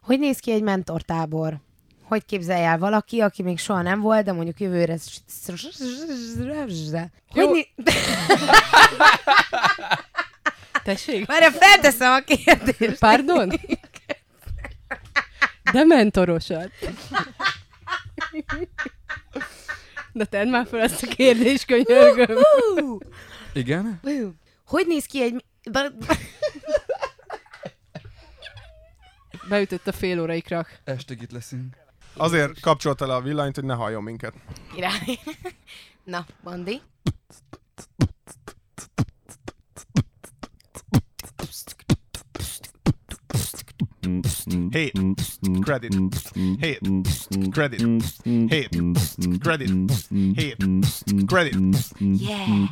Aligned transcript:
Hogy 0.00 0.18
néz 0.18 0.38
ki 0.38 0.52
egy 0.52 0.62
mentortábor? 0.62 1.60
Hogy 2.02 2.24
képzelj 2.24 2.64
el 2.64 2.78
valaki, 2.78 3.20
aki 3.20 3.42
még 3.42 3.58
soha 3.58 3.82
nem 3.82 4.00
volt, 4.00 4.24
de 4.24 4.32
mondjuk 4.32 4.60
jövőre... 4.60 4.98
Hogy 7.28 7.48
né... 7.50 7.68
Tessék? 10.84 11.26
Várja, 11.26 11.50
felteszem 11.50 12.12
a 12.12 12.20
kérdést. 12.20 12.98
Pardon? 12.98 13.48
De 15.72 15.84
mentorosat. 15.84 16.70
Na 20.12 20.24
tedd 20.24 20.48
már 20.48 20.66
fel 20.66 20.80
ezt 20.80 21.02
a 21.02 21.06
kérdést, 21.06 21.64
könyörgöm. 21.64 22.38
Igen? 23.52 24.00
Hogy 24.66 24.86
néz 24.86 25.04
ki 25.04 25.22
egy... 25.22 25.44
Beütött 29.50 29.86
a 29.86 29.92
fél 29.92 30.20
órai 30.20 30.40
krak. 30.40 30.80
Estig 30.84 31.22
itt 31.22 31.30
leszünk. 31.30 31.76
Azért 32.14 32.60
kapcsolta 32.60 33.06
le 33.06 33.14
a 33.14 33.20
villanyt, 33.20 33.54
hogy 33.54 33.64
ne 33.64 33.74
halljon 33.74 34.02
minket. 34.02 34.34
Király. 34.74 35.18
Na, 36.04 36.26
Bandi. 36.42 36.80
Hét. 44.70 44.92
Credit. 45.60 45.94
Hét. 46.58 46.80
Credit. 47.50 48.02
Hét. 48.48 48.68
Credit. 49.40 49.92
Hét. 50.34 50.56
Credit. 51.26 51.76
Yeah! 51.98 52.68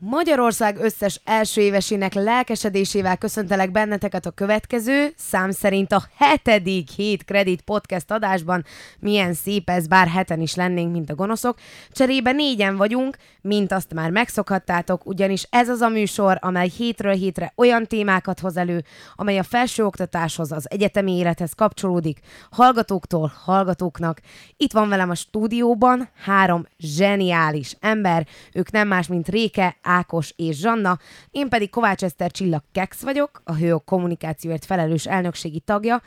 Magyarország 0.00 0.76
összes 0.76 1.20
első 1.24 1.60
évesének 1.60 2.14
lelkesedésével 2.14 3.16
köszöntelek 3.16 3.70
benneteket 3.70 4.26
a 4.26 4.30
következő, 4.30 5.12
szám 5.16 5.50
szerint 5.50 5.92
a 5.92 6.02
hetedik 6.16 6.90
hét 6.90 7.24
kredit 7.24 7.60
podcast 7.60 8.10
adásban. 8.10 8.64
Milyen 8.98 9.34
szép 9.34 9.68
ez, 9.70 9.86
bár 9.86 10.08
heten 10.08 10.40
is 10.40 10.54
lennénk, 10.54 10.92
mint 10.92 11.10
a 11.10 11.14
gonoszok. 11.14 11.58
Cserébe 11.92 12.32
négyen 12.32 12.76
vagyunk, 12.76 13.16
mint 13.40 13.72
azt 13.72 13.94
már 13.94 14.10
megszokhattátok, 14.10 15.06
ugyanis 15.06 15.46
ez 15.50 15.68
az 15.68 15.80
a 15.80 15.88
műsor, 15.88 16.38
amely 16.40 16.68
hétről 16.76 17.14
hétre 17.14 17.52
olyan 17.56 17.86
témákat 17.86 18.40
hoz 18.40 18.56
elő, 18.56 18.84
amely 19.14 19.38
a 19.38 19.42
felsőoktatáshoz, 19.42 20.52
az 20.52 20.70
egyetemi 20.70 21.16
élethez 21.16 21.52
kapcsolódik, 21.52 22.18
hallgatóktól 22.50 23.32
hallgatóknak. 23.44 24.20
Itt 24.56 24.72
van 24.72 24.88
velem 24.88 25.10
a 25.10 25.14
stúdióban 25.14 26.08
három 26.24 26.66
zseniális 26.78 27.76
ember, 27.80 28.26
ők 28.52 28.70
nem 28.70 28.88
más, 28.88 29.06
mint 29.06 29.28
Réke, 29.28 29.76
Ákos 29.88 30.32
és 30.36 30.56
Zsanna, 30.56 30.98
én 31.30 31.48
pedig 31.48 31.70
Kovács 31.70 32.04
Eszter 32.04 32.30
Csillag 32.30 32.62
Kex 32.72 33.02
vagyok, 33.02 33.40
a 33.44 33.54
Hőok 33.54 33.84
kommunikációért 33.84 34.64
felelős 34.64 35.06
elnökségi 35.06 35.60
tagja, 35.60 36.02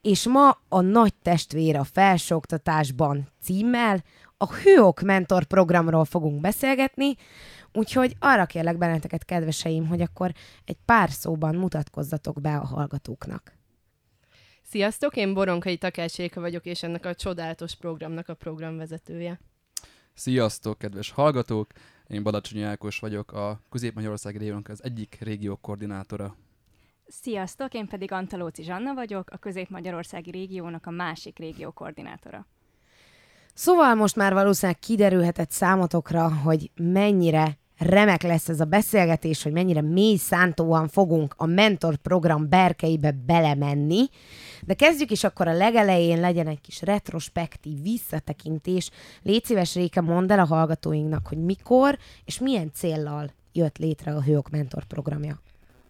és 0.00 0.26
ma 0.26 0.58
a 0.68 0.80
nagy 0.80 1.14
testvér 1.14 1.76
a 1.76 1.84
felsőoktatásban 1.84 3.28
címmel 3.42 4.04
a 4.36 4.54
Hőok 4.54 5.00
mentor 5.00 5.44
programról 5.44 6.04
fogunk 6.04 6.40
beszélgetni, 6.40 7.16
úgyhogy 7.72 8.16
arra 8.18 8.46
kérlek 8.46 8.78
benneteket, 8.78 9.24
kedveseim, 9.24 9.86
hogy 9.86 10.00
akkor 10.00 10.32
egy 10.64 10.78
pár 10.84 11.10
szóban 11.10 11.54
mutatkozzatok 11.54 12.40
be 12.40 12.56
a 12.56 12.66
hallgatóknak. 12.66 13.52
Sziasztok, 14.62 15.16
én 15.16 15.34
Boronkai 15.34 15.76
Takács 15.76 16.18
Éka 16.18 16.40
vagyok, 16.40 16.64
és 16.64 16.82
ennek 16.82 17.06
a 17.06 17.14
csodálatos 17.14 17.76
programnak 17.76 18.28
a 18.28 18.34
programvezetője. 18.34 19.40
Sziasztok, 20.14 20.78
kedves 20.78 21.10
hallgatók! 21.10 21.72
Én 22.08 22.22
Badacsonyi 22.22 22.62
Ákos 22.62 22.98
vagyok, 22.98 23.32
a 23.32 23.60
Közép-Magyarország 23.70 24.36
régiónak 24.36 24.68
az 24.68 24.84
egyik 24.84 25.18
régió 25.20 25.56
koordinátora. 25.56 26.36
Sziasztok, 27.06 27.74
én 27.74 27.86
pedig 27.86 28.12
Antalóci 28.12 28.62
Zsanna 28.62 28.94
vagyok, 28.94 29.30
a 29.30 29.36
Közép-Magyarországi 29.36 30.30
régiónak 30.30 30.86
a 30.86 30.90
másik 30.90 31.38
régió 31.38 31.70
koordinátora. 31.70 32.46
Szóval 33.54 33.94
most 33.94 34.16
már 34.16 34.32
valószínűleg 34.32 34.80
kiderülhetett 34.80 35.50
számotokra, 35.50 36.34
hogy 36.34 36.70
mennyire 36.74 37.58
remek 37.78 38.22
lesz 38.22 38.48
ez 38.48 38.60
a 38.60 38.64
beszélgetés, 38.64 39.42
hogy 39.42 39.52
mennyire 39.52 39.80
mély 39.80 40.16
szántóan 40.16 40.88
fogunk 40.88 41.34
a 41.36 41.46
mentor 41.46 41.96
program 41.96 42.48
berkeibe 42.48 43.12
belemenni. 43.26 44.04
De 44.62 44.74
kezdjük 44.74 45.10
is 45.10 45.24
akkor 45.24 45.48
a 45.48 45.52
legelején, 45.52 46.20
legyen 46.20 46.46
egy 46.46 46.60
kis 46.60 46.82
retrospektív 46.82 47.82
visszatekintés. 47.82 48.90
Légy 49.22 49.44
szíves, 49.44 49.74
Réke, 49.74 50.00
mondd 50.00 50.32
el 50.32 50.38
a 50.38 50.46
hallgatóinknak, 50.46 51.26
hogy 51.26 51.38
mikor 51.38 51.98
és 52.24 52.38
milyen 52.38 52.70
céllal 52.74 53.30
jött 53.52 53.78
létre 53.78 54.14
a 54.14 54.22
Hőok 54.22 54.50
Mentor 54.50 54.84
programja. 54.84 55.40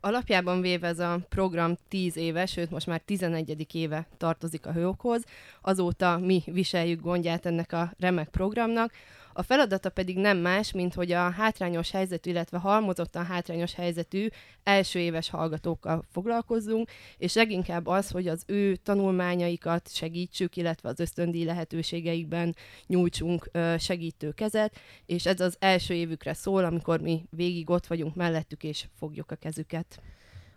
Alapjában 0.00 0.60
véve 0.60 0.86
ez 0.86 0.98
a 0.98 1.18
program 1.28 1.76
10 1.88 2.16
éves, 2.16 2.50
sőt 2.50 2.70
most 2.70 2.86
már 2.86 3.00
11. 3.00 3.66
éve 3.74 4.06
tartozik 4.16 4.66
a 4.66 4.72
hőokhoz. 4.72 5.24
Azóta 5.60 6.18
mi 6.18 6.42
viseljük 6.46 7.00
gondját 7.00 7.46
ennek 7.46 7.72
a 7.72 7.92
remek 7.98 8.28
programnak. 8.28 8.92
A 9.36 9.42
feladata 9.42 9.90
pedig 9.90 10.18
nem 10.18 10.38
más, 10.38 10.72
mint 10.72 10.94
hogy 10.94 11.12
a 11.12 11.30
hátrányos 11.30 11.90
helyzetű, 11.90 12.30
illetve 12.30 12.58
halmozottan 12.58 13.24
hátrányos 13.24 13.74
helyzetű 13.74 14.26
első 14.62 14.98
éves 14.98 15.30
hallgatókkal 15.30 16.04
foglalkozzunk, 16.12 16.90
és 17.18 17.34
leginkább 17.34 17.86
az, 17.86 18.10
hogy 18.10 18.28
az 18.28 18.42
ő 18.46 18.76
tanulmányaikat 18.76 19.94
segítsük, 19.94 20.56
illetve 20.56 20.88
az 20.88 21.00
ösztöndíj 21.00 21.44
lehetőségeikben 21.44 22.56
nyújtsunk 22.86 23.50
segítő 23.78 24.30
kezet, 24.30 24.76
és 25.06 25.26
ez 25.26 25.40
az 25.40 25.56
első 25.58 25.94
évükre 25.94 26.34
szól, 26.34 26.64
amikor 26.64 27.00
mi 27.00 27.24
végig 27.30 27.70
ott 27.70 27.86
vagyunk 27.86 28.14
mellettük, 28.14 28.62
és 28.62 28.86
fogjuk 28.98 29.30
a 29.30 29.34
kezüket. 29.34 30.02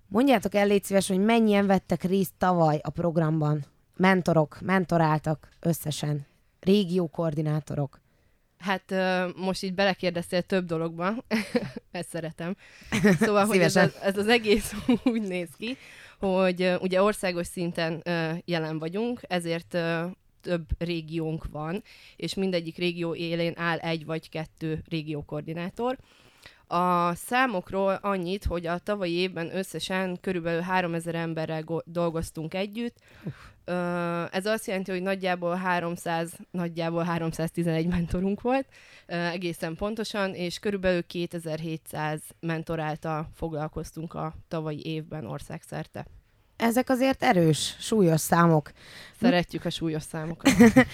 Mondjátok 0.07 0.55
el, 0.55 0.67
légy 0.67 0.83
szíves, 0.83 1.07
hogy 1.07 1.19
mennyien 1.19 1.67
vettek 1.67 2.03
részt 2.03 2.33
tavaly 2.37 2.79
a 2.83 2.89
programban? 2.89 3.65
Mentorok, 3.95 4.57
mentoráltak 4.61 5.49
összesen, 5.59 6.25
régiókoordinátorok. 6.59 7.99
Hát 8.59 8.93
most 9.35 9.63
így 9.63 9.73
belekérdeztél 9.73 10.41
több 10.41 10.65
dologba, 10.65 11.13
ezt 11.91 12.09
szeretem. 12.09 12.55
Szóval, 13.19 13.45
hogy 13.45 13.57
ez, 13.57 13.75
az, 13.75 13.95
ez 14.01 14.17
az 14.17 14.27
egész 14.27 14.73
úgy 15.03 15.21
néz 15.21 15.49
ki, 15.57 15.77
hogy 16.19 16.73
ugye 16.81 17.03
országos 17.03 17.47
szinten 17.47 18.03
jelen 18.45 18.79
vagyunk, 18.79 19.19
ezért 19.27 19.77
több 20.41 20.65
régiónk 20.77 21.45
van, 21.51 21.83
és 22.15 22.33
mindegyik 22.33 22.77
régió 22.77 23.15
élén 23.15 23.53
áll 23.55 23.77
egy 23.77 24.05
vagy 24.05 24.29
kettő 24.29 24.83
régiókoordinátor. 24.89 25.97
A 26.67 27.15
számokról 27.15 27.99
annyit, 28.01 28.45
hogy 28.45 28.65
a 28.65 28.77
tavalyi 28.77 29.13
évben 29.13 29.55
összesen 29.55 30.17
körülbelül 30.21 30.61
3000 30.61 31.15
emberrel 31.15 31.61
go- 31.61 31.91
dolgoztunk 31.91 32.53
együtt. 32.53 32.97
Ez 34.31 34.45
azt 34.45 34.67
jelenti, 34.67 34.91
hogy 34.91 35.01
nagyjából 35.01 35.55
300, 35.55 36.31
nagyjából 36.51 37.03
311 37.03 37.87
mentorunk 37.87 38.41
volt, 38.41 38.67
egészen 39.05 39.75
pontosan, 39.75 40.33
és 40.33 40.59
körülbelül 40.59 41.05
2700 41.05 42.21
mentor 42.39 42.79
által 42.79 43.29
foglalkoztunk 43.33 44.13
a 44.13 44.33
tavalyi 44.47 44.85
évben 44.85 45.25
országszerte. 45.25 46.05
Ezek 46.57 46.89
azért 46.89 47.23
erős, 47.23 47.75
súlyos 47.79 48.21
számok. 48.21 48.71
Szeretjük 49.19 49.65
a 49.65 49.69
súlyos 49.69 50.03
számokat. 50.03 50.51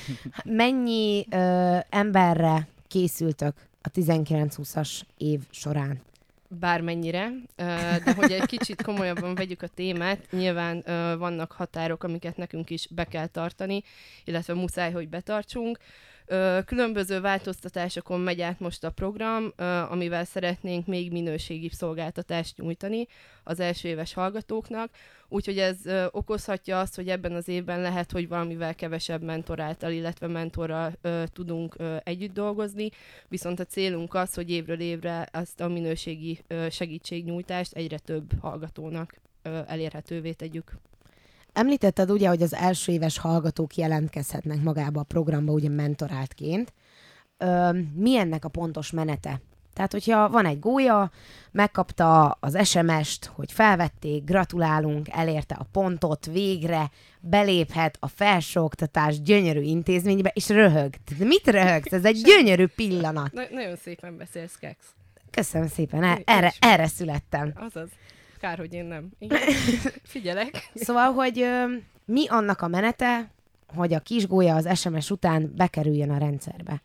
Mennyi 0.44 1.26
ö, 1.30 1.78
emberre 1.90 2.68
készültök 2.88 3.54
a 3.84 3.90
19-20-as 3.90 5.02
év 5.18 5.40
során? 5.50 6.02
bármennyire, 6.60 7.32
de 8.06 8.14
hogy 8.16 8.32
egy 8.32 8.46
kicsit 8.46 8.82
komolyabban 8.82 9.36
vegyük 9.36 9.62
a 9.62 9.68
témát, 9.68 10.32
nyilván 10.32 10.84
vannak 11.18 11.52
határok, 11.52 12.04
amiket 12.04 12.38
nekünk 12.38 12.70
is 12.70 12.88
be 12.88 13.04
kell 13.04 13.28
tartani, 13.28 13.84
illetve 14.24 14.54
muszáj, 14.54 14.92
hogy 14.92 15.10
betartsunk. 15.10 15.78
Különböző 16.66 17.22
változtatásokon 17.22 18.20
megy 18.20 18.42
át 18.42 18.60
most 18.60 18.84
a 18.84 18.92
program, 18.92 19.54
amivel 19.90 20.26
szeretnénk 20.26 20.88
még 20.88 21.12
minőségibb 21.12 21.72
szolgáltatást 21.72 22.58
nyújtani 22.58 23.08
az 23.44 23.60
első 23.60 23.88
éves 23.88 24.14
hallgatóknak, 24.14 24.90
úgyhogy 25.28 25.58
ez 25.58 25.78
okozhatja 26.12 26.80
azt, 26.80 26.96
hogy 26.96 27.10
ebben 27.10 27.34
az 27.34 27.48
évben 27.48 27.82
lehet, 27.82 28.12
hogy 28.12 28.28
valamivel 28.28 28.76
kevesebb 28.76 29.22
mentor 29.22 29.60
által, 29.60 29.92
illetve 29.92 30.28
mentorral 30.28 30.94
tudunk 31.26 31.76
együtt 32.04 32.34
dolgozni, 32.34 32.90
viszont 33.28 33.60
a 33.60 33.66
célunk 33.66 34.14
az, 34.14 34.34
hogy 34.34 34.50
évről 34.50 34.80
évre 34.80 35.28
ezt 35.32 35.62
a 35.62 35.68
minőségi 35.68 36.40
segítségnyújtást 36.70 37.74
egyre 37.74 37.98
több 37.98 38.32
hallgatónak 38.42 39.14
elérhetővé 39.66 40.32
tegyük. 40.32 40.72
Említetted 41.54 42.12
ugye, 42.12 42.28
hogy 42.28 42.42
az 42.42 42.54
első 42.54 42.92
éves 42.92 43.18
hallgatók 43.18 43.76
jelentkezhetnek 43.76 44.62
magába 44.62 45.00
a 45.00 45.04
programba, 45.04 45.52
ugye 45.52 45.70
mentoráltként. 45.70 46.74
Ö, 47.38 47.70
mi 47.96 48.18
ennek 48.18 48.46
a 48.46 48.50
pontos 48.50 48.92
menete? 48.92 49.42
Tehát, 49.74 49.92
hogyha 49.92 50.30
van 50.30 50.46
egy 50.46 50.60
gólya, 50.60 51.12
megkapta 51.52 52.38
az 52.40 52.68
SMS-t, 52.68 53.26
hogy 53.26 53.52
felvették, 53.52 54.24
gratulálunk, 54.24 55.08
elérte 55.12 55.56
a 55.56 55.66
pontot, 55.72 56.26
végre 56.26 56.92
beléphet 57.20 57.98
a 58.00 58.08
felsőoktatás 58.08 59.22
gyönyörű 59.22 59.62
intézménybe, 59.62 60.32
és 60.34 60.50
röhög. 60.50 60.94
Mit 61.18 61.48
röhögsz? 61.48 61.92
Ez 61.92 62.06
egy 62.06 62.22
gyönyörű 62.30 62.66
pillanat. 62.76 63.32
Na- 63.34 63.48
nagyon 63.52 63.76
szépen 63.76 64.18
beszélsz, 64.18 64.56
Kex. 64.56 64.78
Köszönöm 65.32 65.68
szépen, 65.68 66.04
e- 66.04 66.22
erre, 66.26 66.54
erre 66.60 66.88
születtem. 66.88 67.54
Azaz. 67.56 67.90
Kár, 68.44 68.58
hogy 68.58 68.74
én 68.74 68.86
nem. 68.86 69.10
Igen. 69.20 69.40
Figyelek. 70.04 70.72
Szóval, 70.74 71.12
hogy 71.12 71.40
ö, 71.40 71.76
mi 72.06 72.28
annak 72.28 72.62
a 72.62 72.68
menete, 72.68 73.32
hogy 73.68 73.94
a 73.94 74.00
kisgólya 74.00 74.56
az 74.56 74.80
SMS 74.80 75.12
után 75.12 75.54
bekerüljön 75.56 76.10
a 76.10 76.18
rendszerbe? 76.18 76.82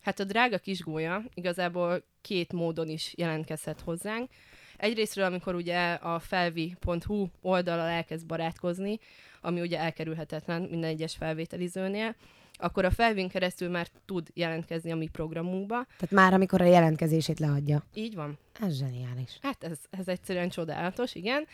Hát 0.00 0.20
a 0.20 0.24
drága 0.24 0.58
kisgólya 0.58 1.22
igazából 1.34 2.02
két 2.20 2.52
módon 2.52 2.88
is 2.88 3.14
jelentkezhet 3.16 3.80
hozzánk. 3.80 4.30
Egyrésztről, 4.76 5.24
amikor 5.24 5.54
ugye 5.54 5.92
a 5.92 6.18
felvi.hu 6.18 7.26
oldalal 7.42 7.88
elkezd 7.88 8.26
barátkozni, 8.26 8.98
ami 9.40 9.60
ugye 9.60 9.78
elkerülhetetlen 9.78 10.62
minden 10.62 10.90
egyes 10.90 11.16
felvételizőnél, 11.16 12.14
akkor 12.58 12.84
a 12.84 12.90
felvin 12.90 13.28
keresztül 13.28 13.68
már 13.68 13.86
tud 14.06 14.28
jelentkezni 14.34 14.92
a 14.92 14.96
mi 14.96 15.06
programunkba. 15.06 15.84
Tehát 15.84 16.10
már 16.10 16.32
amikor 16.32 16.60
a 16.60 16.64
jelentkezését 16.64 17.38
leadja. 17.38 17.82
Így 17.94 18.14
van. 18.14 18.38
Ez 18.60 18.78
zseniális. 18.78 19.38
Hát 19.42 19.64
ez, 19.64 19.78
ez 19.90 20.08
egyszerűen 20.08 20.48
csodálatos, 20.48 21.14
igen. 21.14 21.46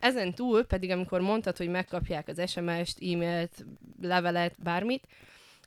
Ezen 0.00 0.34
túl 0.34 0.64
pedig, 0.64 0.90
amikor 0.90 1.20
mondtad, 1.20 1.56
hogy 1.56 1.68
megkapják 1.68 2.28
az 2.28 2.50
SMS-t, 2.50 3.02
e-mailt, 3.02 3.64
levelet, 4.00 4.54
bármit, 4.62 5.06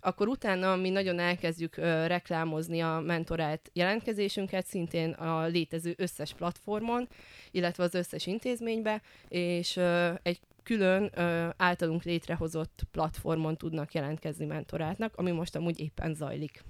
akkor 0.03 0.27
utána 0.27 0.75
mi 0.75 0.89
nagyon 0.89 1.19
elkezdjük 1.19 1.77
ö, 1.77 2.07
reklámozni 2.07 2.79
a 2.79 2.99
mentorált 3.05 3.69
jelentkezésünket, 3.73 4.65
szintén 4.65 5.11
a 5.11 5.45
létező 5.45 5.93
összes 5.97 6.33
platformon, 6.33 7.07
illetve 7.51 7.83
az 7.83 7.93
összes 7.93 8.27
intézménybe, 8.27 9.01
és 9.27 9.75
ö, 9.75 10.11
egy 10.23 10.39
külön 10.63 11.11
ö, 11.13 11.47
általunk 11.57 12.03
létrehozott 12.03 12.83
platformon 12.91 13.57
tudnak 13.57 13.93
jelentkezni 13.93 14.45
mentorátnak, 14.45 15.15
ami 15.15 15.31
most 15.31 15.55
amúgy 15.55 15.79
éppen 15.79 16.13
zajlik. 16.13 16.63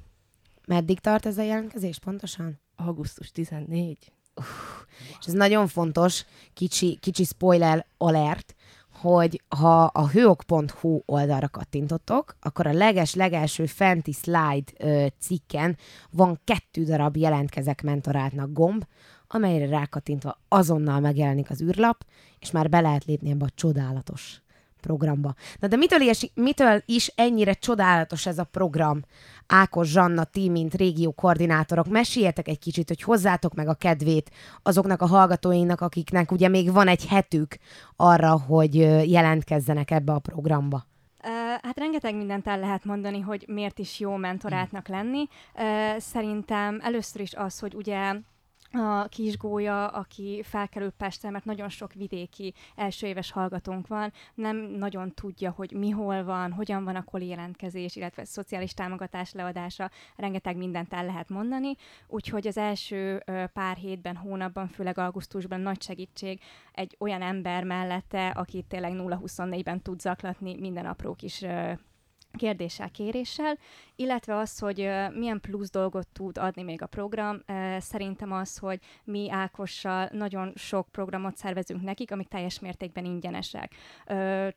Meddig 0.68 1.00
tart 1.00 1.26
ez 1.26 1.38
a 1.38 1.42
jelentkezés 1.42 2.00
pontosan? 2.00 2.60
Augusztus 2.76 3.32
14. 3.32 4.12
És 5.20 5.26
ez 5.28 5.34
nagyon 5.34 5.68
fontos, 5.68 6.26
kicsi, 6.54 6.98
kicsi 7.02 7.24
spoiler 7.24 7.86
alert, 7.98 8.56
hogy 8.94 9.42
ha 9.58 9.84
a 9.84 10.10
hőok.hu 10.10 11.02
oldalra 11.06 11.50
kattintottok, 11.50 12.36
akkor 12.42 12.68
a 12.68 12.74
leges-legelső 12.74 13.66
fenti 13.66 14.12
slide 14.12 14.72
ö, 14.78 15.06
cikken 15.20 15.78
van 16.12 16.40
kettő 16.44 16.84
darab 16.84 17.18
jelentkezek 17.18 17.82
mentoráltnak 17.82 18.54
gomb, 18.54 18.86
amelyre 19.34 19.68
rákattintva 19.68 20.40
azonnal 20.48 21.00
megjelenik 21.00 21.50
az 21.50 21.62
űrlap, 21.62 22.06
és 22.40 22.52
már 22.52 22.70
be 22.70 22.80
lehet 22.80 23.06
lépni 23.06 23.30
ebbe 23.30 23.46
a 23.46 23.54
csodálatos 23.56 24.42
programba. 24.82 25.34
Na 25.60 25.68
de 25.68 25.76
mitől 25.76 26.02
is, 26.02 26.32
mitől 26.34 26.82
is 26.86 27.12
ennyire 27.16 27.54
csodálatos 27.54 28.26
ez 28.26 28.38
a 28.38 28.44
program? 28.44 29.02
Ákos, 29.48 29.88
Zsanna, 29.88 30.24
ti, 30.24 30.50
mint 30.50 30.74
régió 30.74 31.12
koordinátorok, 31.12 31.88
meséljetek 31.88 32.48
egy 32.48 32.60
kicsit, 32.60 32.88
hogy 32.88 33.02
hozzátok 33.02 33.54
meg 33.54 33.68
a 33.68 33.74
kedvét 33.74 34.32
azoknak 34.64 35.02
a 35.02 35.06
hallgatóinak, 35.06 35.82
akiknek 35.82 36.32
ugye 36.32 36.48
még 36.48 36.72
van 36.72 36.88
egy 36.88 37.06
hetük 37.06 37.58
arra, 37.96 38.40
hogy 38.40 38.76
jelentkezzenek 39.12 39.92
ebbe 39.92 40.14
a 40.14 40.20
programba. 40.20 40.86
Hát 41.62 41.78
rengeteg 41.78 42.16
mindent 42.16 42.48
el 42.48 42.60
lehet 42.60 42.86
mondani, 42.86 43.20
hogy 43.20 43.46
miért 43.48 43.80
is 43.80 44.00
jó 44.00 44.16
mentorátnak 44.16 44.88
lenni. 44.88 45.28
Szerintem 45.98 46.80
először 46.84 47.22
is 47.22 47.34
az, 47.34 47.60
hogy 47.60 47.74
ugye 47.76 48.14
a 48.74 49.08
kisgólya, 49.08 49.88
aki 49.88 50.42
felkerül 50.44 50.92
Pestre, 50.92 51.30
mert 51.30 51.46
nagyon 51.46 51.70
sok 51.70 51.94
vidéki 51.94 52.54
első 52.76 53.08
éves 53.08 53.32
hallgatónk 53.32 53.88
van, 53.88 54.14
nem 54.34 54.58
nagyon 54.58 55.14
tudja, 55.14 55.52
hogy 55.52 55.72
mi 55.72 55.90
hol 55.90 56.24
van, 56.24 56.52
hogyan 56.52 56.84
van 56.84 56.96
a 56.96 57.04
koli 57.04 57.28
jelentkezés, 57.28 57.96
illetve 57.96 58.26
szociális 58.26 58.74
támogatás 58.74 59.32
leadása, 59.32 59.92
rengeteg 60.16 60.58
mindent 60.58 60.94
el 60.94 61.06
lehet 61.06 61.30
mondani, 61.30 61.76
úgyhogy 62.08 62.48
az 62.48 62.58
első 62.58 63.24
pár 63.54 63.78
hétben, 63.78 64.16
hónapban, 64.16 64.68
főleg 64.68 64.98
augusztusban 64.98 65.60
nagy 65.60 65.82
segítség 65.82 66.40
egy 66.72 66.96
olyan 67.00 67.22
ember 67.22 67.64
mellette, 67.64 68.28
aki 68.28 68.66
tényleg 68.68 68.94
0-24-ben 68.96 69.82
tud 69.82 70.00
zaklatni 70.00 70.56
minden 70.60 70.86
apró 70.86 71.14
kis 71.14 71.46
kérdéssel, 72.38 72.90
kéréssel, 72.90 73.58
illetve 73.96 74.36
az, 74.36 74.60
hogy 74.60 74.90
milyen 75.16 75.40
plusz 75.42 75.70
dolgot 75.70 76.08
tud 76.08 76.38
adni 76.38 76.64
még 76.64 76.82
a 76.82 76.86
program. 76.86 77.42
Szerintem 77.80 78.32
az, 78.32 78.58
hogy 78.58 78.80
mi 79.04 79.32
Ákossal 79.32 80.10
nagyon 80.12 80.52
sok 80.56 80.88
programot 80.92 81.38
szervezünk 81.38 81.82
nekik, 81.82 82.12
amik 82.12 82.28
teljes 82.28 82.60
mértékben 82.60 83.06
ingyenesek. 83.06 83.72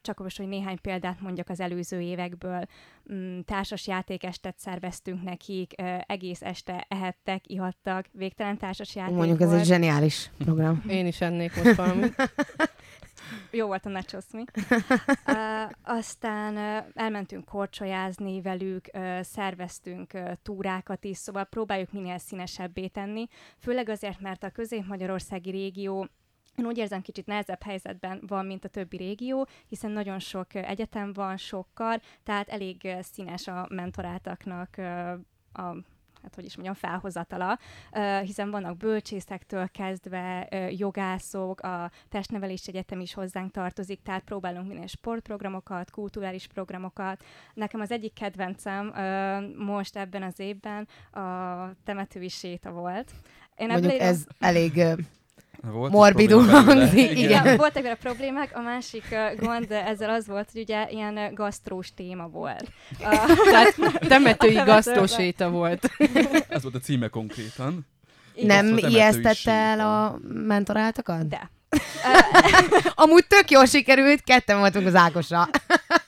Csak 0.00 0.19
most, 0.19 0.37
hogy 0.37 0.49
néhány 0.49 0.81
példát 0.81 1.20
mondjak 1.20 1.49
az 1.49 1.61
előző 1.61 2.00
évekből. 2.00 2.64
Mm, 3.12 3.38
Társas 3.40 3.87
játékestet 3.87 4.58
szerveztünk 4.58 5.23
nekik, 5.23 5.73
egész 6.06 6.43
este 6.43 6.87
ehettek, 6.88 7.50
ihattak, 7.50 8.06
végtelen 8.12 8.56
társas 8.56 8.94
játék 8.94 9.14
Mondjuk 9.14 9.40
ez 9.40 9.49
volt. 9.49 9.61
egy 9.61 9.67
zseniális 9.67 10.31
program. 10.38 10.82
Én 10.88 11.06
is 11.06 11.20
ennék 11.20 11.64
most 11.64 11.76
valamit. 11.76 12.14
Jó 13.50 13.67
volt 13.67 13.87
a 13.87 13.88
nachos, 13.88 14.25
mi? 14.32 14.44
uh, 15.26 15.70
aztán 15.82 16.56
uh, 16.56 16.90
elmentünk 16.94 17.44
korcsolyázni 17.44 18.40
velük, 18.43 18.88
uh, 18.93 19.20
szerveztünk 19.20 20.11
uh, 20.14 20.32
túrákat 20.43 21.05
is, 21.05 21.17
szóval 21.17 21.44
próbáljuk 21.44 21.93
minél 21.93 22.19
színesebbé 22.19 22.87
tenni, 22.87 23.26
főleg 23.58 23.88
azért, 23.88 24.20
mert 24.20 24.43
a 24.43 24.50
közép-magyarországi 24.50 25.50
régió 25.50 26.08
én 26.56 26.67
úgy 26.67 26.78
érzem, 26.78 27.02
kicsit 27.02 27.26
nehezebb 27.26 27.62
helyzetben 27.62 28.23
van, 28.26 28.46
mint 28.46 28.64
a 28.64 28.69
többi 28.69 28.96
régió, 28.96 29.46
hiszen 29.69 29.90
nagyon 29.90 30.19
sok 30.19 30.55
egyetem 30.55 31.12
van, 31.12 31.37
sok 31.37 31.67
kar, 31.75 32.00
tehát 32.23 32.49
elég 32.49 32.88
színes 33.00 33.46
a 33.46 33.67
mentorátaknak 33.70 34.76
ö, 34.76 35.12
a 35.52 35.76
hát 36.26 36.34
hogy 36.34 36.44
is 36.44 36.55
mondjam, 36.56 36.75
felhozatala, 36.75 37.58
hiszen 38.23 38.50
vannak 38.50 38.76
bölcsészektől 38.76 39.69
kezdve 39.69 40.49
jogászok, 40.70 41.61
a 41.61 41.90
testnevelési 42.08 42.69
egyetem 42.69 43.00
is 43.00 43.14
hozzánk 43.14 43.50
tartozik, 43.50 44.02
tehát 44.02 44.23
próbálunk 44.23 44.69
minél 44.69 44.87
sportprogramokat, 44.87 45.90
kulturális 45.90 46.46
programokat. 46.46 47.25
Nekem 47.55 47.81
az 47.81 47.90
egyik 47.90 48.12
kedvencem 48.12 48.87
most 49.56 49.96
ebben 49.96 50.23
az 50.23 50.38
évben 50.38 50.88
a 51.12 51.23
temetői 51.84 52.28
séta 52.28 52.70
volt. 52.70 53.12
Én 53.56 53.67
Mondjuk 53.67 53.93
ez 53.93 54.25
elég 54.38 54.82
Volt 55.62 55.92
morbidul 55.92 56.44
hangzik. 56.46 57.10
igen, 57.10 57.40
Igen. 57.42 57.56
voltak 57.56 57.82
vele 57.82 57.94
problémák. 57.94 58.50
A 58.56 58.60
másik 58.60 59.04
uh, 59.10 59.38
gond 59.46 59.70
ezzel 59.70 60.10
az 60.10 60.26
volt, 60.26 60.48
hogy 60.52 60.60
ugye 60.60 60.86
ilyen 60.90 61.16
uh, 61.16 61.32
gasztrós 61.32 61.94
téma 61.94 62.28
volt. 62.28 62.64
Uh, 63.00 63.44
Tehát 63.50 63.74
temetői 64.08 64.56
A 64.56 64.64
gasztroséta 64.64 65.50
volt. 65.50 65.90
Ez 66.48 66.62
volt 66.62 66.74
a 66.74 66.78
címe 66.78 67.08
konkrétan. 67.08 67.86
Nem 68.42 68.72
Azt 68.74 68.84
a 68.84 68.88
ijesztette 68.88 69.52
el 69.52 69.80
a 69.80 70.18
mentoráltakat? 70.28 71.28
de. 71.28 71.50
Amúgy 72.94 73.26
tök 73.26 73.50
jól 73.50 73.64
sikerült, 73.64 74.22
ketten 74.22 74.58
voltunk 74.58 74.86
az 74.86 74.94
Ákosra. 74.94 75.48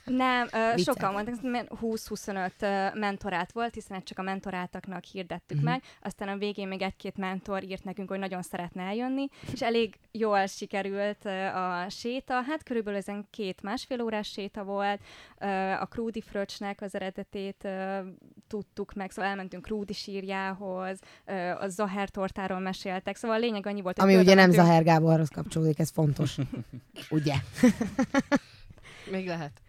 Nem, 0.09 0.43
uh, 0.53 0.75
Viccek. 0.75 0.95
sokan 0.95 1.13
mondták, 1.13 1.43
mert 1.43 1.69
20-25 1.81 2.51
uh, 2.61 2.99
mentorát 2.99 3.53
volt, 3.53 3.75
hiszen 3.75 3.97
ezt 3.97 4.07
csak 4.07 4.19
a 4.19 4.23
mentoráltaknak 4.23 5.05
hirdettük 5.05 5.57
Mhm. 5.57 5.67
meg, 5.67 5.83
aztán 6.03 6.29
a 6.29 6.37
végén 6.37 6.69
még 6.69 6.83
egy-két 6.83 7.17
mentor 7.17 7.63
írt 7.65 7.85
nekünk, 7.85 8.09
hogy 8.09 8.19
nagyon 8.19 8.43
szeretne 8.43 8.83
eljönni, 8.83 9.29
és 9.53 9.63
elég 9.63 9.95
jól 10.13 10.47
sikerült 10.47 11.25
a 11.55 11.87
séta, 11.89 12.43
hát 12.43 12.63
körülbelül 12.63 12.99
ezen 12.99 13.27
két 13.31 13.63
másfél 13.63 14.01
órás 14.03 14.29
séta 14.29 14.65
volt, 14.65 15.01
a 15.81 15.87
Krúdi 15.87 16.21
Fröcsnek 16.21 16.81
az 16.83 16.95
eredetét 16.95 17.69
tudtuk 18.49 18.93
meg, 18.93 19.11
szóval 19.11 19.31
elmentünk 19.31 19.63
Krúdi 19.65 19.93
sírjához, 19.93 20.99
a 21.61 21.69
Zaher 21.69 22.09
tortáról 22.09 22.59
meséltek, 22.59 23.17
szóval 23.17 23.37
a 23.37 23.41
lényeg 23.41 23.67
annyi 23.67 23.81
volt, 23.81 23.99
Ami 23.99 24.17
ugye 24.17 24.35
nem 24.35 24.51
Zaher 24.51 24.83
Gáborhoz 24.83 25.29
kapcsolódik, 25.29 25.79
ez 25.79 25.91
fontos. 25.91 26.37
Ugye? 27.11 27.35
Még 29.11 29.27
lehet. 29.27 29.61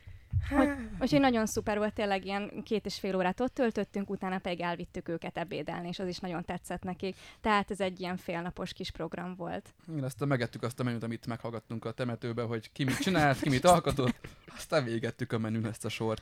Úgyhogy 1.01 1.19
nagyon 1.19 1.45
szuper 1.45 1.77
volt, 1.77 1.93
tényleg 1.93 2.25
ilyen 2.25 2.63
két 2.63 2.86
és 2.86 3.00
fél 3.00 3.15
órát 3.15 3.39
ott 3.39 3.53
töltöttünk, 3.53 4.09
utána 4.09 4.38
pedig 4.38 4.62
elvittük 4.62 5.09
őket 5.09 5.38
ebédelni, 5.38 5.88
és 5.88 6.00
az 6.00 6.07
is 6.07 6.17
nagyon 6.17 6.45
tetszett 6.45 6.83
nekik. 6.83 7.15
Tehát 7.41 7.71
ez 7.71 7.79
egy 7.79 8.00
ilyen 8.00 8.17
félnapos 8.17 8.74
kis 8.74 8.91
program 8.91 9.36
volt. 9.36 9.74
Igen, 9.91 10.03
aztán 10.03 10.27
megettük 10.27 10.63
azt 10.63 10.79
a 10.79 10.83
menüt, 10.83 11.03
amit 11.03 11.25
meghallgattunk 11.25 11.86
a 11.86 11.91
temetőbe, 11.91 12.41
hogy 12.41 12.71
ki 12.71 12.83
mit 12.83 13.00
csinált, 13.00 13.39
ki 13.39 13.50
mit 13.50 13.65
alkotott, 13.65 14.15
aztán 14.55 14.83
végettük 14.83 15.31
a 15.31 15.38
menün 15.38 15.65
ezt 15.65 15.86
a 15.86 15.89
sort. 15.89 16.21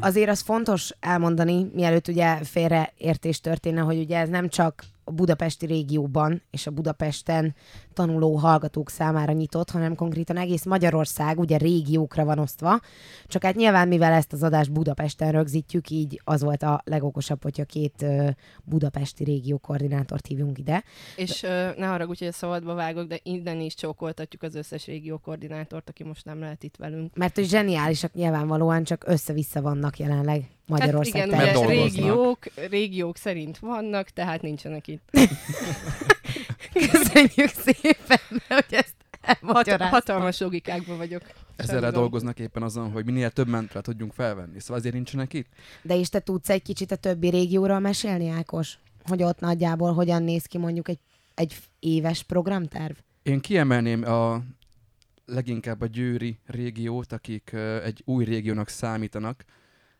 Azért 0.00 0.30
az 0.30 0.40
fontos 0.40 0.90
elmondani, 1.00 1.70
mielőtt 1.74 2.08
ugye 2.08 2.36
félreértés 2.44 3.40
történne, 3.40 3.80
hogy 3.80 3.98
ugye 3.98 4.18
ez 4.18 4.28
nem 4.28 4.48
csak 4.48 4.84
a 5.04 5.10
budapesti 5.10 5.66
régióban 5.66 6.42
és 6.50 6.66
a 6.66 6.70
Budapesten 6.70 7.54
tanuló 7.96 8.34
hallgatók 8.34 8.90
számára 8.90 9.32
nyitott, 9.32 9.70
hanem 9.70 9.94
konkrétan 9.94 10.36
egész 10.36 10.64
Magyarország 10.64 11.38
ugye 11.38 11.56
régiókra 11.56 12.24
van 12.24 12.38
osztva. 12.38 12.80
Csak 13.26 13.42
hát 13.42 13.54
nyilván, 13.54 13.88
mivel 13.88 14.12
ezt 14.12 14.32
az 14.32 14.42
adást 14.42 14.72
Budapesten 14.72 15.32
rögzítjük, 15.32 15.90
így 15.90 16.20
az 16.24 16.42
volt 16.42 16.62
a 16.62 16.82
legokosabb, 16.84 17.42
hogyha 17.42 17.64
két 17.64 18.04
budapesti 18.64 19.24
régió 19.24 19.58
koordinátort 19.58 20.26
hívjunk 20.26 20.58
ide. 20.58 20.84
És 21.16 21.42
ö, 21.42 21.68
ne 21.76 21.86
haragudj, 21.86 22.18
hogy 22.18 22.32
a 22.32 22.36
szabadba 22.36 22.74
vágok, 22.74 23.06
de 23.06 23.20
innen 23.22 23.60
is 23.60 23.74
csókoltatjuk 23.74 24.42
az 24.42 24.54
összes 24.54 24.86
régió 24.86 25.18
koordinátort, 25.18 25.88
aki 25.88 26.04
most 26.04 26.24
nem 26.24 26.40
lehet 26.40 26.62
itt 26.62 26.76
velünk. 26.76 27.16
Mert 27.16 27.34
hogy 27.34 27.48
zseniálisak 27.48 28.12
nyilvánvalóan, 28.12 28.84
csak 28.84 29.04
össze-vissza 29.06 29.62
vannak 29.62 29.98
jelenleg 29.98 30.50
Magyarország 30.66 31.30
hát 31.30 31.42
igen, 31.42 31.54
dolgoznak. 31.54 31.94
régiók, 31.94 32.38
régiók 32.70 33.16
szerint 33.16 33.58
vannak, 33.58 34.08
tehát 34.08 34.42
nincsenek 34.42 34.86
itt. 34.86 35.08
Köszönjük 36.90 37.48
szépen, 37.48 38.42
hogy 38.48 38.64
ezt 38.70 38.94
Hat, 39.26 39.38
elmagyaráztam. 39.42 39.88
hatalmas 39.88 40.40
logikákban 40.40 40.96
vagyok. 40.96 41.22
Ezzel 41.56 41.90
dolgoznak 41.90 42.38
éppen 42.38 42.62
azon, 42.62 42.90
hogy 42.90 43.04
minél 43.04 43.30
több 43.30 43.48
mentorát 43.48 43.84
tudjunk 43.84 44.12
felvenni. 44.12 44.60
Szóval 44.60 44.76
azért 44.76 44.94
nincsenek 44.94 45.32
itt. 45.32 45.48
De 45.82 45.96
és 45.98 46.08
te 46.08 46.20
tudsz 46.20 46.48
egy 46.48 46.62
kicsit 46.62 46.92
a 46.92 46.96
többi 46.96 47.28
régióról 47.28 47.78
mesélni, 47.78 48.28
Ákos? 48.28 48.78
Hogy 49.04 49.22
ott 49.22 49.40
nagyjából 49.40 49.92
hogyan 49.92 50.22
néz 50.22 50.44
ki 50.44 50.58
mondjuk 50.58 50.88
egy, 50.88 50.98
egy 51.34 51.56
éves 51.78 52.22
programterv? 52.22 52.94
Én 53.22 53.40
kiemelném 53.40 54.04
a 54.04 54.42
leginkább 55.26 55.80
a 55.80 55.86
győri 55.86 56.38
régiót, 56.46 57.12
akik 57.12 57.52
egy 57.84 58.02
új 58.04 58.24
régiónak 58.24 58.68
számítanak, 58.68 59.44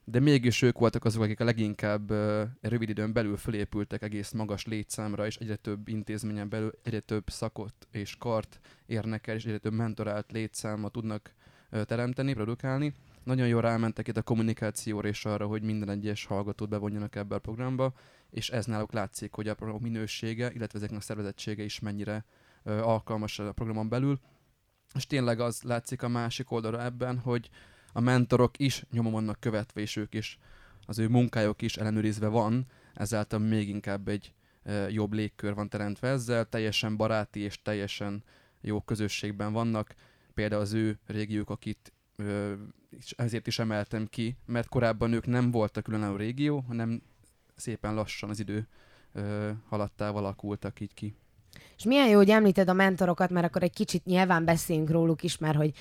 de 0.09 0.21
mégis 0.21 0.63
ők 0.63 0.79
voltak 0.79 1.05
azok, 1.05 1.23
akik 1.23 1.41
a 1.41 1.45
leginkább 1.45 2.11
ö, 2.11 2.43
rövid 2.61 2.89
időn 2.89 3.13
belül 3.13 3.37
fölépültek 3.37 4.03
egész 4.03 4.33
magas 4.33 4.67
létszámra, 4.67 5.27
és 5.27 5.37
egyre 5.37 5.57
több 5.57 5.89
intézményen 5.89 6.49
belül 6.49 6.73
egyre 6.83 7.01
több 7.01 7.31
szakot 7.31 7.75
és 7.91 8.17
kart 8.17 8.61
érnek 8.87 9.27
el, 9.27 9.35
és 9.35 9.45
egyre 9.45 9.59
több 9.59 9.73
mentorált 9.73 10.33
létszámot 10.33 10.93
tudnak 10.93 11.35
ö, 11.71 11.85
teremteni, 11.85 12.33
produkálni. 12.33 12.95
Nagyon 13.25 13.47
jól 13.47 13.61
rámentek 13.61 14.09
itt 14.09 14.17
a 14.17 14.23
kommunikációra 14.23 15.09
és 15.09 15.25
arra, 15.25 15.47
hogy 15.47 15.63
minden 15.63 15.89
egyes 15.89 16.25
hallgatót 16.25 16.69
bevonjanak 16.69 17.15
ebbe 17.15 17.35
a 17.35 17.39
programba, 17.39 17.95
és 18.31 18.51
ez 18.51 18.67
náluk 18.67 18.93
látszik, 18.93 19.33
hogy 19.33 19.49
a 19.49 19.55
program 19.55 19.83
minősége, 19.83 20.53
illetve 20.53 20.79
ezeknek 20.79 20.99
a 20.99 21.03
szervezettsége 21.03 21.63
is 21.63 21.81
mennyire 21.81 22.25
ö, 22.63 22.79
alkalmas 22.79 23.39
a 23.39 23.53
programon 23.53 23.89
belül. 23.89 24.21
És 24.95 25.07
tényleg 25.07 25.41
az 25.41 25.63
látszik 25.63 26.03
a 26.03 26.09
másik 26.09 26.51
oldalra 26.51 26.83
ebben, 26.85 27.19
hogy 27.19 27.51
a 27.97 28.01
mentorok 28.01 28.59
is 28.59 28.85
nyomon 28.91 29.13
vannak 29.13 29.41
követve, 29.41 29.81
és 29.81 29.97
ők 29.97 30.15
is, 30.15 30.39
az 30.87 30.99
ő 30.99 31.09
munkájuk 31.09 31.63
is 31.63 31.77
ellenőrizve 31.77 32.29
van, 32.29 32.67
ezáltal 32.95 33.39
még 33.39 33.69
inkább 33.69 34.09
egy 34.09 34.33
jobb 34.89 35.13
légkör 35.13 35.55
van 35.55 35.69
teremtve 35.69 36.09
ezzel, 36.09 36.45
teljesen 36.45 36.97
baráti 36.97 37.41
és 37.41 37.63
teljesen 37.63 38.25
jó 38.61 38.81
közösségben 38.81 39.53
vannak. 39.53 39.95
Például 40.35 40.61
az 40.61 40.73
ő 40.73 40.99
régiók, 41.07 41.51
akit 41.51 41.93
ö, 42.17 42.53
ezért 43.17 43.47
is 43.47 43.59
emeltem 43.59 44.07
ki, 44.07 44.37
mert 44.47 44.69
korábban 44.69 45.13
ők 45.13 45.27
nem 45.27 45.51
voltak 45.51 45.83
különálló 45.83 46.17
régió, 46.17 46.65
hanem 46.69 47.03
szépen 47.55 47.95
lassan 47.95 48.31
az 48.31 48.41
idő 48.41 48.69
haladtával 49.69 50.25
alakultak 50.25 50.81
így 50.81 50.95
ki. 50.95 51.15
És 51.77 51.85
milyen 51.85 52.09
jó, 52.09 52.17
hogy 52.17 52.31
említed 52.31 52.69
a 52.69 52.73
mentorokat, 52.73 53.31
mert 53.31 53.47
akkor 53.47 53.63
egy 53.63 53.75
kicsit 53.75 54.05
nyilván 54.05 54.45
beszéljünk 54.45 54.91
róluk 54.91 55.23
is, 55.23 55.39
mert 55.39 55.57
hogy 55.57 55.73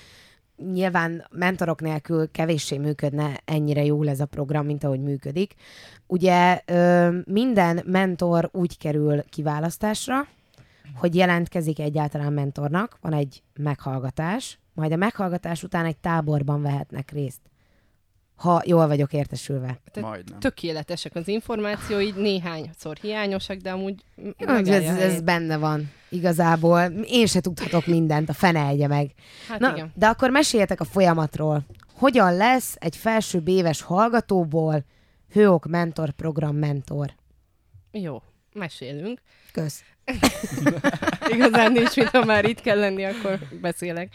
nyilván 0.58 1.28
mentorok 1.32 1.82
nélkül 1.82 2.32
kevéssé 2.32 2.78
működne 2.78 3.42
ennyire 3.46 3.84
jól 3.84 4.10
ez 4.10 4.20
a 4.20 4.26
program, 4.26 4.66
mint 4.66 4.84
ahogy 4.84 5.02
működik. 5.02 5.54
Ugye 6.08 6.62
minden 7.26 7.82
mentor 7.86 8.50
úgy 8.52 8.78
kerül 8.78 9.24
kiválasztásra, 9.24 10.28
hogy 10.96 11.16
jelentkezik 11.16 11.80
egyáltalán 11.80 12.34
mentornak, 12.34 12.98
van 13.02 13.14
egy 13.14 13.44
meghallgatás, 13.56 14.60
majd 14.74 14.92
a 14.92 14.96
meghallgatás 14.96 15.64
után 15.64 15.86
egy 15.86 15.98
táborban 15.98 16.62
vehetnek 16.62 17.12
részt. 17.12 17.42
Ha 18.36 18.62
jól 18.66 18.88
vagyok 18.88 19.14
értesülve. 19.14 19.80
Tehát 19.92 20.10
Majdnem. 20.10 20.40
Tökéletesek 20.40 21.16
az 21.16 21.28
információid, 21.28 22.18
néhányszor 22.18 22.98
hiányosak, 23.02 23.58
de 23.58 23.72
amúgy 23.72 24.04
ez, 24.38 24.70
ez 24.98 25.22
benne 25.22 25.58
van. 25.58 25.92
Igazából 26.10 26.82
én 27.06 27.26
se 27.26 27.42
tudhatok 27.42 27.86
mindent, 27.86 28.30
a 28.30 28.34
fene 28.34 28.68
egye 28.68 28.88
meg. 28.88 29.12
Hát 29.48 29.60
Na, 29.60 29.72
igen. 29.76 29.92
de 29.96 30.08
akkor 30.08 30.30
meséljetek 30.30 30.80
a 30.80 30.84
folyamatról. 30.84 31.66
Hogyan 31.94 32.36
lesz 32.36 32.76
egy 32.80 32.96
felsőbb 32.96 33.48
éves 33.48 33.82
hallgatóból 33.82 34.86
Hőok 35.32 35.66
Mentor 35.66 36.12
Program 36.12 36.56
mentor? 36.56 37.14
Jó, 37.92 38.22
mesélünk. 38.54 39.22
Kösz. 39.52 39.84
Igazán 41.34 41.72
nincs, 41.72 41.96
mintha 41.96 42.26
már 42.26 42.46
itt 42.46 42.62
kell 42.62 42.80
lenni, 42.80 43.04
akkor 43.06 43.40
beszélek. 43.62 44.14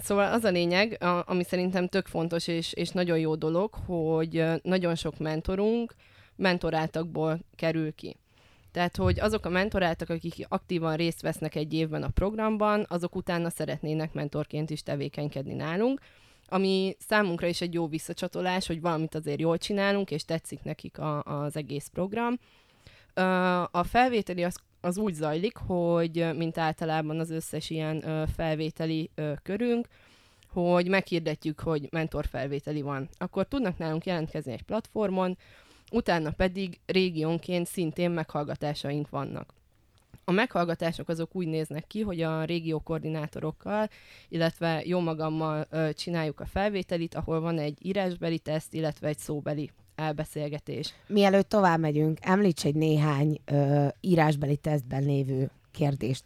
Szóval 0.00 0.32
az 0.32 0.44
a 0.44 0.50
lényeg, 0.50 1.04
ami 1.24 1.44
szerintem 1.44 1.88
tök 1.88 2.06
fontos 2.06 2.46
és, 2.46 2.72
és 2.72 2.90
nagyon 2.90 3.18
jó 3.18 3.34
dolog, 3.34 3.74
hogy 3.86 4.44
nagyon 4.62 4.94
sok 4.94 5.18
mentorunk 5.18 5.94
mentoráltakból 6.36 7.38
kerül 7.56 7.94
ki. 7.94 8.16
Tehát, 8.72 8.96
hogy 8.96 9.20
azok 9.20 9.46
a 9.46 9.48
mentoráltak, 9.48 10.08
akik 10.08 10.46
aktívan 10.48 10.96
részt 10.96 11.22
vesznek 11.22 11.54
egy 11.54 11.72
évben 11.72 12.02
a 12.02 12.08
programban, 12.08 12.86
azok 12.88 13.16
utána 13.16 13.50
szeretnének 13.50 14.12
mentorként 14.12 14.70
is 14.70 14.82
tevékenykedni 14.82 15.54
nálunk, 15.54 16.00
ami 16.48 16.96
számunkra 17.08 17.46
is 17.46 17.60
egy 17.60 17.74
jó 17.74 17.86
visszacsatolás, 17.86 18.66
hogy 18.66 18.80
valamit 18.80 19.14
azért 19.14 19.40
jól 19.40 19.58
csinálunk, 19.58 20.10
és 20.10 20.24
tetszik 20.24 20.62
nekik 20.62 20.98
a, 20.98 21.22
az 21.22 21.56
egész 21.56 21.90
program. 21.92 22.38
A 23.70 23.84
felvételi 23.84 24.44
az, 24.44 24.56
az 24.84 24.98
úgy 24.98 25.14
zajlik, 25.14 25.56
hogy 25.56 26.26
mint 26.36 26.58
általában 26.58 27.18
az 27.18 27.30
összes 27.30 27.70
ilyen 27.70 28.08
ö, 28.08 28.24
felvételi 28.36 29.10
ö, 29.14 29.32
körünk, 29.42 29.88
hogy 30.48 30.88
meghirdetjük, 30.88 31.60
hogy 31.60 31.88
mentor 31.90 32.26
felvételi 32.26 32.82
van. 32.82 33.08
Akkor 33.18 33.46
tudnak 33.46 33.78
nálunk 33.78 34.04
jelentkezni 34.04 34.52
egy 34.52 34.62
platformon, 34.62 35.38
utána 35.90 36.30
pedig 36.30 36.80
régiónként 36.86 37.66
szintén 37.66 38.10
meghallgatásaink 38.10 39.08
vannak. 39.08 39.54
A 40.24 40.32
meghallgatások 40.32 41.08
azok 41.08 41.34
úgy 41.34 41.46
néznek 41.46 41.86
ki, 41.86 42.00
hogy 42.00 42.20
a 42.22 42.44
régió 42.44 42.80
koordinátorokkal, 42.80 43.88
illetve 44.28 44.82
jó 44.84 45.00
magammal 45.00 45.66
ö, 45.70 45.92
csináljuk 45.94 46.40
a 46.40 46.46
felvételit, 46.46 47.14
ahol 47.14 47.40
van 47.40 47.58
egy 47.58 47.78
írásbeli 47.82 48.38
teszt, 48.38 48.74
illetve 48.74 49.08
egy 49.08 49.18
szóbeli 49.18 49.70
elbeszélgetés. 49.94 50.94
Mielőtt 51.06 51.48
tovább 51.48 51.80
megyünk, 51.80 52.18
említs 52.20 52.64
egy 52.64 52.74
néhány 52.74 53.40
ö, 53.44 53.86
írásbeli 54.00 54.56
tesztben 54.56 55.02
lévő 55.02 55.50
kérdést. 55.72 56.24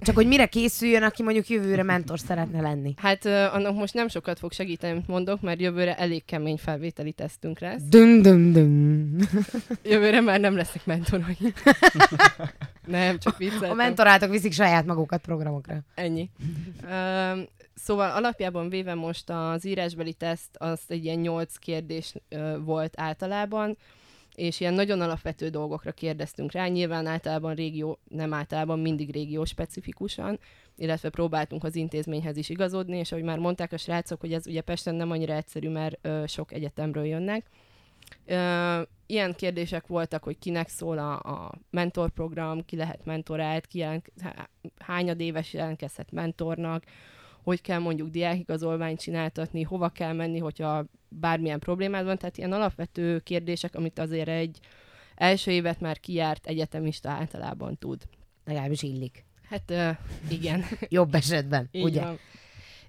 Csak 0.00 0.14
hogy 0.14 0.26
mire 0.26 0.46
készüljön, 0.46 1.02
aki 1.02 1.22
mondjuk 1.22 1.48
jövőre 1.48 1.82
mentor 1.82 2.18
szeretne 2.18 2.60
lenni. 2.60 2.94
Hát 2.96 3.24
ö, 3.24 3.44
annak 3.44 3.74
most 3.74 3.94
nem 3.94 4.08
sokat 4.08 4.38
fog 4.38 4.52
segíteni, 4.52 4.92
amit 4.92 5.06
mondok, 5.06 5.40
mert 5.40 5.60
jövőre 5.60 5.96
elég 5.96 6.24
kemény 6.24 6.56
felvételi 6.56 7.12
tesztünk 7.12 7.60
lesz. 7.60 7.82
Dum, 7.88 8.22
dum, 8.22 8.52
dum. 8.52 9.16
Jövőre 9.82 10.20
már 10.20 10.40
nem 10.40 10.56
lesznek 10.56 10.86
mentorai. 10.86 11.36
nem, 12.86 13.18
csak 13.18 13.34
A 13.34 13.36
vicceltem. 13.38 13.76
mentorátok 13.76 14.30
viszik 14.30 14.52
saját 14.52 14.86
magukat 14.86 15.20
programokra. 15.20 15.80
Ennyi. 15.94 16.30
Ö, 16.84 17.40
szóval 17.74 18.10
alapjában 18.10 18.68
véve 18.68 18.94
most 18.94 19.30
az 19.30 19.64
írásbeli 19.64 20.12
teszt 20.12 20.56
az 20.58 20.80
egy 20.88 21.04
ilyen 21.04 21.18
nyolc 21.18 21.56
kérdés 21.56 22.14
volt 22.64 23.00
általában, 23.00 23.76
és 24.34 24.60
ilyen 24.60 24.74
nagyon 24.74 25.00
alapvető 25.00 25.48
dolgokra 25.48 25.92
kérdeztünk 25.92 26.52
rá. 26.52 26.66
Nyilván 26.66 27.06
általában 27.06 27.54
régió, 27.54 27.98
nem 28.08 28.32
általában 28.32 28.78
mindig 28.78 29.12
régió 29.12 29.44
specifikusan, 29.44 30.38
illetve 30.76 31.08
próbáltunk 31.08 31.64
az 31.64 31.74
intézményhez 31.76 32.36
is 32.36 32.48
igazodni, 32.48 32.96
és 32.96 33.12
ahogy 33.12 33.24
már 33.24 33.38
mondták 33.38 33.72
a 33.72 33.76
srácok, 33.76 34.20
hogy 34.20 34.32
ez 34.32 34.46
ugye 34.46 34.60
Pesten 34.60 34.94
nem 34.94 35.10
annyira 35.10 35.34
egyszerű, 35.34 35.68
mert 35.68 35.98
ö, 36.02 36.22
sok 36.26 36.52
egyetemről 36.52 37.04
jönnek. 37.04 37.46
Ö, 38.26 38.80
ilyen 39.12 39.34
kérdések 39.34 39.86
voltak, 39.86 40.22
hogy 40.22 40.38
kinek 40.38 40.68
szól 40.68 40.98
a, 40.98 41.12
a 41.12 41.52
mentorprogram, 41.70 42.64
ki 42.64 42.76
lehet 42.76 43.04
mentorált, 43.04 43.66
ki 43.66 43.78
jelen, 43.78 44.02
há- 44.22 44.48
hányad 44.78 45.20
éves 45.20 45.52
jelentkezhet 45.52 46.10
mentornak, 46.10 46.84
hogy 47.42 47.60
kell 47.60 47.78
mondjuk 47.78 48.08
diákigazolványt 48.08 49.00
csináltatni, 49.00 49.62
hova 49.62 49.88
kell 49.88 50.12
menni, 50.12 50.38
hogyha 50.38 50.84
bármilyen 51.08 51.58
problémád 51.58 52.04
van, 52.04 52.18
tehát 52.18 52.38
ilyen 52.38 52.52
alapvető 52.52 53.18
kérdések, 53.18 53.74
amit 53.74 53.98
azért 53.98 54.28
egy 54.28 54.58
első 55.14 55.50
évet 55.50 55.80
már 55.80 56.00
kijárt 56.00 56.46
egyetemista 56.46 57.10
általában 57.10 57.78
tud. 57.78 58.02
Legalábbis 58.44 58.82
illik. 58.82 59.24
Hát 59.48 59.70
ö, 59.70 59.90
igen. 60.28 60.64
Jobb 60.88 61.14
esetben, 61.14 61.68
Így 61.70 61.82
ugye? 61.82 62.00
Van. 62.00 62.18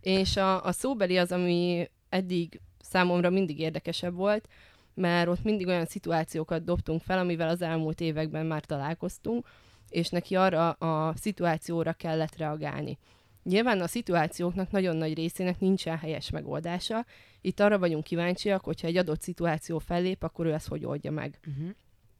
És 0.02 0.38
a, 0.38 0.66
a 0.66 0.72
szóbeli 0.72 1.18
az, 1.18 1.32
ami 1.32 1.90
eddig 2.10 2.62
számomra 2.80 3.30
mindig 3.30 3.60
érdekesebb 3.60 4.14
volt, 4.14 4.48
mert 4.94 5.28
ott 5.28 5.44
mindig 5.44 5.68
olyan 5.68 5.86
szituációkat 5.86 6.64
dobtunk 6.64 7.02
fel, 7.02 7.20
amivel 7.20 7.50
az 7.50 7.62
elmúlt 7.62 8.02
években 8.02 8.46
már 8.46 8.66
találkoztunk, 8.66 9.48
és 9.90 10.10
neki 10.10 10.36
arra 10.36 10.70
a 10.70 11.14
szituációra 11.16 11.94
kellett 11.94 12.38
reagálni. 12.38 12.98
Nyilván 13.44 13.82
a 13.82 13.88
szituációknak 13.88 14.72
nagyon 14.72 14.96
nagy 14.96 15.14
részének 15.14 15.60
nincsen 15.60 15.98
helyes 15.98 16.30
megoldása. 16.30 17.06
Itt 17.42 17.60
arra 17.60 17.80
vagyunk 17.80 18.04
kíváncsiak, 18.04 18.64
hogyha 18.64 18.88
egy 18.88 18.98
adott 18.98 19.22
szituáció 19.22 19.80
fellép, 19.80 20.24
akkor 20.24 20.46
ő 20.46 20.54
ezt 20.54 20.68
hogy 20.68 20.86
oldja 20.86 21.12
meg. 21.12 21.40
Uh-huh. 21.48 21.70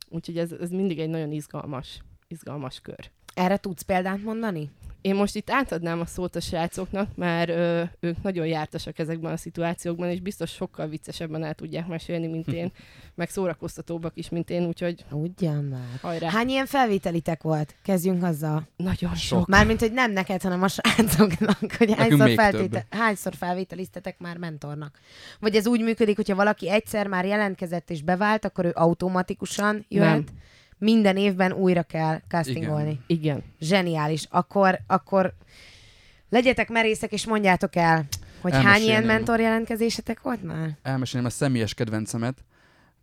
Úgyhogy 0.10 0.38
ez, 0.38 0.52
ez 0.52 0.70
mindig 0.70 1.00
egy 1.00 1.10
nagyon 1.10 1.32
izgalmas, 1.32 2.00
izgalmas 2.28 2.80
kör. 2.80 3.12
Erre 3.34 3.58
tudsz 3.58 3.82
példát 3.82 4.24
mondani? 4.24 4.70
Én 5.04 5.16
most 5.16 5.36
itt 5.36 5.50
átadnám 5.50 6.00
a 6.00 6.06
szót 6.06 6.36
a 6.36 6.40
srácoknak, 6.40 7.16
mert 7.16 7.50
ö, 7.50 7.84
ők 8.00 8.22
nagyon 8.22 8.46
jártasak 8.46 9.00
ezekben 9.00 9.32
a 9.32 9.38
szituációkban, 9.38 10.10
és 10.10 10.20
biztos 10.20 10.52
sokkal 10.52 10.88
viccesebben 10.88 11.44
el 11.44 11.54
tudják 11.54 11.88
mesélni, 11.88 12.28
mint 12.28 12.48
én, 12.48 12.72
meg 13.16 13.30
szórakoztatóbbak 13.30 14.12
is, 14.16 14.30
mint 14.30 14.50
én, 14.50 14.66
úgyhogy 14.66 15.06
Ugyan 15.12 15.64
már. 15.64 16.00
hajrá. 16.02 16.30
Hány 16.30 16.50
ilyen 16.50 16.66
felvételitek 16.66 17.42
volt? 17.42 17.76
Kezdjünk 17.84 18.24
azzal. 18.24 18.68
Nagyon 18.78 19.16
sok. 19.16 19.48
Mármint, 19.48 19.80
hogy 19.80 19.92
nem 19.94 20.12
neked, 20.12 20.42
hanem 20.42 20.64
a 20.64 20.68
srácoknak, 20.68 21.58
hogy 21.78 21.94
hányszor, 21.94 22.30
feltéte- 22.30 22.86
hányszor 22.90 23.34
felvételiztetek 23.36 24.20
már 24.20 24.38
mentornak. 24.38 25.00
Vagy 25.40 25.56
ez 25.56 25.68
úgy 25.68 25.82
működik, 25.82 26.16
hogyha 26.16 26.36
valaki 26.36 26.70
egyszer 26.70 27.08
már 27.08 27.26
jelentkezett 27.26 27.90
és 27.90 28.02
bevált, 28.02 28.46
akkor 28.46 28.66
ő 28.66 28.72
automatikusan 28.74 29.86
jöhet. 29.90 30.14
Nem. 30.14 30.26
Minden 30.84 31.18
évben 31.18 31.52
újra 31.52 31.84
kell 31.84 32.22
castingolni. 32.28 33.00
Igen. 33.08 33.22
Igen. 33.22 33.44
Zseniális. 33.60 34.28
Akkor, 34.30 34.80
akkor 34.88 35.34
Legyetek 36.34 36.70
merészek, 36.70 37.12
és 37.12 37.26
mondjátok 37.26 37.76
el, 37.76 38.06
hogy 38.42 38.54
hány 38.54 38.82
ilyen 38.82 39.04
mentor 39.04 39.40
jelentkezésetek 39.40 40.22
volt 40.22 40.44
már? 40.44 40.78
elmesélném 40.82 41.30
a 41.30 41.32
személyes 41.32 41.74
kedvencemet. 41.74 42.44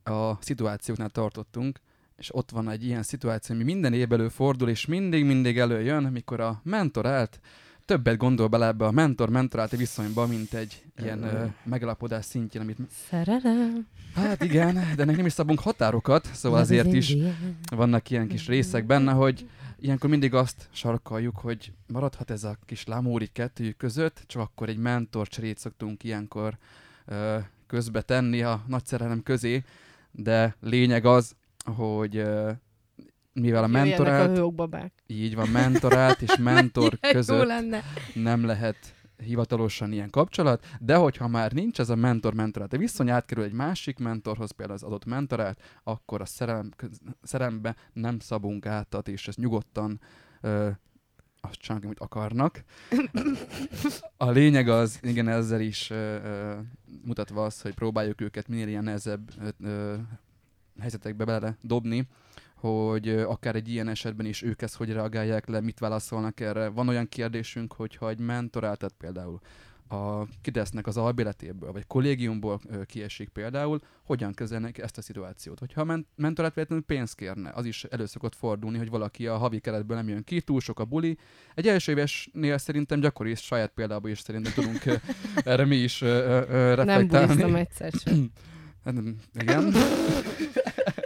A 0.04 0.42
szituációknál 0.42 1.08
tartottunk, 1.08 1.80
és 2.16 2.34
ott 2.34 2.50
van 2.50 2.70
egy 2.70 2.84
ilyen 2.84 3.02
szituáció, 3.02 3.54
ami 3.54 3.64
minden 3.64 3.92
évben 3.92 4.18
előfordul, 4.18 4.68
és 4.68 4.87
mindig-mindig 4.87 5.58
előjön, 5.58 6.02
mikor 6.02 6.40
a 6.40 6.60
mentorált 6.64 7.40
többet 7.90 8.16
gondol 8.16 8.49
bele 8.49 8.66
ebbe 8.66 8.85
a 8.85 8.90
mentor-mentorálti 8.90 9.76
viszonyba, 9.76 10.26
mint 10.26 10.54
egy 10.54 10.82
ilyen 11.02 11.23
ö, 11.23 11.44
megalapodás 11.64 12.25
szintjén, 12.25 12.62
amit... 12.62 12.78
Szerelem. 13.09 13.87
Hát 14.14 14.44
igen, 14.44 14.75
de 14.75 15.02
ennek 15.02 15.16
nem 15.16 15.26
is 15.26 15.32
szabunk 15.32 15.61
határokat, 15.61 16.28
szóval 16.32 16.61
azért 16.61 16.92
is 16.92 17.16
vannak 17.70 18.11
ilyen 18.11 18.28
kis 18.28 18.47
részek 18.47 18.87
benne, 18.87 19.12
hogy 19.12 19.49
ilyenkor 19.80 20.11
mindig 20.11 20.35
azt 20.35 20.68
sarkaljuk, 20.73 21.37
hogy 21.37 21.73
maradhat 21.87 22.30
ez 22.30 22.44
a 22.44 22.56
kis 22.66 22.87
lámóri 22.87 23.26
kettőjük 23.26 23.76
között, 23.76 24.23
csak 24.26 24.42
akkor 24.42 24.68
egy 24.68 24.78
mentor 24.78 25.28
cserét 25.28 25.59
szoktunk 25.59 26.04
ilyenkor 26.04 26.59
ö, 27.04 27.38
közbe 27.66 28.02
tenni 28.02 28.42
a 28.42 28.64
nagy 28.66 28.87
szerelem 28.87 29.23
közé, 29.23 29.64
de 30.11 30.56
lényeg 30.61 31.04
az, 31.04 31.35
hogy 31.64 32.16
ö, 32.16 32.50
mivel 33.32 33.64
a 33.64 33.68
Jöjjenek 33.68 34.38
a 34.38 34.90
így 35.06 35.34
van, 35.34 35.49
mentorált 35.49 36.22
és 36.22 36.37
mentor 36.52 36.99
között 37.00 37.46
lenne. 37.46 37.82
nem 38.14 38.44
lehet 38.44 38.94
hivatalosan 39.16 39.92
ilyen 39.92 40.10
kapcsolat, 40.10 40.66
de 40.80 40.96
hogyha 40.96 41.28
már 41.28 41.52
nincs 41.52 41.78
ez 41.80 41.90
a 41.90 41.94
mentor-mentorát, 41.94 42.68
de 42.68 42.76
viszony 42.76 43.10
átkerül 43.10 43.44
egy 43.44 43.52
másik 43.52 43.99
mentorhoz, 43.99 44.50
például 44.50 44.78
az 44.78 44.84
adott 44.84 45.04
mentorát, 45.04 45.60
akkor 45.82 46.20
a 46.20 46.25
szerelem, 46.25 46.70
szerelembe 47.22 47.76
nem 47.92 48.18
szabunk 48.18 48.66
átat, 48.66 49.08
és 49.08 49.28
ezt 49.28 49.38
nyugodtan 49.38 50.00
ö, 50.40 50.68
azt 51.40 51.54
csinálnak, 51.54 51.87
amit 51.87 52.00
akarnak. 52.00 52.64
A 54.16 54.30
lényeg 54.30 54.68
az, 54.68 54.99
igen, 55.02 55.28
ezzel 55.28 55.60
is 55.60 55.90
ö, 55.90 55.94
ö, 55.94 56.54
mutatva 57.04 57.44
az, 57.44 57.60
hogy 57.60 57.75
próbáljuk 57.75 58.20
őket 58.20 58.49
minél 58.49 58.68
ilyen 58.68 58.84
nehezebb 58.84 59.30
ö, 59.40 59.49
ö, 59.68 59.94
helyzetekbe 60.80 61.25
bele 61.25 61.56
dobni, 61.62 62.08
hogy 62.60 63.08
akár 63.08 63.54
egy 63.54 63.68
ilyen 63.68 63.88
esetben 63.88 64.26
is 64.26 64.42
ők 64.42 64.62
ezt 64.62 64.74
hogy 64.76 64.92
reagálják 64.92 65.46
le, 65.46 65.60
mit 65.60 65.78
válaszolnak 65.78 66.40
erre. 66.40 66.68
Van 66.68 66.88
olyan 66.88 67.08
kérdésünk, 67.08 67.72
hogyha 67.72 68.08
egy 68.08 68.18
mentoráltat 68.18 68.92
például 68.98 69.40
a, 69.88 70.26
kidesznek 70.42 70.86
az 70.86 70.96
albéletéből, 70.96 71.72
vagy 71.72 71.86
kollégiumból 71.86 72.60
kiesik 72.86 73.28
például, 73.28 73.80
hogyan 74.02 74.32
kezelnek 74.32 74.78
ezt 74.78 74.98
a 74.98 75.02
szituációt. 75.02 75.58
Hogyha 75.58 75.80
a 75.80 75.84
men- 75.84 76.06
mentorát 76.16 76.54
véletlenül 76.54 76.84
pénzt 76.84 77.14
kérne, 77.14 77.50
az 77.54 77.64
is 77.64 77.84
elő 77.84 78.06
szokott 78.06 78.34
fordulni, 78.34 78.78
hogy 78.78 78.90
valaki 78.90 79.26
a 79.26 79.36
havi 79.36 79.58
keretből 79.58 79.96
nem 79.96 80.08
jön 80.08 80.24
ki, 80.24 80.40
túl 80.40 80.60
sok 80.60 80.78
a 80.80 80.84
buli. 80.84 81.18
Egy 81.54 81.68
első 81.68 81.92
évesnél 81.92 82.58
szerintem 82.58 83.00
gyakori, 83.00 83.30
és 83.30 83.40
saját 83.40 83.72
példából 83.74 84.10
is 84.10 84.20
szerintem 84.20 84.52
tudunk 84.52 84.82
erre 85.44 85.64
mi 85.64 85.76
is 85.76 86.02
ö, 86.02 86.06
ö, 86.06 86.42
ö, 86.48 86.74
Nem 86.74 86.86
reflektálni. 86.86 87.26
buliztam 87.26 87.54
egyszer 87.54 87.92
sem. 87.92 88.30
Hát, 88.84 88.94
igen. 89.40 89.72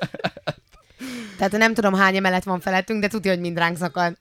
Tehát 1.37 1.53
nem 1.53 1.75
tudom 1.75 1.95
hány 1.95 2.17
emelet 2.17 2.45
van 2.45 2.61
felettünk, 2.61 3.01
de 3.01 3.09
tudja, 3.09 3.31
hogy 3.31 3.41
mind 3.41 3.59
ránk 3.59 3.77
szakad. 3.77 4.17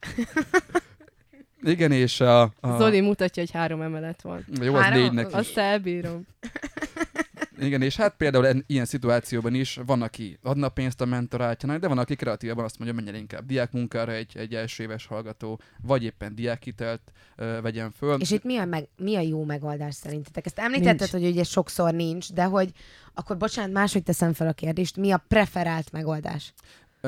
Igen, 1.61 1.91
és 1.91 2.19
a... 2.19 2.41
a 2.41 2.77
Zoli 2.77 3.01
mutatja, 3.01 3.43
hogy 3.43 3.51
három 3.51 3.81
emelet 3.81 4.21
van. 4.21 4.45
jó, 4.61 4.75
az 4.75 4.89
négynek 4.89 5.27
is. 5.27 5.33
Azt 5.33 5.57
elbírom. 5.57 6.25
Igen, 7.59 7.81
és 7.81 7.95
hát 7.95 8.13
például 8.17 8.47
en- 8.47 8.63
ilyen 8.67 8.85
szituációban 8.85 9.53
is 9.53 9.79
van, 9.85 10.01
aki 10.01 10.39
adna 10.41 10.69
pénzt 10.69 11.01
a 11.01 11.05
mentorátjának, 11.05 11.79
de 11.81 11.87
van, 11.87 11.97
aki 11.97 12.15
kreatívabban 12.15 12.63
azt 12.63 12.77
mondja, 12.79 12.95
menjen 12.95 13.15
inkább 13.21 13.45
diákmunkára 13.45 14.11
egy, 14.11 14.37
egy 14.37 14.53
első 14.55 14.83
éves 14.83 15.05
hallgató, 15.05 15.59
vagy 15.81 16.03
éppen 16.03 16.35
diákhitelt 16.35 17.01
ö, 17.35 17.59
vegyen 17.61 17.91
föl. 17.91 18.19
És 18.19 18.31
itt 18.31 18.43
mi 18.43 18.57
a, 18.57 18.65
meg, 18.65 18.87
mi 18.97 19.15
a 19.15 19.21
jó 19.21 19.43
megoldás 19.43 19.95
szerintetek? 19.95 20.45
Ezt 20.45 20.59
említetted, 20.59 20.97
Nincs. 20.99 21.11
hogy 21.11 21.25
ugye 21.25 21.43
sokszor 21.43 21.93
nincs, 21.93 22.33
de 22.33 22.43
hogy 22.43 22.71
akkor 23.13 23.37
bocsánat, 23.37 23.71
máshogy 23.71 24.03
teszem 24.03 24.33
fel 24.33 24.47
a 24.47 24.53
kérdést, 24.53 24.97
mi 24.97 25.11
a 25.11 25.23
preferált 25.27 25.91
megoldás? 25.91 26.53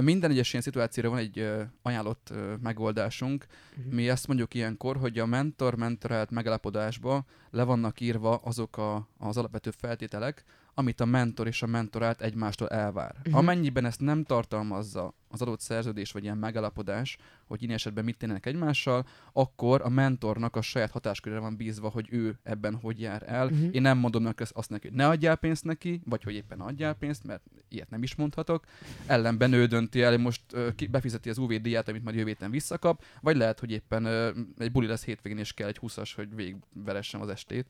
Minden 0.02 0.32
egyes 0.32 0.50
ilyen 0.52 0.64
szituációra 0.64 1.10
van 1.10 1.18
egy 1.18 1.40
ö, 1.40 1.62
ajánlott 1.82 2.30
ö, 2.32 2.54
megoldásunk. 2.62 3.46
Mhm. 3.76 3.96
Mi 3.96 4.10
ezt 4.10 4.28
mondjuk 4.28 4.54
ilyenkor, 4.54 4.98
hogy 4.98 5.20
a 5.20 5.26
mentor-mentorált 5.26 6.32
megállapodásba 6.32 7.26
le 7.50 7.64
vannak 7.64 8.00
írva 8.00 8.36
azok 8.36 8.78
a, 8.78 9.10
az 9.18 9.38
alapvető 9.38 9.72
feltételek, 9.72 10.44
amit 10.78 11.00
a 11.00 11.06
mentor 11.06 11.48
és 11.48 11.62
a 11.62 11.66
mentorált 11.66 12.22
egymástól 12.22 12.68
elvár. 12.70 13.16
Mhm. 13.24 13.36
Amennyiben 13.36 13.86
ezt 13.86 14.00
nem 14.00 14.24
tartalmazza 14.24 15.14
az 15.28 15.42
adott 15.42 15.60
szerződés 15.60 16.12
vagy 16.12 16.24
ilyen 16.24 16.38
megállapodás, 16.38 17.18
hogy 17.48 17.62
ilyen 17.62 17.74
esetben 17.74 18.04
mit 18.04 18.18
tennének 18.18 18.46
egymással, 18.46 19.06
akkor 19.34 19.82
a 19.82 19.90
mentornak 19.90 20.56
a 20.56 20.62
saját 20.62 20.92
hatáskörére 20.92 21.40
van 21.42 21.56
bízva, 21.56 21.90
hogy 21.90 22.08
ő 22.12 22.40
ebben 22.44 22.76
hogy 22.76 23.00
jár 23.00 23.24
el. 23.26 23.46
Mhm. 23.46 23.68
Én 23.72 23.82
nem 23.82 23.98
mondom 23.98 24.24
neki 24.24 24.44
azt- 24.54 24.70
neki, 24.70 24.88
hogy 24.88 24.98
ne 24.98 25.08
adjál 25.08 25.36
pénzt 25.36 25.64
neki, 25.64 26.02
vagy 26.06 26.24
hogy 26.24 26.34
éppen 26.34 26.60
adjál 26.60 26.94
pénzt, 26.94 27.24
mert 27.24 27.44
ilyet 27.70 27.90
nem 27.90 28.04
is 28.04 28.16
mondhatok. 28.16 28.66
Ellenben 29.06 29.54
ő 29.54 29.66
dönti 29.66 30.02
el, 30.02 30.18
most 30.18 30.42
ki, 30.76 30.88
befizeti 30.88 31.30
az 31.30 31.38
UV 31.38 31.54
díját, 31.54 31.88
amit 31.88 32.04
majd 32.04 32.16
jövő 32.16 32.28
héten 32.28 32.52
visszakap, 32.52 33.04
vagy 33.22 33.36
lehet, 33.36 33.60
hogy 33.60 33.72
éppen 33.72 34.06
ö, 34.06 34.30
egy 34.58 34.72
buli 34.72 34.88
lesz 34.88 35.04
hétvégén, 35.06 35.38
és 35.40 35.54
kell 35.54 35.68
egy 35.68 35.80
20-as, 35.82 36.12
hogy 36.16 36.36
végigveressem 36.36 37.22
az 37.22 37.30
estét. 37.30 37.66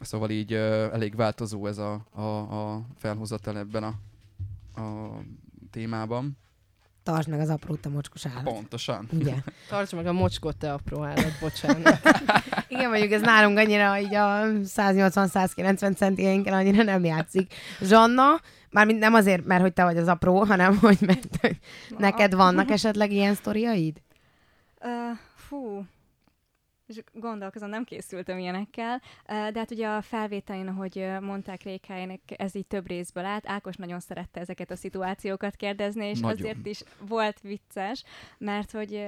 Szóval 0.00 0.30
így 0.30 0.52
elég 0.92 1.16
változó 1.16 1.66
ez 1.66 1.78
a, 1.78 2.06
a, 2.10 2.20
a 2.20 2.82
felhozatal 2.96 3.58
ebben 3.58 3.82
a, 3.82 3.94
a 4.80 5.18
témában. 5.70 6.38
Tartsd 7.02 7.28
meg 7.28 7.40
az 7.40 7.48
aprót, 7.48 7.86
a 7.86 7.88
mocskos 7.88 8.26
állat. 8.26 8.42
Pontosan. 8.42 9.08
Ugye? 9.12 9.34
Tartsd 9.68 9.94
meg 9.94 10.06
a 10.06 10.12
mocskot, 10.12 10.56
te 10.56 10.72
apró 10.72 11.02
állat, 11.02 11.38
bocsánat. 11.40 12.00
Igen, 12.68 12.90
mondjuk 12.90 13.12
ez 13.12 13.20
nálunk 13.20 13.58
annyira 13.58 13.98
így 13.98 14.14
a 14.14 14.42
180-190 14.44 15.96
centiénkkel 15.96 16.54
annyira 16.54 16.82
nem 16.82 17.04
játszik. 17.04 17.54
Zsanna, 17.80 18.40
mármint 18.70 18.98
nem 18.98 19.14
azért, 19.14 19.44
mert 19.44 19.60
hogy 19.60 19.72
te 19.72 19.84
vagy 19.84 19.96
az 19.96 20.08
apró, 20.08 20.44
hanem 20.44 20.78
hogy 20.78 20.98
mert 21.00 21.36
hogy 21.40 21.58
neked 21.98 22.34
vannak 22.34 22.70
esetleg 22.70 23.12
ilyen 23.12 23.34
sztoriaid? 23.34 24.02
Uh, 24.80 25.18
fú, 25.34 25.84
és 26.90 27.02
gondolkozom, 27.12 27.68
nem 27.68 27.84
készültem 27.84 28.38
ilyenekkel, 28.38 29.02
de 29.26 29.58
hát 29.58 29.70
ugye 29.70 29.88
a 29.88 30.02
felvételén, 30.02 30.66
ahogy 30.66 31.06
mondták 31.20 31.62
Rékájának, 31.62 32.20
ez 32.36 32.54
így 32.54 32.66
több 32.66 32.86
részből 32.86 33.24
állt. 33.24 33.48
Ákos 33.48 33.76
nagyon 33.76 34.00
szerette 34.00 34.40
ezeket 34.40 34.70
a 34.70 34.76
szituációkat 34.76 35.56
kérdezni, 35.56 36.06
és 36.06 36.20
Nagyon. 36.20 36.38
azért 36.38 36.66
is 36.66 36.82
volt 36.98 37.40
vicces, 37.40 38.04
mert 38.38 38.70
hogy 38.70 39.06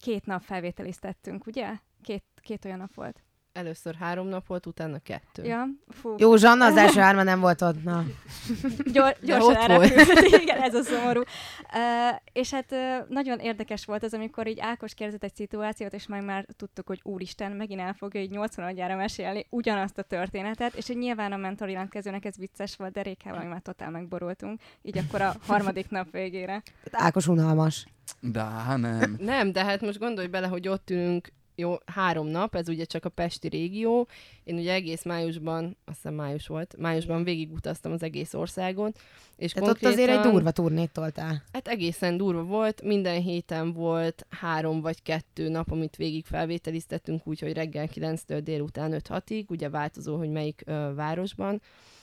két 0.00 0.26
nap 0.26 0.42
felvételiztettünk, 0.42 1.46
ugye? 1.46 1.70
Két, 2.02 2.24
két 2.40 2.64
olyan 2.64 2.78
nap 2.78 2.94
volt. 2.94 3.22
Először 3.52 3.94
három 3.94 4.26
nap 4.26 4.46
volt, 4.46 4.66
utána 4.66 4.98
kettő. 4.98 5.44
Ja, 5.44 5.64
fú. 5.88 6.14
Jó, 6.18 6.36
Zsanna 6.36 6.64
az 6.64 6.76
első 6.76 7.00
hárma 7.00 7.22
nem 7.22 7.40
volt 7.40 7.62
ott. 7.62 7.82
Na. 7.82 8.04
Gyor, 8.92 9.16
gyorsan 9.22 9.48
ott 9.48 9.54
elrepült. 9.54 10.20
Igen, 10.42 10.60
ez 10.60 10.74
a 10.74 10.82
szomorú. 10.82 11.20
Uh, 11.20 12.18
és 12.32 12.50
hát 12.50 12.72
uh, 12.72 13.08
nagyon 13.08 13.38
érdekes 13.38 13.84
volt 13.84 14.02
az, 14.02 14.14
amikor 14.14 14.46
így 14.46 14.60
Ákos 14.60 14.94
kérdezett 14.94 15.24
egy 15.24 15.34
szituációt, 15.34 15.92
és 15.92 16.08
majd 16.08 16.24
már 16.24 16.46
tudtuk, 16.56 16.86
hogy 16.86 17.00
úristen, 17.02 17.52
megint 17.52 17.80
el 17.80 17.92
fogja 17.92 18.20
így 18.20 18.30
80 18.30 18.66
adjára 18.66 18.96
mesélni 18.96 19.46
ugyanazt 19.50 19.98
a 19.98 20.02
történetet, 20.02 20.74
és 20.74 20.86
hogy 20.86 20.98
nyilván 20.98 21.32
a 21.32 21.36
mentor 21.36 21.68
jelentkezőnek 21.68 22.24
ez 22.24 22.36
vicces 22.36 22.76
volt, 22.76 22.92
de 22.92 23.02
Rékával 23.02 23.42
mi 23.42 23.48
már 23.48 23.62
totál 23.62 23.90
megborultunk, 23.90 24.60
így 24.82 24.98
akkor 24.98 25.20
a 25.20 25.34
harmadik 25.46 25.90
nap 25.90 26.10
végére. 26.10 26.62
Ákos 26.90 27.26
unalmas. 27.26 27.86
De 28.20 28.40
hát 28.40 28.78
nem. 28.78 29.16
Nem, 29.18 29.52
de 29.52 29.64
hát 29.64 29.80
most 29.80 29.98
gondolj 29.98 30.26
bele, 30.26 30.46
hogy 30.46 30.68
ott 30.68 30.90
ülünk 30.90 31.28
jó, 31.54 31.74
három 31.86 32.26
nap, 32.26 32.54
ez 32.54 32.68
ugye 32.68 32.84
csak 32.84 33.04
a 33.04 33.08
Pesti 33.08 33.48
régió. 33.48 34.08
Én 34.44 34.56
ugye 34.56 34.72
egész 34.72 35.04
májusban, 35.04 35.76
azt 35.84 35.96
hiszem 35.96 36.14
május 36.14 36.46
volt, 36.46 36.74
májusban 36.78 37.24
végigutaztam 37.24 37.92
az 37.92 38.02
egész 38.02 38.34
országon. 38.34 38.94
És 39.36 39.52
Tehát 39.52 39.68
ott 39.68 39.84
azért 39.84 40.10
egy 40.10 40.30
durva 40.30 40.50
turnét 40.50 40.90
toltál. 40.90 41.42
Hát 41.52 41.68
egészen 41.68 42.16
durva 42.16 42.42
volt, 42.42 42.82
minden 42.82 43.20
héten 43.20 43.72
volt 43.72 44.26
három 44.30 44.80
vagy 44.80 45.02
kettő 45.02 45.48
nap, 45.48 45.70
amit 45.70 45.96
végig 45.96 46.24
felvételiztettünk, 46.24 47.26
úgyhogy 47.26 47.52
reggel 47.52 47.88
9-től 47.94 48.40
délután 48.44 48.94
5-6-ig, 49.08 49.46
ugye 49.46 49.68
változó, 49.68 50.16
hogy 50.16 50.30
melyik 50.30 50.62
ö, 50.66 50.92
városban. 50.94 51.60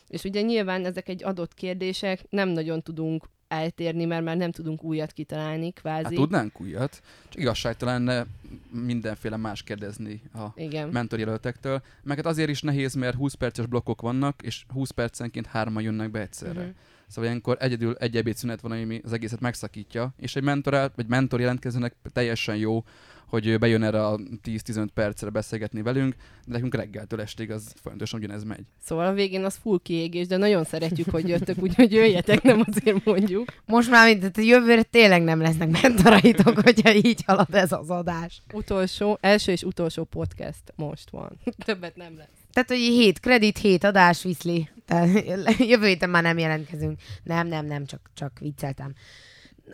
És 0.07 0.23
ugye 0.23 0.41
nyilván 0.41 0.85
ezek 0.85 1.09
egy 1.09 1.23
adott 1.23 1.53
kérdések, 1.53 2.25
nem 2.29 2.49
nagyon 2.49 2.81
tudunk 2.81 3.25
eltérni, 3.49 4.05
mert 4.05 4.23
már 4.23 4.38
nem 4.38 4.51
tudunk 4.51 4.83
újat 4.83 5.12
kitalálni, 5.12 5.71
kvázi. 5.71 6.03
Hát 6.03 6.13
tudnánk 6.13 6.62
újat, 6.62 7.01
csak 7.29 7.41
igazságtalan 7.41 8.03
lenne 8.03 8.25
mindenféle 8.71 9.38
más 9.38 9.63
kérdezni 9.63 10.21
a 10.33 10.45
Igen. 10.55 10.89
mentorjelöltektől. 10.89 11.81
Meg 12.03 12.17
hát 12.17 12.25
azért 12.25 12.49
is 12.49 12.62
nehéz, 12.62 12.93
mert 12.93 13.15
20 13.15 13.33
perces 13.33 13.65
blokkok 13.65 14.01
vannak, 14.01 14.41
és 14.41 14.65
20 14.73 14.89
percenként 14.89 15.45
hárman 15.45 15.83
jönnek 15.83 16.12
be 16.12 16.19
egyszerre. 16.19 16.62
Mhm. 16.62 16.69
Szóval 17.10 17.30
ilyenkor 17.30 17.58
egyedül 17.60 17.95
egy 18.00 18.17
ebédszünet 18.17 18.62
van, 18.62 18.72
ami 18.72 19.02
az 19.04 19.13
egészet 19.13 19.39
megszakítja, 19.39 20.13
és 20.17 20.36
egy 20.36 20.43
mentor, 20.43 20.91
vagy 20.95 21.08
mentor 21.08 21.39
jelentkezőnek 21.39 21.95
teljesen 22.13 22.56
jó, 22.56 22.84
hogy 23.30 23.60
bejön 23.60 23.84
erre 23.84 24.06
a 24.06 24.17
10-15 24.17 24.88
percre 24.93 25.30
beszélgetni 25.30 25.82
velünk, 25.82 26.15
de 26.45 26.54
nekünk 26.54 26.76
reggeltől 26.76 27.22
estig 27.22 27.52
az 27.52 27.74
folyamatosan 27.82 28.19
ugyanez 28.19 28.43
megy. 28.43 28.63
Szóval 28.84 29.06
a 29.06 29.13
végén 29.13 29.43
az 29.43 29.60
full 29.62 29.80
kiégés, 29.84 30.28
de 30.28 30.38
nagyon 30.38 30.63
szeretjük, 30.63 31.10
hogy 31.10 31.28
jöttök, 31.28 31.62
úgyhogy 31.62 31.91
jöjjetek, 31.91 32.41
nem 32.41 32.63
azért 32.72 33.06
mondjuk. 33.06 33.54
Most 33.65 33.89
már 33.89 34.08
mint 34.08 34.38
a 34.38 34.41
jövőre 34.41 34.84
tényleg 34.84 35.24
nem 35.24 35.41
lesznek 35.41 35.82
mentoraitok, 35.82 36.60
hogyha 36.67 36.93
így 36.93 37.24
halad 37.26 37.56
ez 37.56 37.72
az 37.72 37.89
adás. 37.89 38.41
Utolsó, 38.54 39.17
első 39.22 39.52
és 39.52 39.63
utolsó 39.63 40.04
podcast 40.04 40.74
most 40.76 41.10
van. 41.10 41.39
Többet 41.65 41.95
nem 41.95 42.17
lesz. 42.17 42.28
Tehát, 42.54 42.69
hogy 42.69 42.78
hét 42.78 43.19
kredit, 43.19 43.58
hét 43.58 43.84
adás, 43.84 44.24
viszli. 44.24 44.69
Tehát, 44.89 45.58
jövő 45.73 45.88
héten 45.88 46.10
már 46.10 46.23
nem 46.23 46.38
jelentkezünk. 46.38 46.99
Nem, 47.23 47.47
nem, 47.47 47.65
nem, 47.65 47.86
csak, 47.86 48.10
csak 48.13 48.39
vicceltem. 48.39 48.93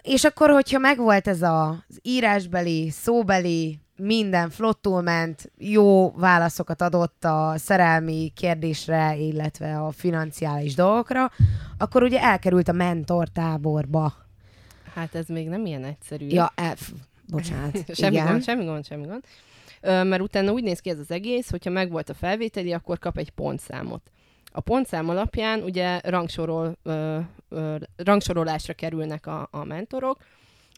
És 0.01 0.23
akkor, 0.23 0.49
hogyha 0.49 0.80
megvolt 0.80 1.28
ez 1.28 1.41
a, 1.41 1.69
az 1.69 1.99
írásbeli, 2.01 2.89
szóbeli, 2.89 3.80
minden 3.97 4.49
flottul 4.49 5.01
ment, 5.01 5.51
jó 5.58 6.12
válaszokat 6.12 6.82
adott 6.82 7.23
a 7.23 7.54
szerelmi 7.58 8.32
kérdésre, 8.36 9.15
illetve 9.15 9.80
a 9.80 9.91
financiális 9.91 10.75
dolgokra, 10.75 11.32
akkor 11.78 12.04
ugye 12.04 12.21
elkerült 12.21 12.67
a 12.67 12.71
mentortáborba. 12.71 14.13
Hát 14.93 15.15
ez 15.15 15.28
még 15.28 15.47
nem 15.47 15.65
ilyen 15.65 15.84
egyszerű. 15.84 16.28
Ja, 16.28 16.51
e, 16.56 16.75
f, 16.75 16.91
bocsánat. 17.28 17.84
semmi 17.95 18.13
igen. 18.15 18.28
gond, 18.28 18.43
semmi 18.43 18.65
gond, 18.65 18.86
semmi 18.86 19.06
gond. 19.06 19.23
Ö, 19.82 20.04
mert 20.04 20.21
utána 20.21 20.51
úgy 20.51 20.63
néz 20.63 20.80
ki 20.80 20.89
ez 20.89 20.99
az 20.99 21.12
egész, 21.12 21.49
hogyha 21.49 21.69
megvolt 21.69 22.10
a 22.10 22.13
felvételi, 22.13 22.73
akkor 22.73 22.99
kap 22.99 23.17
egy 23.17 23.30
pontszámot. 23.30 24.12
A 24.56 24.62
pontszám 24.62 25.10
alapján 25.10 25.62
ugye 25.62 26.00
rangsorol, 26.04 26.78
ö, 26.84 27.20
ö, 27.50 27.76
rangsorolásra 27.96 28.74
kerülnek 28.74 29.28
a, 29.28 29.48
a 29.52 29.63
mentorok, 29.63 30.18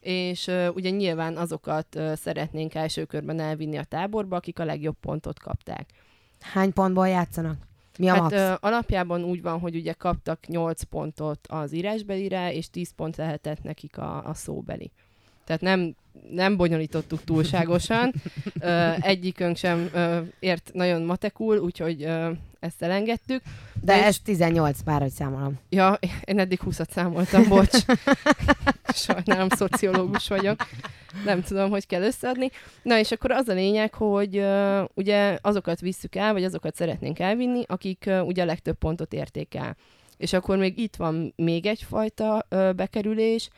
és 0.00 0.46
ö, 0.46 0.68
ugye 0.68 0.90
nyilván 0.90 1.36
azokat 1.36 1.94
ö, 1.94 2.12
szeretnénk 2.14 2.74
első 2.74 3.04
körben 3.04 3.40
elvinni 3.40 3.76
a 3.76 3.84
táborba, 3.84 4.36
akik 4.36 4.58
a 4.58 4.64
legjobb 4.64 4.96
pontot 5.00 5.38
kapták. 5.38 5.88
Hány 6.40 6.72
pontból 6.72 7.08
játszanak? 7.08 7.56
Mi 7.98 8.08
a 8.08 8.12
Hát 8.12 8.20
max? 8.20 8.34
ö, 8.34 8.52
alapjában 8.60 9.24
úgy 9.24 9.42
van, 9.42 9.60
hogy 9.60 9.74
ugye 9.74 9.92
kaptak 9.92 10.46
8 10.46 10.82
pontot 10.82 11.46
az 11.48 11.72
írásbelire, 11.72 12.52
és 12.54 12.70
10 12.70 12.90
pont 12.94 13.16
lehetett 13.16 13.62
nekik 13.62 13.98
a, 13.98 14.24
a 14.24 14.34
szóbeli. 14.34 14.92
Tehát 15.48 15.62
nem, 15.62 15.94
nem 16.30 16.56
bonyolítottuk 16.56 17.24
túlságosan. 17.24 18.14
Ö, 18.60 18.90
egyikünk 19.00 19.56
sem 19.56 19.88
ö, 19.92 20.18
ért 20.40 20.70
nagyon 20.72 21.02
matekul, 21.02 21.58
úgyhogy 21.58 22.02
ö, 22.02 22.30
ezt 22.60 22.82
elengedtük. 22.82 23.42
De 23.82 23.96
és- 23.98 24.04
ez 24.04 24.18
18 24.18 24.78
már, 24.84 25.00
hogy 25.00 25.10
számolom. 25.10 25.58
Ja, 25.68 25.98
én 26.24 26.38
eddig 26.38 26.60
20-at 26.64 26.90
számoltam, 26.90 27.48
bocs. 27.48 27.78
Sajnálom, 28.94 29.48
szociológus 29.48 30.28
vagyok. 30.28 30.56
Nem 31.24 31.42
tudom, 31.42 31.70
hogy 31.70 31.86
kell 31.86 32.02
összeadni. 32.02 32.50
Na, 32.82 32.98
és 32.98 33.10
akkor 33.12 33.30
az 33.30 33.48
a 33.48 33.52
lényeg, 33.54 33.94
hogy 33.94 34.38
uh, 34.38 34.84
ugye 34.94 35.38
azokat 35.40 35.80
visszük 35.80 36.14
el, 36.14 36.32
vagy 36.32 36.44
azokat 36.44 36.74
szeretnénk 36.74 37.18
elvinni, 37.18 37.62
akik 37.66 38.04
uh, 38.06 38.26
ugye 38.26 38.42
a 38.42 38.46
legtöbb 38.46 38.76
pontot 38.76 39.12
érték 39.12 39.54
el. 39.54 39.76
És 40.16 40.32
akkor 40.32 40.56
még 40.56 40.78
itt 40.78 40.96
van 40.96 41.32
még 41.36 41.66
egyfajta 41.66 42.46
uh, 42.50 42.72
bekerülés, 42.74 43.48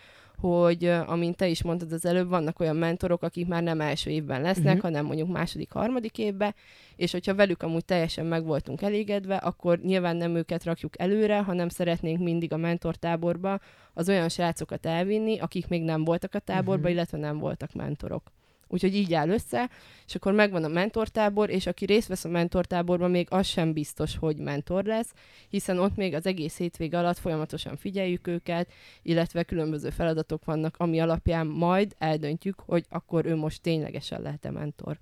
hogy, 0.40 0.84
amint 0.84 1.36
te 1.36 1.48
is 1.48 1.62
mondtad 1.62 1.92
az 1.92 2.04
előbb, 2.04 2.28
vannak 2.28 2.60
olyan 2.60 2.76
mentorok, 2.76 3.22
akik 3.22 3.46
már 3.46 3.62
nem 3.62 3.80
első 3.80 4.10
évben 4.10 4.42
lesznek, 4.42 4.66
uh-huh. 4.66 4.82
hanem 4.82 5.04
mondjuk 5.04 5.28
második, 5.28 5.72
harmadik 5.72 6.18
évben, 6.18 6.54
és 6.96 7.12
hogyha 7.12 7.34
velük 7.34 7.62
amúgy 7.62 7.84
teljesen 7.84 8.26
meg 8.26 8.44
voltunk 8.44 8.82
elégedve, 8.82 9.36
akkor 9.36 9.78
nyilván 9.78 10.16
nem 10.16 10.34
őket 10.34 10.64
rakjuk 10.64 11.00
előre, 11.00 11.42
hanem 11.42 11.68
szeretnénk 11.68 12.18
mindig 12.18 12.52
a 12.52 12.56
mentortáborba 12.56 13.60
az 13.94 14.08
olyan 14.08 14.28
srácokat 14.28 14.86
elvinni, 14.86 15.38
akik 15.38 15.68
még 15.68 15.82
nem 15.82 16.04
voltak 16.04 16.34
a 16.34 16.38
táborba, 16.38 16.74
uh-huh. 16.74 16.92
illetve 16.92 17.18
nem 17.18 17.38
voltak 17.38 17.72
mentorok. 17.72 18.32
Úgyhogy 18.72 18.94
így 18.94 19.14
áll 19.14 19.28
össze, 19.28 19.70
és 20.06 20.14
akkor 20.14 20.32
megvan 20.32 20.64
a 20.64 20.68
mentortábor, 20.68 21.50
és 21.50 21.66
aki 21.66 21.84
részt 21.84 22.08
vesz 22.08 22.24
a 22.24 22.28
mentortáborban, 22.28 23.10
még 23.10 23.26
az 23.30 23.46
sem 23.46 23.72
biztos, 23.72 24.16
hogy 24.16 24.36
mentor 24.36 24.84
lesz, 24.84 25.12
hiszen 25.48 25.78
ott 25.78 25.96
még 25.96 26.14
az 26.14 26.26
egész 26.26 26.56
hétvége 26.56 26.98
alatt 26.98 27.18
folyamatosan 27.18 27.76
figyeljük 27.76 28.26
őket, 28.26 28.72
illetve 29.02 29.42
különböző 29.42 29.90
feladatok 29.90 30.44
vannak, 30.44 30.74
ami 30.78 31.00
alapján 31.00 31.46
majd 31.46 31.94
eldöntjük, 31.98 32.60
hogy 32.66 32.84
akkor 32.88 33.26
ő 33.26 33.36
most 33.36 33.62
ténylegesen 33.62 34.22
lehet-e 34.22 34.50
mentor. 34.50 34.98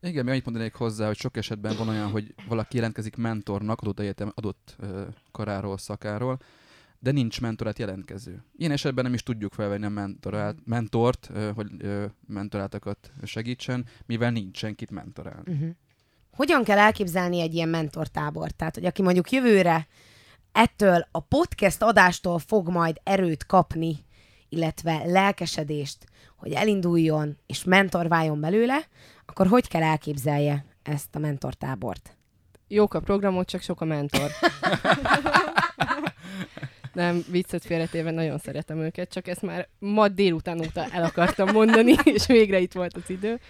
Igen, 0.00 0.24
még 0.24 0.32
annyit 0.32 0.44
mondanék 0.44 0.74
hozzá, 0.74 1.06
hogy 1.06 1.16
sok 1.16 1.36
esetben 1.36 1.76
van 1.76 1.88
olyan, 1.88 2.10
hogy 2.10 2.34
valaki 2.48 2.76
jelentkezik 2.76 3.16
mentornak 3.16 3.80
adott 3.80 4.00
egyetem 4.00 4.32
adott 4.34 4.76
ö, 4.78 5.02
karáról, 5.32 5.78
szakáról, 5.78 6.38
de 7.04 7.10
nincs 7.10 7.40
mentorát 7.40 7.78
jelentkező. 7.78 8.44
Ilyen 8.56 8.70
esetben 8.70 9.04
nem 9.04 9.14
is 9.14 9.22
tudjuk 9.22 9.52
felvenni 9.52 9.84
a 9.84 9.88
mentorát, 9.88 10.56
mentort, 10.64 11.30
ö, 11.34 11.50
hogy 11.54 11.68
mentorátakat 12.26 13.10
segítsen, 13.22 13.86
mivel 14.06 14.30
nincs 14.30 14.56
senkit 14.56 14.90
mentorálni. 14.90 15.52
Uh-huh. 15.52 15.68
Hogyan 16.32 16.64
kell 16.64 16.78
elképzelni 16.78 17.40
egy 17.40 17.54
ilyen 17.54 17.68
mentortábort? 17.68 18.54
Tehát, 18.54 18.74
hogy 18.74 18.84
aki 18.84 19.02
mondjuk 19.02 19.30
jövőre 19.30 19.86
ettől 20.52 21.06
a 21.10 21.20
podcast 21.20 21.82
adástól 21.82 22.38
fog 22.38 22.68
majd 22.68 23.00
erőt 23.02 23.46
kapni, 23.46 23.96
illetve 24.48 25.02
lelkesedést, 25.04 26.06
hogy 26.36 26.52
elinduljon 26.52 27.36
és 27.46 27.64
mentor 27.64 28.08
váljon 28.08 28.40
belőle, 28.40 28.78
akkor 29.26 29.46
hogy 29.46 29.68
kell 29.68 29.82
elképzelje 29.82 30.64
ezt 30.82 31.14
a 31.14 31.18
mentortábort? 31.18 32.16
Jók 32.68 32.94
a 32.94 33.00
programok, 33.00 33.44
csak 33.44 33.60
sok 33.60 33.80
a 33.80 33.84
mentor. 33.84 34.30
Nem, 36.94 37.24
viccet 37.30 37.64
félretéve 37.64 38.10
nagyon 38.10 38.38
szeretem 38.38 38.78
őket, 38.78 39.12
csak 39.12 39.28
ezt 39.28 39.42
már 39.42 39.68
ma 39.78 40.08
délután 40.08 40.60
óta 40.60 40.86
el 40.92 41.04
akartam 41.04 41.50
mondani, 41.52 41.94
és 42.14 42.26
végre 42.26 42.58
itt 42.58 42.72
volt 42.72 42.96
az 42.96 43.10
idő. 43.10 43.40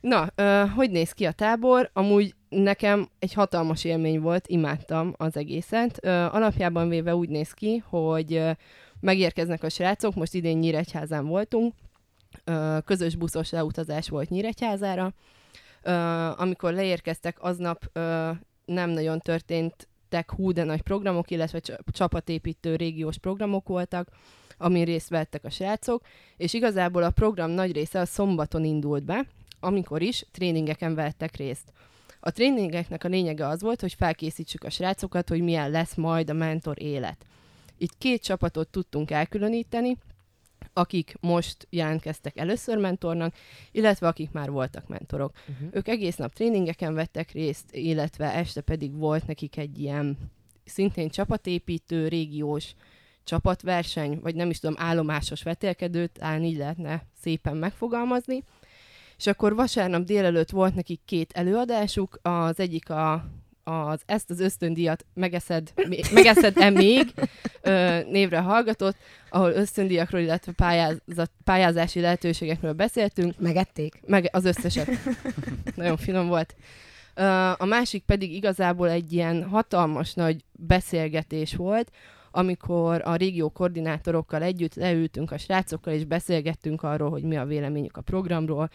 Na, 0.00 0.28
ö, 0.34 0.64
hogy 0.74 0.90
néz 0.90 1.12
ki 1.12 1.24
a 1.24 1.32
tábor? 1.32 1.90
Amúgy 1.92 2.34
nekem 2.48 3.08
egy 3.18 3.32
hatalmas 3.32 3.84
élmény 3.84 4.20
volt, 4.20 4.48
imádtam 4.48 5.14
az 5.16 5.36
egészet. 5.36 5.98
Ö, 6.02 6.08
alapjában 6.10 6.88
véve 6.88 7.14
úgy 7.14 7.28
néz 7.28 7.52
ki, 7.52 7.82
hogy 7.88 8.34
ö, 8.34 8.50
megérkeznek 9.00 9.62
a 9.62 9.68
srácok, 9.68 10.14
most 10.14 10.34
idén 10.34 10.58
Nyíregyházán 10.58 11.26
voltunk, 11.26 11.74
ö, 12.44 12.78
közös 12.84 13.16
buszos 13.16 13.50
leutazás 13.50 14.08
volt 14.08 14.28
Nyíregyházára, 14.28 15.12
ö, 15.82 15.92
amikor 16.36 16.72
leérkeztek, 16.72 17.42
aznap 17.42 17.90
ö, 17.92 18.30
nem 18.64 18.90
nagyon 18.90 19.20
történtek 20.10 20.30
hú 20.30 20.52
de 20.52 20.64
nagy 20.64 20.82
programok, 20.82 21.30
illetve 21.30 21.60
cs- 21.60 21.78
csapatépítő 21.92 22.76
régiós 22.76 23.18
programok 23.18 23.68
voltak, 23.68 24.08
amin 24.58 24.84
részt 24.84 25.08
vettek 25.08 25.44
a 25.44 25.50
srácok, 25.50 26.02
és 26.36 26.52
igazából 26.52 27.02
a 27.02 27.10
program 27.10 27.50
nagy 27.50 27.72
része 27.72 28.00
a 28.00 28.06
szombaton 28.06 28.64
indult 28.64 29.04
be, 29.04 29.26
amikor 29.60 30.02
is 30.02 30.26
tréningeken 30.32 30.94
vettek 30.94 31.36
részt. 31.36 31.72
A 32.20 32.30
tréningeknek 32.30 33.04
a 33.04 33.08
lényege 33.08 33.46
az 33.46 33.62
volt, 33.62 33.80
hogy 33.80 33.94
felkészítsük 33.94 34.64
a 34.64 34.70
srácokat, 34.70 35.28
hogy 35.28 35.40
milyen 35.40 35.70
lesz 35.70 35.94
majd 35.94 36.30
a 36.30 36.32
mentor 36.32 36.82
élet. 36.82 37.26
Itt 37.78 37.98
két 37.98 38.22
csapatot 38.22 38.68
tudtunk 38.68 39.10
elkülöníteni, 39.10 39.96
akik 40.72 41.14
most 41.20 41.66
jelentkeztek 41.70 42.36
először 42.36 42.76
mentornak, 42.78 43.34
illetve 43.70 44.08
akik 44.08 44.30
már 44.30 44.50
voltak 44.50 44.88
mentorok. 44.88 45.32
Uh-huh. 45.48 45.68
Ők 45.72 45.88
egész 45.88 46.16
nap 46.16 46.32
tréningeken 46.32 46.94
vettek 46.94 47.30
részt, 47.30 47.74
illetve 47.74 48.34
este 48.34 48.60
pedig 48.60 48.96
volt 48.96 49.26
nekik 49.26 49.56
egy 49.56 49.78
ilyen 49.78 50.18
szintén 50.64 51.08
csapatépítő, 51.08 52.08
régiós 52.08 52.74
csapatverseny, 53.24 54.20
vagy 54.22 54.34
nem 54.34 54.50
is 54.50 54.58
tudom, 54.58 54.76
állomásos 54.78 55.42
vetélkedőt, 55.42 56.12
talán 56.12 56.44
így 56.44 56.56
lehetne 56.56 57.06
szépen 57.20 57.56
megfogalmazni. 57.56 58.44
És 59.16 59.26
akkor 59.26 59.54
vasárnap 59.54 60.04
délelőtt 60.04 60.50
volt 60.50 60.74
nekik 60.74 61.00
két 61.04 61.32
előadásuk, 61.32 62.18
az 62.22 62.60
egyik 62.60 62.90
a, 62.90 63.24
az 63.70 64.00
ezt 64.06 64.30
az 64.30 64.40
ösztöndíjat 64.40 65.06
megeszed, 65.14 65.72
megeszed-e 66.12 66.70
még 66.70 67.12
ö, 67.62 67.98
névre 68.10 68.38
hallgatott, 68.38 68.96
ahol 69.30 69.50
ösztöndíjakról, 69.50 70.20
illetve 70.20 70.52
pályázat, 70.52 71.30
pályázási 71.44 72.00
lehetőségekről 72.00 72.72
beszéltünk, 72.72 73.38
Megették? 73.38 74.00
meg 74.06 74.28
az 74.32 74.44
összeset. 74.44 74.88
Nagyon 75.74 75.96
finom 75.96 76.26
volt. 76.26 76.54
Ö, 77.14 77.22
A 77.58 77.64
másik 77.64 78.02
pedig 78.04 78.34
igazából 78.34 78.90
egy 78.90 79.12
ilyen 79.12 79.44
hatalmas 79.44 80.14
nagy 80.14 80.44
beszélgetés 80.52 81.54
volt, 81.54 81.90
amikor 82.30 83.02
a 83.04 83.14
régió 83.14 83.48
koordinátorokkal 83.48 84.42
együtt 84.42 84.74
leültünk 84.74 85.30
a 85.30 85.38
srácokkal, 85.38 85.92
és 85.92 86.04
beszélgettünk 86.04 86.82
arról, 86.82 87.10
hogy 87.10 87.22
mi 87.22 87.36
a 87.36 87.44
véleményük 87.44 87.96
a 87.96 88.00
programról, 88.00 88.70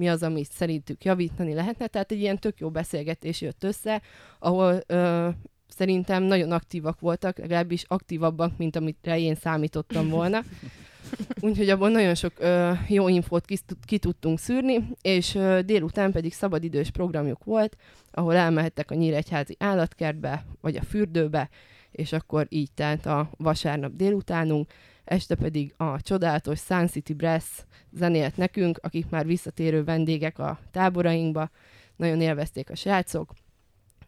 mi 0.00 0.08
az, 0.08 0.22
amit 0.22 0.52
szerintük 0.52 1.04
javítani 1.04 1.54
lehetne. 1.54 1.86
Tehát 1.86 2.12
egy 2.12 2.20
ilyen 2.20 2.38
tök 2.38 2.58
jó 2.58 2.70
beszélgetés 2.70 3.40
jött 3.40 3.64
össze, 3.64 4.02
ahol 4.38 4.82
ö, 4.86 5.28
szerintem 5.68 6.22
nagyon 6.22 6.52
aktívak 6.52 7.00
voltak, 7.00 7.38
legalábbis 7.38 7.84
aktívabbak, 7.88 8.56
mint 8.56 8.76
amire 8.76 9.18
én 9.18 9.34
számítottam 9.34 10.08
volna. 10.08 10.42
Úgyhogy 11.40 11.68
abból 11.68 11.90
nagyon 11.90 12.14
sok 12.14 12.32
ö, 12.38 12.72
jó 12.88 13.08
infót 13.08 13.44
ki, 13.44 13.58
ki 13.84 13.98
tudtunk 13.98 14.38
szűrni, 14.38 14.88
és 15.02 15.34
ö, 15.34 15.60
délután 15.64 16.12
pedig 16.12 16.32
szabadidős 16.32 16.90
programjuk 16.90 17.44
volt, 17.44 17.76
ahol 18.10 18.34
elmehettek 18.34 18.90
a 18.90 18.94
Nyíregyházi 18.94 19.56
állatkertbe, 19.58 20.44
vagy 20.60 20.76
a 20.76 20.82
fürdőbe, 20.82 21.48
és 21.90 22.12
akkor 22.12 22.46
így 22.48 22.72
telt 22.72 23.06
a 23.06 23.30
vasárnap 23.36 23.92
délutánunk, 23.92 24.72
este 25.04 25.34
pedig 25.34 25.74
a 25.76 26.00
csodálatos 26.00 26.58
Sun 26.58 26.86
City 26.86 27.12
Brass 27.14 27.44
zenélt 27.92 28.36
nekünk, 28.36 28.78
akik 28.82 29.08
már 29.08 29.26
visszatérő 29.26 29.84
vendégek 29.84 30.38
a 30.38 30.58
táborainkba, 30.70 31.50
nagyon 31.96 32.20
élvezték 32.20 32.70
a 32.70 32.74
srácok, 32.74 33.32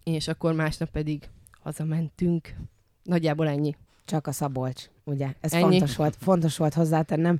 és 0.04 0.28
akkor 0.28 0.54
másnap 0.54 0.90
pedig 0.90 1.28
hazamentünk. 1.60 2.54
Nagyjából 3.02 3.48
ennyi. 3.48 3.76
Csak 4.04 4.26
a 4.26 4.32
Szabolcs, 4.32 4.84
ugye? 5.04 5.28
Ez 5.40 5.52
Ennyi. 5.52 5.62
fontos 5.62 5.96
volt, 5.96 6.16
fontos 6.20 6.56
volt 6.56 6.74
hozzátennem. 6.74 7.38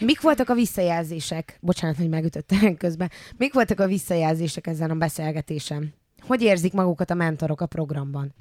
Mik 0.00 0.20
voltak 0.20 0.48
a 0.48 0.54
visszajelzések? 0.54 1.58
Bocsánat, 1.60 1.96
hogy 1.96 2.08
megütöttem 2.08 2.76
közben. 2.76 3.10
Mik 3.36 3.54
voltak 3.54 3.80
a 3.80 3.86
visszajelzések 3.86 4.66
ezen 4.66 4.90
a 4.90 4.94
beszélgetésen? 4.94 5.94
Hogy 6.20 6.42
érzik 6.42 6.72
magukat 6.72 7.10
a 7.10 7.14
mentorok 7.14 7.60
a 7.60 7.66
programban? 7.66 8.34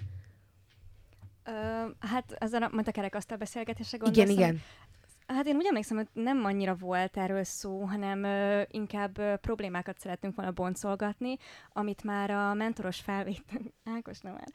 Ö, 1.46 1.52
hát 2.00 2.32
ezen 2.38 2.64
a, 2.64 2.70
majd 2.72 2.88
a 2.88 2.92
kerekasztal 2.92 3.38
beszélgetésre 3.38 3.98
Igen, 3.98 4.14
gondolsz? 4.14 4.40
igen. 4.40 4.62
Hát 5.28 5.46
én 5.48 5.56
úgy 5.56 5.66
emlékszem, 5.66 5.98
hogy 5.98 6.08
nem 6.14 6.46
annyira 6.46 6.76
volt 6.76 7.18
erről 7.18 7.44
szó, 7.44 7.82
hanem 7.84 8.24
ö, 8.24 8.62
inkább 8.68 9.18
ö, 9.18 9.36
problémákat 9.36 10.00
szerettünk 10.00 10.36
volna 10.36 10.52
boncolgatni, 10.52 11.38
amit 11.74 12.04
már 12.04 12.32
a 12.32 12.54
mentoros 12.54 13.00
felvétel... 13.00 13.62
Ákos, 13.96 14.20
nem 14.20 14.34
már. 14.34 14.48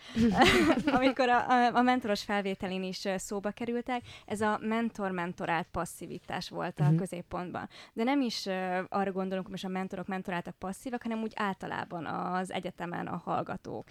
Amikor 1.01 1.29
a, 1.29 1.49
a, 1.51 1.75
a 1.77 1.83
mentoros 1.83 2.23
felvételén 2.23 2.83
is 2.83 3.05
ö, 3.05 3.15
szóba 3.17 3.51
kerültek, 3.51 4.03
ez 4.27 4.41
a 4.41 4.59
mentor-mentorált 4.63 5.67
passzivitás 5.71 6.49
volt 6.49 6.81
a 6.81 6.85
Mhm. 6.89 6.97
középpontban. 6.97 7.69
De 7.93 8.05
nem 8.05 8.21
is 8.21 8.47
ö, 8.47 8.81
arra 8.89 9.13
gondolunk, 9.13 9.43
hogy 9.43 9.51
most 9.51 9.65
a 9.65 9.69
mentorok 9.69 10.07
mentoráltak 10.07 10.55
passzívak, 10.59 11.03
hanem 11.03 11.23
úgy 11.23 11.33
általában 11.37 12.07
az 12.07 12.53
egyetemen 12.53 13.07
a 13.07 13.17
hallgatók. 13.25 13.89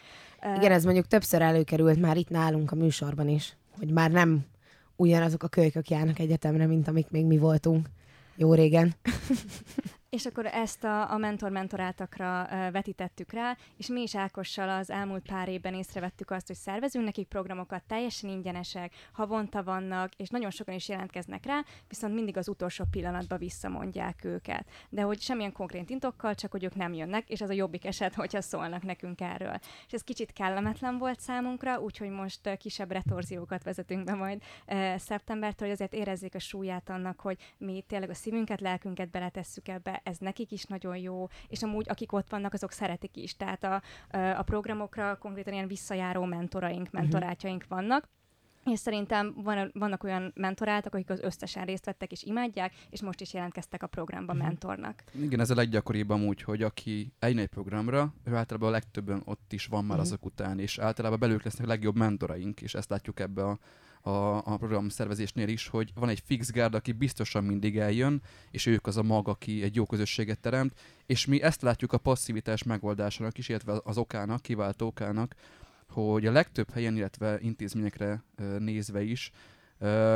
Igen, 0.57 0.71
ez 0.71 0.83
mondjuk 0.83 1.07
többször 1.07 1.41
előkerült 1.41 1.99
már 1.99 2.17
itt 2.17 2.29
nálunk 2.29 2.71
a 2.71 2.75
műsorban 2.75 3.27
is, 3.27 3.57
hogy 3.77 3.91
már 3.91 4.11
nem 4.11 4.45
ugyanazok 4.97 5.43
a 5.43 5.47
kölykök 5.47 5.89
járnak 5.89 6.19
egyetemre, 6.19 6.65
mint 6.65 6.87
amik 6.87 7.09
még 7.09 7.25
mi 7.25 7.37
voltunk 7.37 7.89
jó 8.35 8.53
régen. 8.53 8.93
És 10.09 10.25
akkor 10.25 10.45
ezt 10.45 10.83
a, 10.83 11.11
a 11.11 11.17
mentor-mentoráltakra 11.17 12.47
vetítettük 12.71 13.31
rá, 13.31 13.57
és 13.77 13.87
mi 13.87 14.01
is 14.01 14.15
Ákossal 14.15 14.69
az 14.69 14.89
elmúlt 14.89 15.27
pár 15.27 15.49
évben 15.49 15.73
észrevettük 15.73 16.31
azt, 16.31 16.47
hogy 16.47 16.55
szervezünk 16.55 17.05
nekik 17.05 17.27
programokat, 17.27 17.83
teljesen 17.83 18.29
ingyenesek, 18.29 18.93
havonta 19.11 19.63
vannak, 19.63 20.13
és 20.13 20.29
nagyon 20.29 20.49
sokan 20.49 20.75
is 20.75 20.89
jelentkeznek 20.89 21.45
rá, 21.45 21.63
viszont 21.87 22.13
mindig 22.13 22.37
az 22.37 22.47
utolsó 22.47 22.83
pillanatban 22.91 23.37
visszamondják 23.37 24.23
őket. 24.23 24.69
De 24.89 25.01
hogy 25.01 25.21
semmilyen 25.21 25.51
konkrét 25.51 25.89
intokkal, 25.89 26.35
csak 26.35 26.51
hogy 26.51 26.63
ők 26.63 26.75
nem 26.75 26.93
jönnek, 26.93 27.29
és 27.29 27.41
az 27.41 27.49
a 27.49 27.53
jobbik 27.53 27.85
eset, 27.85 28.15
hogyha 28.15 28.41
szólnak 28.41 28.83
nekünk 28.83 29.21
erről. 29.21 29.59
És 29.87 29.93
ez 29.93 30.03
kicsit 30.03 30.33
kellemetlen 30.33 30.97
volt 30.97 31.19
számunkra, 31.19 31.79
úgyhogy 31.79 32.09
most 32.09 32.57
kisebb 32.57 32.91
retorziókat 32.91 33.63
vezetünk 33.63 34.03
be 34.03 34.13
majd 34.13 34.41
uh, 34.67 34.97
szeptembertől, 34.97 35.67
hogy 35.67 35.77
azért 35.77 35.93
érezzék 35.93 36.35
a 36.35 36.39
súlyát 36.39 36.89
annak, 36.89 37.19
hogy 37.19 37.37
mi 37.57 37.83
tényleg 37.87 38.09
a 38.09 38.13
szívünket, 38.13 38.61
lelkünket 38.61 39.09
beletesszük 39.09 39.67
ebbe, 39.67 40.01
ez 40.07 40.17
nekik 40.17 40.51
is 40.51 40.63
nagyon 40.63 40.97
jó, 40.97 41.27
és 41.47 41.63
amúgy 41.63 41.89
akik 41.89 42.11
ott 42.11 42.29
vannak, 42.29 42.53
azok 42.53 42.71
szeretik 42.71 43.17
is. 43.17 43.35
Tehát 43.35 43.63
a, 43.63 43.81
a 44.37 44.41
programokra 44.43 45.17
konkrétan 45.17 45.53
ilyen 45.53 45.67
visszajáró 45.67 46.23
mentoraink, 46.23 46.91
mentorátjaink 46.91 47.65
vannak, 47.67 48.07
és 48.65 48.79
szerintem 48.79 49.33
van, 49.43 49.71
vannak 49.73 50.03
olyan 50.03 50.31
mentoráltak, 50.35 50.93
akik 50.93 51.09
az 51.09 51.19
összesen 51.21 51.65
részt 51.65 51.85
vettek 51.85 52.11
és 52.11 52.23
imádják, 52.23 52.73
és 52.89 53.01
most 53.01 53.21
is 53.21 53.33
jelentkeztek 53.33 53.83
a 53.83 53.87
programba 53.87 54.33
Mhm. 54.33 54.43
mentornak. 54.43 55.03
Igen, 55.21 55.39
ez 55.39 55.49
a 55.49 55.55
leggyakoribb 55.55 56.09
amúgy, 56.09 56.41
hogy 56.41 56.63
aki 56.63 57.13
eljön 57.19 57.39
egy 57.39 57.47
programra, 57.47 58.13
ő 58.23 58.35
általában 58.35 58.69
a 58.69 58.71
legtöbben 58.71 59.21
ott 59.25 59.53
is 59.53 59.65
van 59.65 59.85
már 59.85 59.97
Mhm. 59.97 60.05
azok 60.05 60.25
után, 60.25 60.59
és 60.59 60.77
általában 60.77 61.19
belőlük 61.19 61.43
lesznek 61.43 61.65
a 61.65 61.69
legjobb 61.69 61.95
mentoraink, 61.95 62.61
és 62.61 62.73
ezt 62.73 62.89
látjuk 62.89 63.19
ebbe 63.19 63.43
a, 63.45 63.57
a, 64.07 64.37
a 64.45 64.57
program 64.57 64.89
szervezésnél 64.89 65.47
is, 65.47 65.67
hogy 65.67 65.91
van 65.95 66.09
egy 66.09 66.23
fix 66.25 66.51
gárd, 66.51 66.73
aki 66.75 66.91
biztosan 66.91 67.43
mindig 67.43 67.77
eljön, 67.77 68.21
és 68.51 68.65
ők 68.65 68.87
az 68.87 68.97
a 68.97 69.03
mag, 69.03 69.27
aki 69.27 69.63
egy 69.63 69.75
jó 69.75 69.85
közösséget 69.85 70.39
teremt, 70.39 70.79
és 71.05 71.25
mi 71.25 71.41
ezt 71.41 71.61
látjuk 71.61 71.93
a 71.93 71.97
passzivitás 71.97 72.63
megoldásának 72.63 73.37
is, 73.37 73.49
illetve 73.49 73.79
az 73.83 73.97
okának, 73.97 74.41
kiváltó 74.41 74.87
okának, 74.87 75.35
hogy 75.89 76.25
a 76.25 76.31
legtöbb 76.31 76.69
helyen, 76.69 76.95
illetve 76.95 77.39
intézményekre 77.41 78.23
nézve 78.59 79.03
is, 79.03 79.31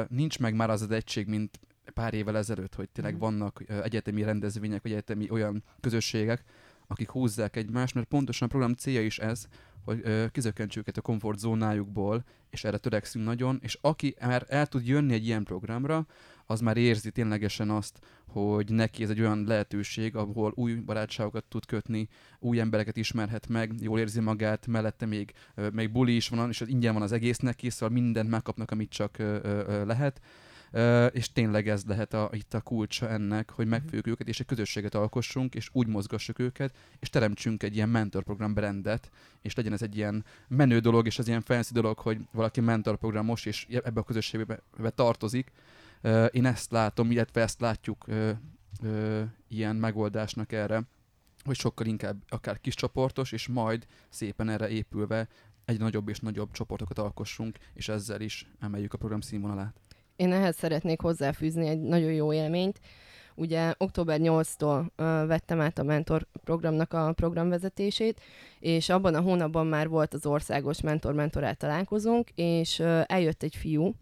nincs 0.07 0.39
meg 0.39 0.55
már 0.55 0.69
az 0.69 0.81
az 0.81 0.91
egység, 0.91 1.27
mint 1.27 1.59
pár 1.93 2.13
évvel 2.13 2.37
ezelőtt, 2.37 2.75
hogy 2.75 2.89
tényleg 2.89 3.13
Mhm. 3.13 3.21
vannak 3.21 3.63
egyetemi 3.83 4.23
rendezvények, 4.23 4.81
vagy 4.81 4.91
egyetemi 4.91 5.29
olyan 5.29 5.63
közösségek, 5.79 6.43
akik 6.91 7.09
húzzák 7.09 7.55
egymást, 7.55 7.93
mert 7.93 8.07
pontosan 8.07 8.47
a 8.47 8.51
program 8.51 8.73
célja 8.73 9.01
is 9.01 9.19
ez, 9.19 9.47
hogy 9.83 10.01
ö, 10.03 10.25
kizökkentsük 10.31 10.81
őket 10.81 10.97
a 10.97 11.01
komfortzónájukból, 11.01 12.23
és 12.49 12.63
erre 12.63 12.77
törekszünk 12.77 13.25
nagyon, 13.25 13.59
és 13.61 13.77
aki 13.81 14.15
már 14.21 14.45
el 14.49 14.67
tud 14.67 14.87
jönni 14.87 15.13
egy 15.13 15.25
ilyen 15.25 15.43
programra, 15.43 16.05
az 16.45 16.59
már 16.59 16.77
érzi 16.77 17.11
ténylegesen 17.11 17.69
azt, 17.69 17.99
hogy 18.25 18.71
neki 18.71 19.03
ez 19.03 19.09
egy 19.09 19.19
olyan 19.19 19.43
lehetőség, 19.43 20.15
ahol 20.15 20.51
új 20.55 20.73
barátságokat 20.73 21.43
tud 21.43 21.65
kötni, 21.65 22.07
új 22.39 22.59
embereket 22.59 22.97
ismerhet 22.97 23.47
meg, 23.47 23.73
jól 23.79 23.99
érzi 23.99 24.19
magát, 24.19 24.67
mellette 24.67 25.05
még, 25.05 25.33
még 25.71 25.91
buli 25.91 26.15
is 26.15 26.29
van, 26.29 26.49
és 26.49 26.63
ingyen 26.65 26.93
van 26.93 27.01
az 27.01 27.11
egész 27.11 27.37
neki, 27.37 27.69
szóval 27.69 27.89
mindent 27.89 28.29
megkapnak, 28.29 28.71
amit 28.71 28.89
csak 28.89 29.17
lehet. 29.85 30.21
És 31.11 31.31
tényleg 31.31 31.67
ez 31.67 31.83
lehet 31.85 32.13
a, 32.13 32.29
itt 32.33 32.53
a 32.53 32.61
kulcsa 32.61 33.09
ennek, 33.09 33.49
hogy 33.49 33.67
megfőjük 33.67 34.07
őket, 34.07 34.27
és 34.27 34.39
egy 34.39 34.45
közösséget 34.45 34.95
alkossunk, 34.95 35.55
és 35.55 35.69
úgy 35.71 35.87
mozgassuk 35.87 36.39
őket, 36.39 36.75
és 36.99 37.09
teremtsünk 37.09 37.63
egy 37.63 37.75
ilyen 37.75 37.89
mentorprogram 37.89 38.53
brandet, 38.53 39.11
és 39.41 39.55
legyen 39.55 39.73
ez 39.73 39.81
egy 39.81 39.95
ilyen 39.95 40.25
menő 40.47 40.79
dolog, 40.79 41.05
és 41.05 41.19
az 41.19 41.27
ilyen 41.27 41.41
fancy 41.41 41.73
dolog, 41.73 41.99
hogy 41.99 42.19
valaki 42.31 42.61
mentorprogramos, 42.61 43.45
és 43.45 43.67
ebbe 43.69 43.99
a 43.99 44.03
közösségbe 44.03 44.59
be 44.77 44.89
tartozik. 44.89 45.51
Én 46.31 46.45
ezt 46.45 46.71
látom, 46.71 47.11
illetve 47.11 47.41
ezt 47.41 47.61
látjuk 47.61 48.05
ilyen 49.47 49.75
megoldásnak 49.75 50.51
erre, 50.51 50.83
hogy 51.43 51.55
sokkal 51.55 51.85
inkább 51.85 52.23
akár 52.27 52.59
kis 52.59 52.75
csoportos, 52.75 53.31
és 53.31 53.47
majd 53.47 53.85
szépen 54.09 54.49
erre 54.49 54.69
épülve 54.69 55.27
egy 55.65 55.79
nagyobb 55.79 56.09
és 56.09 56.19
nagyobb 56.19 56.51
csoportokat 56.51 56.97
alkossunk, 56.97 57.57
és 57.73 57.89
ezzel 57.89 58.21
is 58.21 58.47
emeljük 58.59 58.93
a 58.93 58.97
program 58.97 59.21
színvonalát. 59.21 59.80
Én 60.21 60.33
ehhez 60.33 60.55
szeretnék 60.57 61.01
hozzáfűzni 61.01 61.67
egy 61.67 61.81
nagyon 61.81 62.11
jó 62.11 62.33
élményt. 62.33 62.79
Ugye 63.35 63.73
október 63.77 64.19
8-tól 64.21 64.85
ö, 64.95 65.23
vettem 65.27 65.61
át 65.61 65.79
a 65.79 65.83
mentor 65.83 66.27
programnak 66.43 66.93
a 66.93 67.13
programvezetését, 67.15 68.21
és 68.59 68.89
abban 68.89 69.15
a 69.15 69.21
hónapban 69.21 69.67
már 69.67 69.87
volt 69.87 70.13
az 70.13 70.25
országos 70.25 70.81
mentor-mentorát 70.81 71.57
találkozónk, 71.57 72.29
és 72.35 72.79
ö, 72.79 73.01
eljött 73.05 73.43
egy 73.43 73.55
fiú, 73.55 73.93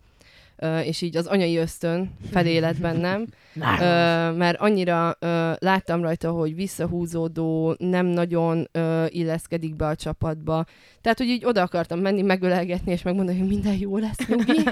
ö, 0.55 0.79
és 0.79 1.01
így 1.01 1.17
az 1.17 1.25
anyai 1.25 1.57
ösztön 1.57 2.15
felé 2.31 2.57
lett 2.57 2.79
bennem, 2.79 3.25
Ö, 3.79 4.31
mert 4.31 4.59
annyira 4.59 5.15
ö, 5.19 5.51
láttam 5.57 6.01
rajta, 6.01 6.31
hogy 6.31 6.55
visszahúzódó, 6.55 7.75
nem 7.77 8.05
nagyon 8.05 8.69
illeszkedik 9.07 9.75
be 9.75 9.87
a 9.87 9.95
csapatba. 9.95 10.65
Tehát, 11.01 11.17
hogy 11.17 11.27
így 11.27 11.45
oda 11.45 11.61
akartam 11.61 11.99
menni, 11.99 12.21
megölelgetni, 12.21 12.91
és 12.91 13.01
megmondani, 13.01 13.39
hogy 13.39 13.47
minden 13.47 13.77
jó 13.77 13.97
lesz, 13.97 14.27
nyugi. 14.27 14.63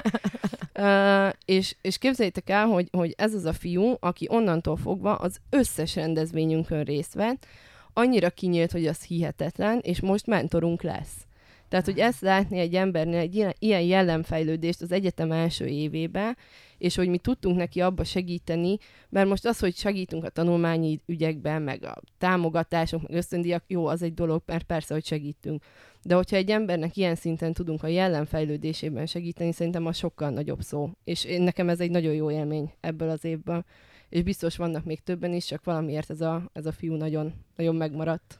és, 1.44 1.76
és 1.80 1.98
képzeljétek 1.98 2.50
el, 2.50 2.66
hogy, 2.66 2.88
hogy 2.92 3.14
ez 3.16 3.34
az 3.34 3.44
a 3.44 3.52
fiú, 3.52 3.94
aki 4.00 4.26
onnantól 4.30 4.76
fogva 4.76 5.14
az 5.14 5.40
összes 5.50 5.94
rendezvényünkön 5.94 6.82
részt 6.82 7.14
vett, 7.14 7.46
annyira 7.92 8.30
kinyílt, 8.30 8.72
hogy 8.72 8.86
az 8.86 9.02
hihetetlen, 9.02 9.78
és 9.82 10.00
most 10.00 10.26
mentorunk 10.26 10.82
lesz. 10.82 11.26
Tehát, 11.68 11.84
hogy 11.84 11.98
ezt 11.98 12.20
látni 12.20 12.58
egy 12.58 12.74
embernél, 12.74 13.18
egy 13.18 13.34
ilyen- 13.58 13.84
jellemfejlődést 13.84 14.82
az 14.82 14.92
egyetem 14.92 15.32
első 15.32 15.66
évében, 15.66 16.36
és 16.78 16.96
hogy 16.96 17.08
mi 17.08 17.18
tudtunk 17.18 17.56
neki 17.56 17.80
abba 17.80 18.04
segíteni, 18.04 18.76
mert 19.08 19.28
most 19.28 19.46
az, 19.46 19.58
hogy 19.58 19.76
segítünk 19.76 20.24
a 20.24 20.28
tanulmányi 20.28 21.00
ügyekben, 21.06 21.62
meg 21.62 21.84
a 21.84 22.00
támogatások, 22.18 23.02
meg 23.02 23.16
ösztöndiak, 23.16 23.64
jó, 23.66 23.86
az 23.86 24.02
egy 24.02 24.14
dolog, 24.14 24.42
mert 24.46 24.64
persze, 24.64 24.94
hogy 24.94 25.04
segítünk. 25.04 25.62
De 26.02 26.14
hogyha 26.14 26.36
egy 26.36 26.50
embernek 26.50 26.96
ilyen 26.96 27.14
szinten 27.14 27.52
tudunk 27.52 27.82
a 27.82 27.86
jellemfejlődésében 27.86 29.06
segíteni, 29.06 29.52
szerintem 29.52 29.86
az 29.86 29.96
sokkal 29.96 30.30
nagyobb 30.30 30.60
szó. 30.60 30.90
És 31.04 31.24
én, 31.24 31.42
nekem 31.42 31.68
ez 31.68 31.80
egy 31.80 31.90
nagyon 31.90 32.14
jó 32.14 32.30
élmény 32.30 32.72
ebből 32.80 33.10
az 33.10 33.24
évből. 33.24 33.64
És 34.08 34.22
biztos 34.22 34.56
vannak 34.56 34.84
még 34.84 35.00
többen 35.00 35.32
is, 35.32 35.44
csak 35.44 35.64
valamiért 35.64 36.10
ez 36.10 36.20
a, 36.20 36.50
ez 36.52 36.66
a 36.66 36.72
fiú 36.72 36.94
nagyon, 36.94 37.32
nagyon 37.56 37.74
megmaradt. 37.76 38.38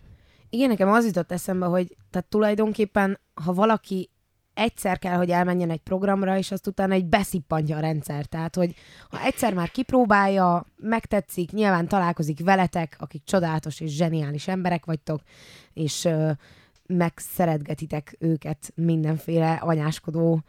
Igen, 0.51 0.69
nekem 0.69 0.89
az 0.89 1.07
jutott 1.07 1.33
eszembe, 1.33 1.67
hogy 1.67 1.97
tehát 2.11 2.29
tulajdonképpen, 2.29 3.19
ha 3.35 3.53
valaki 3.53 4.11
egyszer 4.59 4.99
kell, 4.99 5.17
hogy 5.17 5.31
elmenjen 5.31 5.71
egy 5.71 5.81
programra, 5.81 6.37
és 6.37 6.51
azt 6.51 6.67
utána 6.67 6.95
egy 6.95 7.07
beszippantja 7.07 7.77
a 7.77 7.81
rendszer. 7.81 8.27
Tehát, 8.27 8.55
hogy 8.55 8.75
ha 9.11 9.25
egyszer 9.25 9.55
már 9.55 9.71
kipróbálja, 9.71 10.67
megtetszik, 10.77 11.53
nyilván 11.53 11.89
találkozik 11.89 12.45
veletek, 12.45 12.97
akik 12.99 13.25
csodálatos 13.25 13.81
és 13.81 13.97
zseniális 13.97 14.49
emberek 14.49 14.85
vagytok, 14.85 15.21
és 15.73 16.09
megszeretgetitek 16.89 18.17
őket 18.19 18.73
mindenféle 18.75 19.53
anyáskodó 19.53 20.43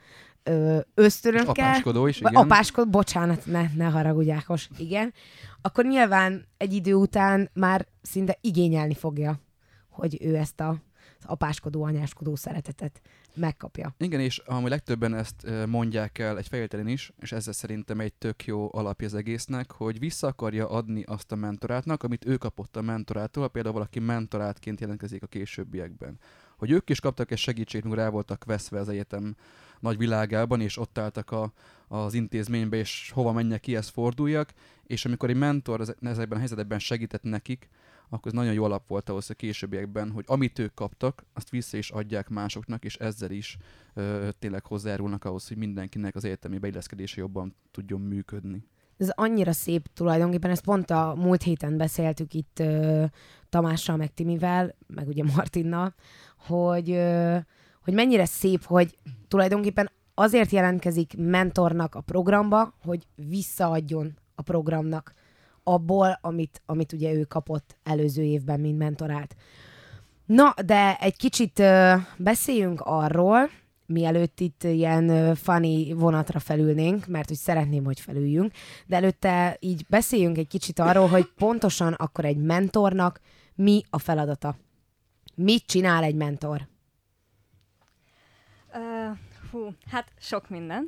ösztönökkel. 0.93 1.49
Apáskodó 1.49 2.07
is, 2.07 2.19
igen. 2.19 2.35
Apáskod, 2.35 2.89
bocsánat, 2.89 3.45
ne, 3.45 3.65
ne 3.75 3.85
haragudj 3.85 4.31
Ákos, 4.31 4.69
igen. 4.77 5.13
Akkor 5.61 5.85
nyilván 5.85 6.45
egy 6.57 6.73
idő 6.73 6.93
után 6.93 7.49
már 7.53 7.87
szinte 8.01 8.37
igényelni 8.41 8.93
fogja, 8.93 9.39
hogy 9.89 10.17
ő 10.21 10.35
ezt 10.35 10.59
a 10.59 10.77
apáskodó, 11.25 11.83
anyáskodó 11.83 12.35
szeretetet 12.35 13.01
megkapja. 13.35 13.95
Igen, 13.97 14.19
és 14.19 14.37
ami 14.37 14.69
legtöbben 14.69 15.13
ezt 15.13 15.47
mondják 15.65 16.17
el 16.17 16.37
egy 16.37 16.47
felvételen 16.47 16.87
is, 16.87 17.11
és 17.19 17.31
ezzel 17.31 17.53
szerintem 17.53 17.99
egy 17.99 18.13
tök 18.13 18.45
jó 18.45 18.69
alapja 18.73 19.07
az 19.07 19.13
egésznek, 19.13 19.71
hogy 19.71 19.99
vissza 19.99 20.27
akarja 20.27 20.69
adni 20.69 21.03
azt 21.03 21.31
a 21.31 21.35
mentorátnak, 21.35 22.03
amit 22.03 22.25
ő 22.25 22.37
kapott 22.37 22.75
a 22.75 22.81
mentorától, 22.81 23.49
például 23.49 23.73
valaki 23.73 23.99
mentorátként 23.99 24.79
jelentkezik 24.79 25.23
a 25.23 25.27
későbbiekben. 25.27 26.19
Hogy 26.57 26.71
ők 26.71 26.89
is 26.89 26.99
kaptak 26.99 27.31
egy 27.31 27.37
segítséget, 27.37 27.85
amikor 27.85 28.03
rá 28.03 28.09
voltak 28.09 28.45
veszve 28.45 28.79
az 28.79 28.89
egyetem 28.89 29.35
nagy 29.79 29.97
világában, 29.97 30.61
és 30.61 30.77
ott 30.77 30.97
álltak 30.97 31.31
a, 31.31 31.53
az 31.87 32.13
intézménybe, 32.13 32.77
és 32.77 33.11
hova 33.13 33.31
menjek, 33.31 33.59
kihez 33.59 33.87
forduljak, 33.87 34.53
és 34.83 35.05
amikor 35.05 35.29
egy 35.29 35.35
mentor 35.35 35.81
ez- 35.81 35.95
ezekben 36.01 36.37
a 36.37 36.39
helyzetekben 36.39 36.79
segített 36.79 37.23
nekik, 37.23 37.69
akkor 38.09 38.27
ez 38.31 38.37
nagyon 38.37 38.53
jó 38.53 38.63
alap 38.63 38.87
volt 38.87 39.09
ahhoz 39.09 39.29
a 39.29 39.33
későbbiekben, 39.33 40.11
hogy 40.11 40.23
amit 40.27 40.59
ők 40.59 40.73
kaptak, 40.73 41.23
azt 41.33 41.49
vissza 41.49 41.77
is 41.77 41.89
adják 41.89 42.29
másoknak, 42.29 42.85
és 42.85 42.95
ezzel 42.95 43.31
is 43.31 43.57
ö, 43.93 44.29
tényleg 44.39 44.65
hozzájárulnak 44.65 45.25
ahhoz, 45.25 45.47
hogy 45.47 45.57
mindenkinek 45.57 46.15
az 46.15 46.25
egyetemi 46.25 46.57
beilleszkedése 46.57 47.19
jobban 47.21 47.55
tudjon 47.71 48.01
működni. 48.01 48.63
Ez 48.97 49.09
annyira 49.09 49.51
szép 49.51 49.87
tulajdonképpen, 49.93 50.51
ezt 50.51 50.63
pont 50.63 50.89
a 50.89 51.13
múlt 51.17 51.43
héten 51.43 51.77
beszéltük 51.77 52.33
itt 52.33 52.59
ö, 52.59 53.05
Tamással, 53.49 53.97
meg 53.97 54.13
Timivel, 54.13 54.75
meg 54.87 55.07
ugye 55.07 55.23
Martinnal, 55.35 55.95
hogy, 56.37 56.91
ö, 56.91 57.37
hogy 57.83 57.93
mennyire 57.93 58.25
szép, 58.25 58.63
hogy 58.63 58.97
tulajdonképpen 59.27 59.89
azért 60.13 60.51
jelentkezik 60.51 61.13
mentornak 61.17 61.95
a 61.95 62.01
programba, 62.01 62.73
hogy 62.81 63.07
visszaadjon 63.15 64.17
a 64.35 64.41
programnak 64.41 65.13
abból, 65.63 66.19
amit, 66.21 66.61
amit 66.65 66.93
ugye 66.93 67.13
ő 67.13 67.23
kapott 67.23 67.77
előző 67.83 68.23
évben, 68.23 68.59
mint 68.59 68.77
mentorát. 68.77 69.35
Na, 70.25 70.53
de 70.65 70.97
egy 70.99 71.17
kicsit 71.17 71.59
ö, 71.59 71.93
beszéljünk 72.17 72.81
arról, 72.81 73.49
mielőtt 73.85 74.39
itt 74.39 74.63
ilyen 74.63 75.09
ö, 75.09 75.35
funny 75.35 75.95
vonatra 75.95 76.39
felülnénk, 76.39 77.07
mert 77.07 77.27
hogy 77.27 77.37
szeretném, 77.37 77.83
hogy 77.83 77.99
felüljünk, 77.99 78.51
de 78.85 78.95
előtte 78.95 79.57
így 79.59 79.85
beszéljünk 79.89 80.37
egy 80.37 80.47
kicsit 80.47 80.79
arról, 80.79 81.07
hogy 81.07 81.29
pontosan 81.37 81.93
akkor 81.93 82.25
egy 82.25 82.37
mentornak 82.37 83.19
mi 83.55 83.83
a 83.89 83.99
feladata. 83.99 84.55
Mit 85.35 85.65
csinál 85.65 86.03
egy 86.03 86.15
mentor? 86.15 86.67
Uh, 88.73 89.17
hú, 89.51 89.69
hát 89.91 90.07
sok 90.19 90.49
minden. 90.49 90.85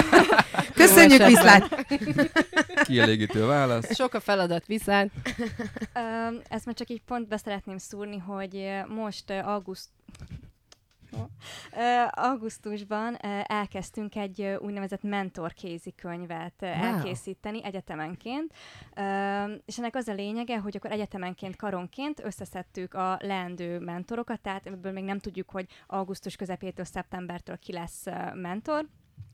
Köszönjük, 0.74 1.26
viszlát! 1.26 1.86
Kielégítő 2.86 3.46
válasz. 3.46 3.94
Sok 3.94 4.14
a 4.14 4.20
feladat 4.20 4.66
viszont. 4.66 5.12
Ö, 5.94 6.00
ezt 6.48 6.66
már 6.66 6.74
csak 6.74 6.88
így 6.88 7.02
pont 7.06 7.28
be 7.28 7.36
szeretném 7.36 7.78
szúrni, 7.78 8.18
hogy 8.18 8.70
most 8.88 9.30
auguszt... 9.30 9.88
augusztusban 12.10 13.16
elkezdtünk 13.42 14.16
egy 14.16 14.56
úgynevezett 14.60 15.02
mentor 15.02 15.52
kézikönyvet 15.52 16.62
elkészíteni 16.62 17.64
egyetemenként, 17.64 18.52
és 19.64 19.78
ennek 19.78 19.94
az 19.94 20.08
a 20.08 20.12
lényege, 20.14 20.58
hogy 20.58 20.76
akkor 20.76 20.90
egyetemenként, 20.90 21.56
karonként 21.56 22.24
összeszedtük 22.24 22.94
a 22.94 23.18
leendő 23.20 23.78
mentorokat, 23.78 24.40
tehát 24.40 24.66
ebből 24.66 24.92
még 24.92 25.04
nem 25.04 25.18
tudjuk, 25.18 25.50
hogy 25.50 25.66
augusztus 25.86 26.36
közepétől, 26.36 26.84
szeptembertől 26.84 27.58
ki 27.58 27.72
lesz 27.72 28.04
mentor, 28.34 28.86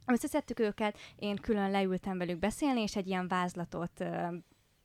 Összeszedtük 0.07 0.61
őket, 0.61 0.99
én 1.17 1.37
külön 1.37 1.71
leültem 1.71 2.19
velük 2.19 2.39
beszélni, 2.39 2.81
és 2.81 2.97
egy 2.97 3.07
ilyen 3.07 3.29
vázlatot 3.29 4.05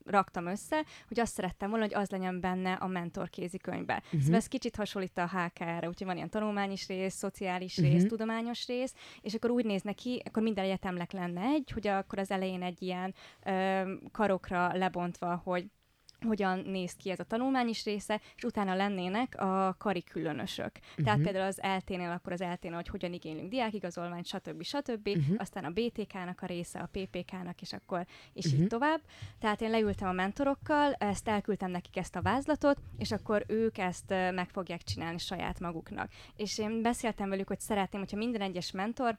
raktam 0.05 0.45
össze, 0.45 0.83
hogy 1.07 1.19
azt 1.19 1.33
szerettem 1.33 1.69
volna, 1.69 1.85
hogy 1.85 1.93
az 1.93 2.09
legyen 2.09 2.39
benne 2.39 2.73
a 2.73 2.87
mentor 2.87 3.29
kézikönyvbe. 3.29 4.01
Uh-huh. 4.05 4.21
Szóval 4.21 4.35
ez 4.35 4.47
kicsit 4.47 4.75
hasonlít 4.75 5.17
a 5.17 5.27
HKR-re, 5.27 5.87
úgyhogy 5.87 6.07
van 6.07 6.15
ilyen 6.15 6.29
tanulmányos 6.29 6.87
rész, 6.87 7.13
szociális 7.13 7.77
rész, 7.77 7.99
Mhm. 8.01 8.07
tudományos 8.07 8.67
rész, 8.67 8.93
és 9.21 9.33
akkor 9.33 9.49
úgy 9.49 9.65
néz 9.65 9.81
neki, 9.81 10.21
akkor 10.25 10.43
minden 10.43 10.63
egyetemnek 10.63 11.11
lenne 11.11 11.41
egy, 11.41 11.71
hogy 11.71 11.87
akkor 11.87 12.19
az 12.19 12.31
elején 12.31 12.63
egy 12.63 12.81
ilyen 12.81 13.13
ö, 13.45 13.81
karokra 14.11 14.73
lebontva, 14.77 15.41
hogy 15.43 15.65
hogyan 16.25 16.59
néz 16.59 16.93
ki 16.93 17.09
ez 17.09 17.19
a 17.19 17.23
tanulmányos 17.23 17.83
része, 17.83 18.21
és 18.35 18.43
utána 18.43 18.75
lennének 18.75 19.41
a 19.41 19.75
karikülönösök. 19.79 20.71
Uh-huh. 20.89 21.05
Tehát 21.05 21.21
például 21.21 21.45
az 21.45 21.61
LT-nél, 21.77 22.09
akkor 22.09 22.31
az 22.31 22.39
LT-nél, 22.39 22.73
hogy 22.73 22.87
hogyan 22.87 23.13
igénylünk 23.13 23.49
diákigazolványt, 23.49 24.25
stb. 24.25 24.63
stb. 24.63 25.07
Uh-huh. 25.07 25.35
Aztán 25.37 25.65
a 25.65 25.69
BTK-nak 25.69 26.41
a 26.41 26.45
része, 26.45 26.79
a 26.79 26.89
PPK-nak, 26.91 27.61
és 27.61 27.73
akkor 27.73 28.05
és 28.33 28.45
uh-huh. 28.45 28.61
így 28.61 28.67
tovább. 28.67 29.01
Tehát 29.39 29.61
én 29.61 29.69
leültem 29.69 30.07
a 30.07 30.11
mentorokkal, 30.11 30.93
ezt 30.93 31.27
elküldtem 31.27 31.71
nekik 31.71 31.97
ezt 31.97 32.15
a 32.15 32.21
vázlatot, 32.21 32.77
és 32.97 33.11
akkor 33.11 33.43
ők 33.47 33.77
ezt 33.77 34.09
meg 34.09 34.49
fogják 34.49 34.83
csinálni 34.83 35.17
saját 35.17 35.59
maguknak. 35.59 36.11
És 36.35 36.57
én 36.57 36.81
beszéltem 36.81 37.29
velük, 37.29 37.47
hogy 37.47 37.59
szeretném, 37.59 38.01
hogyha 38.01 38.17
minden 38.17 38.41
egyes 38.41 38.71
mentor 38.71 39.17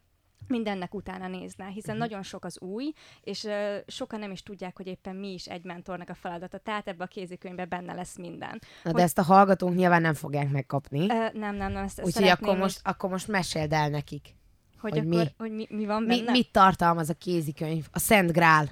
mindennek 0.48 0.94
utána 0.94 1.28
nézne, 1.28 1.66
hiszen 1.66 1.94
uh-huh. 1.94 2.08
nagyon 2.08 2.22
sok 2.22 2.44
az 2.44 2.60
új, 2.60 2.92
és 3.22 3.42
uh, 3.42 3.52
sokan 3.86 4.18
nem 4.18 4.30
is 4.30 4.42
tudják, 4.42 4.76
hogy 4.76 4.86
éppen 4.86 5.16
mi 5.16 5.32
is 5.32 5.46
egy 5.46 5.64
mentornak 5.64 6.08
a 6.08 6.14
feladata. 6.14 6.58
Tehát 6.58 6.88
ebbe 6.88 7.04
a 7.04 7.06
kézikönyvbe 7.06 7.64
benne 7.64 7.94
lesz 7.94 8.16
minden. 8.16 8.60
Na, 8.82 8.92
de 8.92 9.02
ezt 9.02 9.18
a 9.18 9.22
hallgatók 9.22 9.74
nyilván 9.74 10.00
nem 10.00 10.14
fogják 10.14 10.50
megkapni. 10.50 11.00
Uh, 11.00 11.32
nem, 11.32 11.54
nem, 11.54 11.72
nem, 11.72 11.84
ezt 11.84 12.02
Úgyhogy 12.04 12.28
akkor 12.28 12.56
most, 12.56 12.80
akkor 12.82 13.10
most 13.10 13.28
meséld 13.28 13.72
el 13.72 13.88
nekik. 13.88 14.34
hogy, 14.78 14.90
hogy 14.90 14.98
hogy, 14.98 15.08
mi- 15.08 15.16
akkor, 15.16 15.26
mi? 15.26 15.34
hogy 15.36 15.50
mi, 15.52 15.76
mi 15.76 15.86
van 15.86 16.02
Mi, 16.02 16.16
benne. 16.16 16.30
mit 16.30 16.52
tartalmaz 16.52 17.08
a 17.08 17.14
kézikönyv? 17.14 17.86
A 17.92 17.98
Szent 17.98 18.32
Grál. 18.32 18.70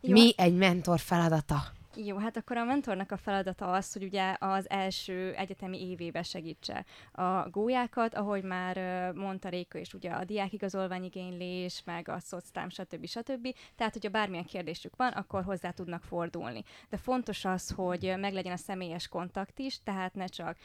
Jó, 0.00 0.12
Mi 0.12 0.32
egy 0.36 0.54
mentor 0.54 0.98
feladata? 0.98 1.62
Jó, 1.96 2.16
hát 2.16 2.36
akkor 2.36 2.56
a 2.56 2.64
mentornak 2.64 3.12
a 3.12 3.16
feladata 3.16 3.72
az, 3.72 3.92
hogy 3.92 4.02
ugye 4.02 4.36
az 4.38 4.70
első 4.70 5.34
egyetemi 5.36 5.90
évébe 5.90 6.22
segítse 6.22 6.84
a 7.12 7.48
gólyákat, 7.50 8.14
ahogy 8.14 8.42
már 8.42 8.76
mondta 9.12 9.48
Réka 9.48 9.78
is, 9.78 9.94
ugye 9.94 10.10
a 10.10 10.24
diákigazolványigénylés, 10.24 11.82
meg 11.84 12.08
a 12.08 12.18
szoctám, 12.18 12.68
stb. 12.68 13.06
stb. 13.06 13.54
Tehát, 13.76 13.92
hogyha 13.92 14.10
bármilyen 14.10 14.44
kérdésük 14.44 14.96
van, 14.96 15.12
akkor 15.12 15.44
hozzá 15.44 15.70
tudnak 15.70 16.02
fordulni. 16.02 16.62
De 16.88 16.96
fontos 16.96 17.44
az, 17.44 17.70
hogy 17.70 18.14
meglegyen 18.16 18.52
a 18.52 18.56
személyes 18.56 19.08
kontakt 19.08 19.58
is, 19.58 19.82
tehát 19.82 20.14
ne 20.14 20.26
csak 20.26 20.56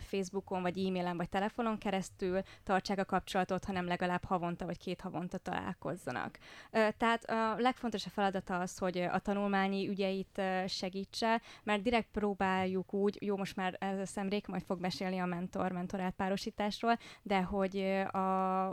Facebookon, 0.00 0.62
vagy 0.62 0.78
e-mailen, 0.78 1.16
vagy 1.16 1.28
telefonon 1.28 1.78
keresztül 1.78 2.40
tartsák 2.62 2.98
a 2.98 3.04
kapcsolatot, 3.04 3.64
hanem 3.64 3.86
legalább 3.86 4.24
havonta, 4.24 4.64
vagy 4.64 4.78
két 4.78 5.00
havonta 5.00 5.38
találkozzanak. 5.38 6.38
Tehát 6.70 7.24
a 7.24 7.54
legfontosabb 7.58 8.12
feladata 8.12 8.58
az, 8.58 8.78
hogy 8.78 8.98
a 8.98 9.18
tanulmányi 9.18 9.88
ügyeit 9.88 10.42
segítse, 10.76 11.40
mert 11.62 11.82
direkt 11.82 12.08
próbáljuk 12.12 12.92
úgy, 12.92 13.18
jó, 13.20 13.36
most 13.36 13.56
már 13.56 13.76
ez 13.80 13.98
a 13.98 14.06
szemrék 14.06 14.46
majd 14.46 14.62
fog 14.62 14.80
mesélni 14.80 15.18
a 15.18 15.24
mentor-mentorát 15.26 16.14
párosításról, 16.14 16.98
de 17.22 17.42
hogy 17.42 17.76
a, 18.12 18.18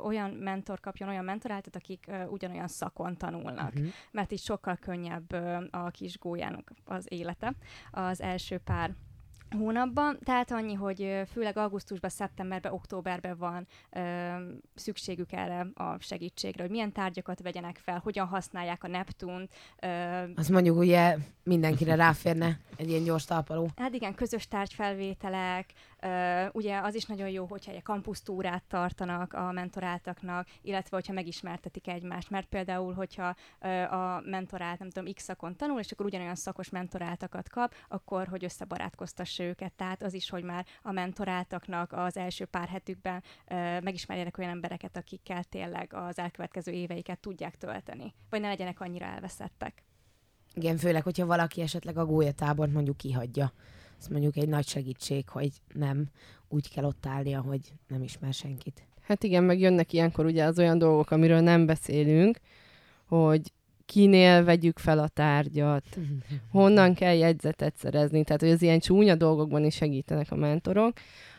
olyan 0.03 0.29
mentor 0.31 0.79
kapjon 0.79 1.09
olyan 1.09 1.25
mentoráltat, 1.25 1.75
akik 1.75 2.05
ö, 2.07 2.23
ugyanolyan 2.25 2.67
szakon 2.67 3.17
tanulnak, 3.17 3.73
Mhm. 3.73 3.85
mert 4.11 4.31
így 4.31 4.41
sokkal 4.41 4.75
könnyebb 4.75 5.31
ö, 5.33 5.63
a 5.71 5.89
kis 5.89 6.17
gólyának 6.19 6.71
az 6.85 7.05
élete 7.09 7.53
az 7.91 8.21
első 8.21 8.57
pár 8.57 8.95
hónapban, 9.57 10.19
tehát 10.23 10.51
annyi, 10.51 10.73
hogy 10.73 11.21
főleg 11.31 11.57
augusztusban, 11.57 12.09
szeptemberben, 12.09 12.71
októberben 12.71 13.37
van 13.37 13.67
ö, 13.89 13.99
szükségük 14.75 15.31
erre 15.31 15.67
a 15.73 15.95
segítségre, 15.99 16.61
hogy 16.61 16.71
milyen 16.71 16.91
tárgyakat 16.91 17.41
vegyenek 17.41 17.77
fel, 17.83 17.99
hogyan 18.03 18.27
használják 18.27 18.83
a 18.83 18.87
Neptunt, 18.87 19.51
ö, 19.79 19.87
Azt 20.35 20.49
mondjuk 20.49 20.77
ugye 20.77 21.17
mindenkire 21.43 21.95
ráférne 21.95 22.59
egy 22.75 22.89
ilyen 22.89 23.03
gyors 23.03 23.25
talpaló. 23.25 23.69
Hát 23.75 23.93
igen, 23.93 24.15
közös 24.15 24.47
tárgyfelvételek, 24.47 25.73
ugye 26.51 26.79
az 26.79 26.95
is 26.95 27.05
nagyon 27.05 27.29
jó, 27.29 27.45
hogyha 27.45 27.71
egy 27.71 27.81
kampusztúrát 27.81 28.63
tartanak 28.63 29.33
a 29.33 29.51
mentoráltaknak, 29.51 30.47
illetve 30.61 30.95
hogyha 30.95 31.13
megismertetik 31.13 31.87
egymást, 31.87 32.29
mert 32.29 32.47
például, 32.47 32.93
hogyha 32.93 33.35
a 33.89 34.21
mentorált, 34.25 34.79
nem 34.79 34.89
tudom, 34.89 35.13
x 35.13 35.23
szakon 35.23 35.55
tanul, 35.55 35.79
és 35.79 35.91
akkor 35.91 36.05
ugyanolyan 36.05 36.35
szakos 36.35 36.69
mentoráltakat 36.69 37.49
kap, 37.49 37.75
akkor 37.87 38.27
hogy 38.27 38.43
összebarátkoztassa 38.43 39.43
őket. 39.43 39.73
Tehát 39.73 40.03
az 40.03 40.13
is, 40.13 40.29
hogy 40.29 40.43
már 40.43 40.65
a 40.81 40.91
mentoráltaknak 40.91 41.91
az 41.93 42.17
első 42.17 42.45
pár 42.45 42.67
hetükben 42.67 43.23
megismerjenek 43.83 44.37
olyan 44.37 44.51
embereket, 44.51 44.97
akikkel 44.97 45.43
tényleg 45.43 45.93
az 45.93 46.19
elkövetkező 46.19 46.71
éveiket 46.71 47.19
tudják 47.19 47.55
tölteni, 47.55 48.13
vagy 48.29 48.41
ne 48.41 48.47
legyenek 48.47 48.79
annyira 48.79 49.05
elveszettek. 49.05 49.83
Igen, 50.53 50.77
főleg, 50.77 51.03
hogyha 51.03 51.25
valaki 51.25 51.61
esetleg 51.61 51.97
a 51.97 52.05
gólyatábort 52.05 52.71
mondjuk 52.71 52.97
kihagyja. 52.97 53.53
Ez 54.01 54.07
mondjuk 54.07 54.37
egy 54.37 54.49
nagy 54.49 54.67
segítség, 54.67 55.29
hogy 55.29 55.51
nem 55.73 56.05
úgy 56.49 56.69
kell 56.73 56.83
ott 56.83 57.05
állnia, 57.05 57.41
hogy 57.41 57.59
nem 57.87 58.03
ismer 58.03 58.33
senkit. 58.33 58.83
Hát 59.01 59.23
igen, 59.23 59.43
meg 59.43 59.59
jönnek 59.59 59.93
ilyenkor 59.93 60.25
ugye 60.25 60.43
az 60.43 60.59
olyan 60.59 60.77
dolgok, 60.77 61.11
amiről 61.11 61.39
nem 61.39 61.65
beszélünk, 61.65 62.39
hogy 63.05 63.51
kinél 63.85 64.43
vegyük 64.43 64.79
fel 64.79 64.99
a 64.99 65.07
tárgyat, 65.07 65.83
honnan 66.51 66.93
kell 66.93 67.15
jegyzetet 67.15 67.75
szerezni, 67.77 68.23
tehát 68.23 68.41
hogy 68.41 68.51
az 68.51 68.61
ilyen 68.61 68.79
csúnya 68.79 69.15
dolgokban 69.15 69.65
is 69.65 69.75
segítenek 69.75 70.31
a 70.31 70.35
mentorok, 70.35 70.93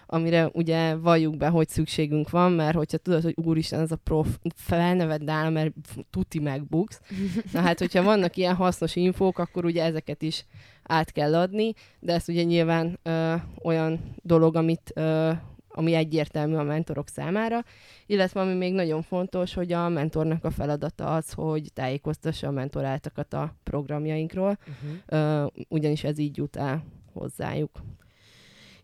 amire 0.07 0.51
ugye 0.53 0.95
valljuk 0.95 1.37
be, 1.37 1.49
hogy 1.49 1.69
szükségünk 1.69 2.31
van, 2.31 2.53
mert 2.53 2.77
hogyha 2.77 2.99
tudod, 2.99 3.23
hogy 3.23 3.35
úristen, 3.45 3.81
ez 3.81 3.93
a 3.93 3.97
prof, 3.97 4.39
felneved 4.55 5.23
nálam, 5.25 5.53
mert 5.53 5.73
tuti 6.11 6.39
megbuksz. 6.39 7.01
Na 7.53 7.61
hát, 7.61 7.79
hogyha 7.79 8.03
vannak 8.03 8.37
ilyen 8.37 8.55
hasznos 8.55 8.97
infók, 8.97 9.39
akkor 9.39 9.65
ugye 9.65 9.85
ezeket 9.85 10.23
is 10.23 10.45
át 10.83 11.12
kell 11.12 11.35
adni, 11.35 11.72
de 12.01 12.12
ez 12.12 12.28
ugye 12.28 12.43
nyilván 12.43 12.99
ö, 13.03 13.35
olyan 13.62 14.14
dolog, 14.22 14.57
amit 14.57 14.91
ö, 14.95 15.30
ami 15.74 15.95
egyértelmű 15.95 16.55
a 16.55 16.62
mentorok 16.62 17.09
számára, 17.09 17.64
illetve 18.07 18.41
ami 18.41 18.55
még 18.55 18.72
nagyon 18.72 19.03
fontos, 19.03 19.55
hogy 19.55 19.72
a 19.72 19.89
mentornak 19.89 20.45
a 20.45 20.51
feladata 20.51 21.14
az, 21.14 21.33
hogy 21.33 21.72
tájékoztassa 21.74 22.47
a 22.47 22.51
mentoráltakat 22.51 23.33
a 23.35 23.55
programjainkról, 23.62 24.59
Uh-huh. 24.62 24.99
ö, 25.07 25.47
ugyanis 25.68 26.05
ez 26.05 26.18
így 26.18 26.37
jut 26.37 26.57
el 26.57 26.85
hozzájuk. 27.12 27.70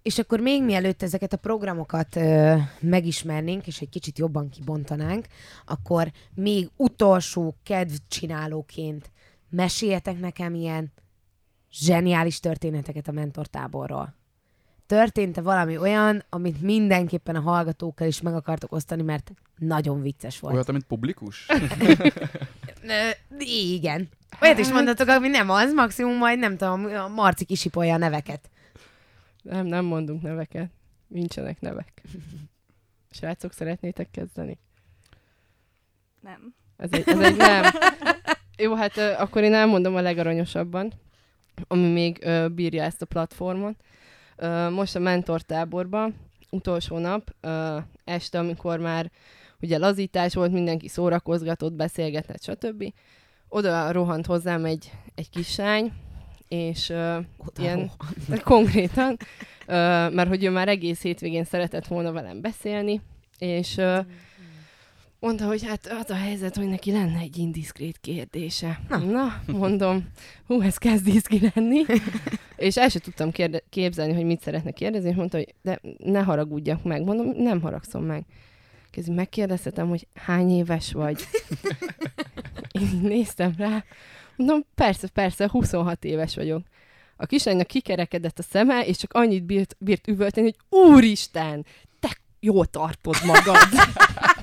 És 0.03 0.18
akkor 0.18 0.40
még 0.40 0.64
mielőtt 0.64 1.03
ezeket 1.03 1.32
a 1.32 1.36
programokat 1.36 2.16
ö, 2.16 2.57
megismernénk, 2.80 3.66
és 3.66 3.80
egy 3.80 3.88
kicsit 3.88 4.18
jobban 4.18 4.49
kibontanánk, 4.49 5.26
akkor 5.66 6.11
még 6.34 6.70
utolsó 6.76 7.55
kedvcsinálóként 7.62 9.11
meséljetek 9.51 10.20
nekem 10.20 10.55
ilyen 10.55 10.92
zseniális 11.73 12.41
történeteket 12.41 13.09
a 13.09 13.12
mentortáborról. 13.12 14.14
Történt-e 14.87 15.41
valami 15.41 15.77
olyan, 15.77 16.25
amit 16.29 16.61
mindenképpen 16.61 17.37
a 17.37 17.41
hallgatókkal 17.41 18.07
is 18.07 18.21
meg 18.21 18.35
akartok 18.35 18.73
osztani, 18.73 19.03
mert 19.03 19.33
nagyon 19.59 20.03
vicces 20.03 20.41
volt? 20.41 20.55
Olyat, 20.55 20.73
mint 20.73 20.85
publikus? 20.85 21.47
Igen. 23.73 24.09
Olyat 24.41 24.59
is 24.59 24.69
mondhatok, 24.73 25.09
ami 25.09 25.29
nem 25.29 25.51
az, 25.51 25.73
maximum 25.73 26.16
majd 26.16 26.39
nem 26.39 26.57
tudom, 26.57 26.85
a 26.85 27.09
Marci 27.09 27.45
kisipolja 27.45 27.95
a 27.95 27.97
neveket. 27.97 28.51
Nem, 29.43 29.66
nem 29.66 29.85
mondunk 29.85 30.23
neveket. 30.23 30.71
Nincsenek 31.07 31.61
nevek. 31.61 32.03
Srácok, 33.11 33.53
szeretnétek 33.53 34.11
kezdeni? 34.11 34.59
Nem. 36.21 36.55
Ez 36.77 36.89
egy, 36.93 37.09
ez 37.09 37.19
egy 37.19 37.37
nem. 37.37 37.64
Jó, 38.57 38.75
hát 38.75 38.97
akkor 38.97 39.43
én 39.43 39.55
elmondom 39.55 39.95
a 39.95 40.01
legaranyosabban, 40.01 40.93
ami 41.66 41.92
még 41.92 42.18
ö, 42.20 42.48
bírja 42.48 42.82
ezt 42.82 43.02
a 43.02 43.06
platformon. 43.06 43.76
Ö, 44.36 44.68
most 44.68 44.96
a 44.96 44.98
mentortáborban, 44.98 46.14
utolsó 46.50 46.98
nap, 46.98 47.34
ö, 47.40 47.78
este, 48.04 48.38
amikor 48.38 48.78
már 48.78 49.11
ugye 49.61 49.78
lazítás 49.78 50.34
volt, 50.34 50.52
mindenki 50.52 50.88
szórakozgatott, 50.88 51.72
beszélgetett, 51.72 52.42
stb. 52.42 52.92
Oda 53.48 53.92
rohant 53.92 54.26
hozzám 54.26 54.64
egy, 54.64 54.92
egy 55.14 55.30
kislány, 55.30 55.92
és 56.48 56.88
ö, 56.88 57.18
ilyen, 57.61 57.90
konkrétan, 58.44 59.16
ö, 59.66 59.72
mert 60.09 60.28
hogy 60.28 60.44
ő 60.44 60.50
már 60.50 60.68
egész 60.68 61.02
hétvégén 61.02 61.44
szeretett 61.44 61.86
volna 61.86 62.12
velem 62.12 62.40
beszélni, 62.40 63.00
és 63.38 63.76
ö, 63.76 63.98
mondta, 65.21 65.47
hogy 65.47 65.66
hát 65.66 65.87
az 65.87 66.11
a 66.11 66.14
helyzet, 66.14 66.57
hogy 66.57 66.69
neki 66.69 66.93
lenne 66.93 67.19
egy 67.19 67.37
indiszkrét 67.37 67.99
kérdése. 68.01 68.81
Na. 68.89 68.97
Na, 68.97 69.43
mondom, 69.47 70.09
hú, 70.47 70.61
ez 70.62 70.77
kezd 70.77 71.07
izgi 71.07 71.51
lenni. 71.55 71.85
és 72.57 72.77
el 72.77 72.89
sem 72.89 73.01
tudtam 73.01 73.31
kérde- 73.31 73.64
képzelni, 73.71 74.12
hogy 74.12 74.25
mit 74.25 74.41
szeretne 74.41 74.71
kérdezni, 74.71 75.09
és 75.09 75.14
mondta, 75.14 75.37
hogy 75.37 75.55
de 75.62 75.81
ne 75.99 76.23
haragudjak 76.23 76.83
meg. 76.83 77.03
Mondom, 77.03 77.43
nem 77.43 77.61
haragszom 77.61 78.05
meg. 78.05 78.25
Kezdve 78.91 79.14
megkérdezhetem, 79.14 79.89
hogy 79.89 80.07
hány 80.14 80.51
éves 80.51 80.93
vagy. 80.93 81.29
Én 82.71 82.83
így 82.95 83.01
néztem 83.01 83.55
rá. 83.59 83.85
Mondom, 84.37 84.64
persze, 84.75 85.09
persze, 85.09 85.49
26 85.49 86.05
éves 86.05 86.35
vagyok. 86.35 86.62
A 87.16 87.27
kislánynak 87.27 87.66
kikerekedett 87.66 88.39
a 88.39 88.43
szeme, 88.43 88.87
és 88.87 88.97
csak 88.97 89.12
annyit 89.12 89.45
bírt, 89.45 89.77
bírt 89.79 90.09
üvölteni, 90.09 90.47
hogy 90.47 90.81
úristen, 90.81 91.66
te 92.01 92.16
jól 92.41 92.66
tartod 92.66 93.16
magad. 93.25 93.69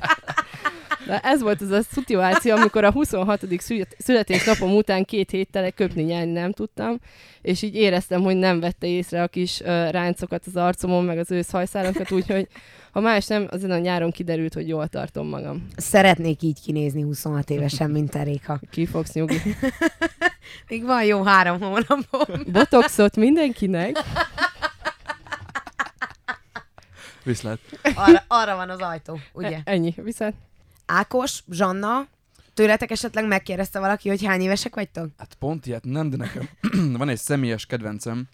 De 1.05 1.19
ez 1.19 1.41
volt 1.41 1.61
az 1.61 1.69
a 1.69 1.81
szituáció, 1.81 2.55
amikor 2.55 2.83
a 2.83 2.91
26. 2.91 3.41
szület- 3.57 3.95
születésnapom 3.99 4.75
után 4.75 5.03
két 5.05 5.29
héttel 5.31 5.71
köpni 5.71 6.03
nyelni 6.03 6.31
nem 6.31 6.51
tudtam, 6.51 6.99
és 7.41 7.61
így 7.61 7.75
éreztem, 7.75 8.21
hogy 8.21 8.35
nem 8.35 8.59
vette 8.59 8.87
észre 8.87 9.23
a 9.23 9.27
kis 9.27 9.59
uh, 9.59 9.67
ráncokat 9.89 10.43
az 10.45 10.55
arcomon, 10.55 11.03
meg 11.03 11.17
az 11.17 11.31
őszhajszálakat, 11.31 12.11
úgyhogy 12.11 12.47
ha 12.91 12.99
más 12.99 13.27
nem, 13.27 13.47
azon 13.51 13.71
a 13.71 13.77
nyáron 13.77 14.11
kiderült, 14.11 14.53
hogy 14.53 14.67
jól 14.67 14.87
tartom 14.87 15.27
magam. 15.27 15.67
Szeretnék 15.75 16.41
így 16.41 16.61
kinézni 16.65 17.01
26 17.01 17.49
évesen, 17.49 17.89
mint 17.91 18.09
te, 18.11 18.23
Réka. 18.23 18.59
Ki 18.71 18.85
fogsz 18.85 19.13
nyugi. 19.13 19.41
Még 20.69 20.83
van 20.83 21.03
jó 21.03 21.23
három 21.23 21.59
hónapom. 21.61 22.43
Botoxot 22.51 23.15
mindenkinek. 23.15 23.97
Viszlát. 27.23 27.59
Arra, 27.95 28.23
arra 28.27 28.55
van 28.55 28.69
az 28.69 28.79
ajtó, 28.79 29.19
ugye? 29.33 29.47
E- 29.55 29.61
ennyi. 29.63 29.93
Viszont 29.97 30.33
Ákos, 30.85 31.43
Zsanna, 31.51 32.07
tőletek 32.53 32.91
esetleg 32.91 33.27
megkérdezte 33.27 33.79
valaki, 33.79 34.09
hogy 34.09 34.25
hány 34.25 34.41
évesek 34.41 34.75
vagytok? 34.75 35.09
Hát 35.17 35.35
pont 35.39 35.65
ilyet 35.65 35.83
nem, 35.83 36.09
de 36.09 36.17
nekem 36.17 36.49
van 36.97 37.09
egy 37.09 37.17
személyes 37.17 37.65
kedvencem, 37.65 38.27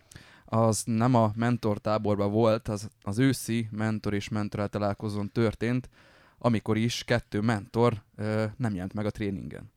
az 0.45 0.83
nem 0.85 1.15
a 1.15 1.31
mentor 1.35 1.77
táborban 1.77 2.31
volt, 2.31 2.67
az, 2.67 2.89
az 3.01 3.19
őszi 3.19 3.67
mentor 3.71 4.13
és 4.13 4.29
mentorál 4.29 4.67
találkozón 4.67 5.31
történt, 5.31 5.89
amikor 6.37 6.77
is 6.77 7.03
kettő 7.03 7.41
mentor 7.41 7.93
ö, 8.15 8.45
nem 8.57 8.73
jelent 8.73 8.93
meg 8.93 9.05
a 9.05 9.09
tréningen. 9.09 9.71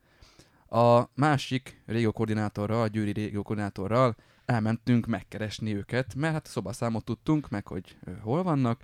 A 0.69 1.03
másik 1.15 1.83
régiókoordinátorral, 1.87 2.83
a 2.83 2.87
győri 2.87 3.13
régiókoordinátorral 3.13 4.17
elmentünk 4.45 5.07
megkeresni 5.07 5.75
őket, 5.75 6.15
mert 6.15 6.33
hát 6.33 6.47
szobaszámot 6.47 7.05
tudtunk, 7.05 7.49
meg 7.51 7.67
hogy 7.67 7.97
ö, 8.05 8.11
hol 8.23 8.43
vannak, 8.43 8.81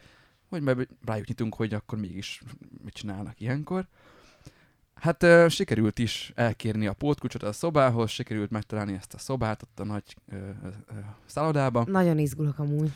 hogy 0.51 0.63
meg 0.63 0.89
rájuk 1.05 1.27
nyitunk, 1.27 1.55
hogy 1.55 1.75
akkor 1.75 1.99
mégis 1.99 2.43
mit 2.85 2.95
csinálnak 2.95 3.41
ilyenkor. 3.41 3.87
Hát 4.95 5.23
ö, 5.23 5.47
sikerült 5.49 5.99
is 5.99 6.33
elkérni 6.35 6.87
a 6.87 6.93
pótkulcsot 6.93 7.43
a 7.43 7.53
szobához, 7.53 8.11
sikerült 8.11 8.51
megtalálni 8.51 8.93
ezt 8.93 9.15
a 9.15 9.19
szobát 9.19 9.63
ott 9.63 9.81
a 9.81 9.85
nagy 9.85 10.17
ö. 10.29 10.51
Nagyon 11.87 12.19
izgulok 12.19 12.59
amúgy. 12.59 12.91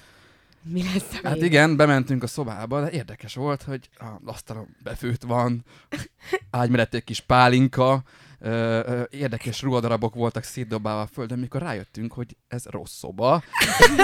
Mi 0.62 0.82
lesz 0.82 1.20
a 1.22 1.28
Hát 1.28 1.42
igen, 1.42 1.76
bementünk 1.76 2.22
a 2.22 2.26
szobába, 2.26 2.80
de 2.80 2.90
érdekes 2.90 3.34
volt, 3.34 3.62
hogy 3.62 3.88
a 3.98 4.07
asztalon 4.24 4.76
befőtt 4.82 5.22
van, 5.22 5.64
ágy 6.50 6.70
mellett 6.70 6.94
egy 6.94 7.05
kis 7.05 7.20
pálinka, 7.20 8.02
ö, 8.45 8.80
ö, 8.86 9.03
érdekes 9.11 9.62
ruhadarabok 9.62 10.14
voltak 10.14 10.42
szétdobálva 10.42 11.01
a 11.01 11.09
földön, 11.12 11.38
mikor 11.38 11.62
rájöttünk, 11.62 12.12
hogy 12.12 12.36
ez 12.49 12.64
rossz 12.66 12.92
szoba, 12.99 13.42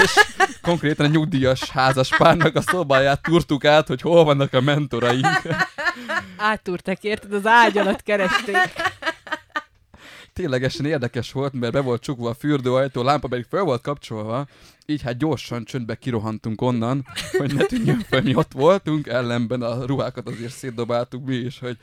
és 0.03 0.15
konkrétan 0.63 1.07
a 1.07 1.09
nyugdíjas 1.09 1.71
házas 1.71 2.17
párnak 2.17 2.55
a 2.55 2.61
szobáját 2.61 3.23
turtuk 3.23 3.65
át, 3.65 3.87
hogy 3.87 4.01
hol 4.01 4.25
vannak 4.25 4.53
a 4.53 4.61
mentoraink. 4.61 5.27
áttúrtek, 6.37 7.05
érted? 7.05 7.33
Az 7.33 7.47
ágy 7.47 7.79
alatt 7.79 8.03
keresték. 8.03 8.73
Ténylegesen 10.33 10.87
érdekes 10.87 11.33
volt, 11.33 11.53
mert 11.53 11.73
be 11.73 11.81
volt 11.81 12.03
csukva 12.03 12.29
a 12.29 12.35
fürdőajtó, 12.35 13.01
a 13.01 13.05
lámpa 13.05 13.29
pedig 13.29 13.47
fel 13.49 13.63
volt 13.63 13.83
kapcsolva, 13.83 14.47
így 14.87 15.03
hát 15.03 15.19
gyorsan 15.19 15.65
csöndbe 15.65 15.95
kirohantunk 15.95 16.61
onnan, 16.61 17.07
hogy 17.39 17.55
ne 17.55 17.65
tűnjön 17.65 18.05
fel, 18.09 18.23
mi 18.23 18.35
ott 18.35 18.53
voltunk, 18.53 19.07
ellenben 19.07 19.63
a 19.63 19.85
ruhákat 19.87 20.29
azért 20.29 20.53
szétdobáltuk 20.53 21.25
mi 21.27 21.35
is, 21.35 21.59
hogy 21.59 21.77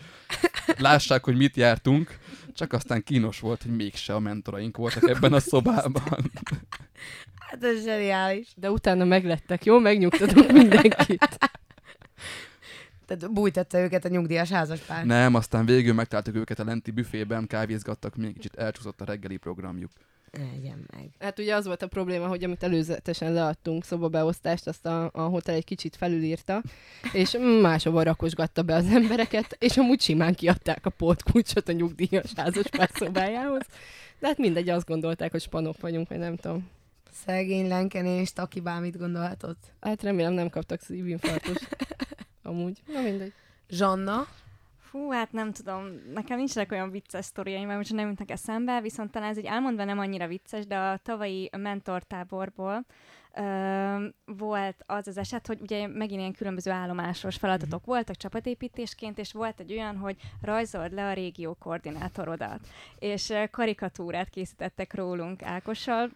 lássák, 0.77 1.23
hogy 1.23 1.37
mit 1.37 1.55
jártunk, 1.55 2.17
csak 2.57 2.73
aztán 2.73 3.03
kínos 3.03 3.39
volt, 3.39 3.61
hogy 3.61 3.75
mégse 3.75 4.15
a 4.15 4.19
mentoraink 4.19 4.77
voltak 4.77 5.09
ebben 5.09 5.33
a 5.33 5.39
szobában. 5.39 6.03
Hát 7.47 7.63
ez 7.63 7.83
zseniális. 7.83 8.47
De 8.55 8.71
utána 8.71 9.05
meglettek, 9.05 9.65
jó? 9.65 9.79
Megnyugtatunk 9.79 10.51
mindenkit. 10.51 11.27
Tehát 13.05 13.33
bújtatta 13.33 13.79
őket 13.79 14.05
a 14.05 14.09
nyugdíjas 14.09 14.49
házaspár. 14.49 15.05
Nem, 15.05 15.35
aztán 15.35 15.65
végül 15.65 15.93
megtaláltuk 15.93 16.35
őket 16.35 16.59
a 16.59 16.63
lenti 16.63 16.91
büfében, 16.91 17.47
kávézgattak, 17.47 18.15
még 18.15 18.33
kicsit 18.33 18.55
elcsúszott 18.55 19.01
a 19.01 19.05
reggeli 19.05 19.37
programjuk. 19.37 19.91
Egyen 20.31 20.85
meg. 20.95 21.09
Hát 21.19 21.39
ugye 21.39 21.55
az 21.55 21.65
volt 21.65 21.81
a 21.81 21.87
probléma, 21.87 22.27
hogy 22.27 22.43
amit 22.43 22.63
előzetesen 22.63 23.33
leadtunk 23.33 23.83
szobabeosztást, 23.83 24.67
azt 24.67 24.85
a, 24.85 25.09
a 25.13 25.21
hotel 25.21 25.55
egy 25.55 25.63
kicsit 25.63 25.95
felülírta, 25.95 26.61
és 27.13 27.37
máshova 27.61 28.03
rakosgatta 28.03 28.61
be 28.61 28.75
az 28.75 28.85
embereket, 28.85 29.55
és 29.59 29.77
amúgy 29.77 30.01
simán 30.01 30.33
kiadták 30.33 30.85
a 30.85 30.89
pótkulcsot 30.89 31.69
a 31.69 31.71
nyugdíjas 31.71 32.33
házaspár 32.35 32.89
szobájához. 32.93 33.65
De 34.19 34.27
hát 34.27 34.37
mindegy, 34.37 34.69
azt 34.69 34.87
gondolták, 34.87 35.31
hogy 35.31 35.41
spanok 35.41 35.81
vagyunk, 35.81 36.09
vagy 36.09 36.17
nem 36.17 36.35
tudom. 36.35 36.69
Szegény 37.25 37.67
lenkenést, 37.67 38.39
aki 38.39 38.59
bármit 38.59 38.97
gondolhatott. 38.97 39.63
Hát 39.79 40.03
remélem 40.03 40.33
nem 40.33 40.49
kaptak 40.49 40.81
szívinfarktus. 40.81 41.57
Amúgy. 42.43 42.81
Na 42.93 43.01
mindegy. 43.01 43.33
Zsanna, 43.69 44.27
Fú, 44.89 45.11
hát 45.11 45.31
nem 45.31 45.51
tudom, 45.51 45.85
nekem 46.13 46.37
nincsenek 46.37 46.71
olyan 46.71 46.91
vicces 46.91 47.25
sztoriaim, 47.25 47.65
mert 47.65 47.77
most 47.77 47.93
nem 47.93 48.07
jutnak 48.07 48.31
eszembe, 48.31 48.81
viszont 48.81 49.11
talán 49.11 49.29
ez 49.29 49.37
így 49.37 49.45
elmondva 49.45 49.83
nem 49.83 49.99
annyira 49.99 50.27
vicces, 50.27 50.67
de 50.67 50.77
a 50.77 50.97
tavalyi 50.97 51.49
mentortáborból 51.57 52.85
ö, 53.35 54.05
volt 54.25 54.83
az 54.85 55.07
az 55.07 55.17
eset, 55.17 55.47
hogy 55.47 55.61
ugye 55.61 55.87
megint 55.87 56.19
ilyen 56.19 56.33
különböző 56.33 56.71
állomásos 56.71 57.35
feladatok 57.35 57.85
voltak 57.85 58.15
csapatépítésként, 58.15 59.17
és 59.17 59.33
volt 59.33 59.59
egy 59.59 59.71
olyan, 59.71 59.97
hogy 59.97 60.15
rajzold 60.41 60.93
le 60.93 61.05
a 61.05 61.13
régió 61.13 61.53
koordinátorodat, 61.53 62.59
és 62.99 63.33
karikatúrát 63.51 64.29
készítettek 64.29 64.93
rólunk 64.93 65.43
Ákossal, 65.43 66.09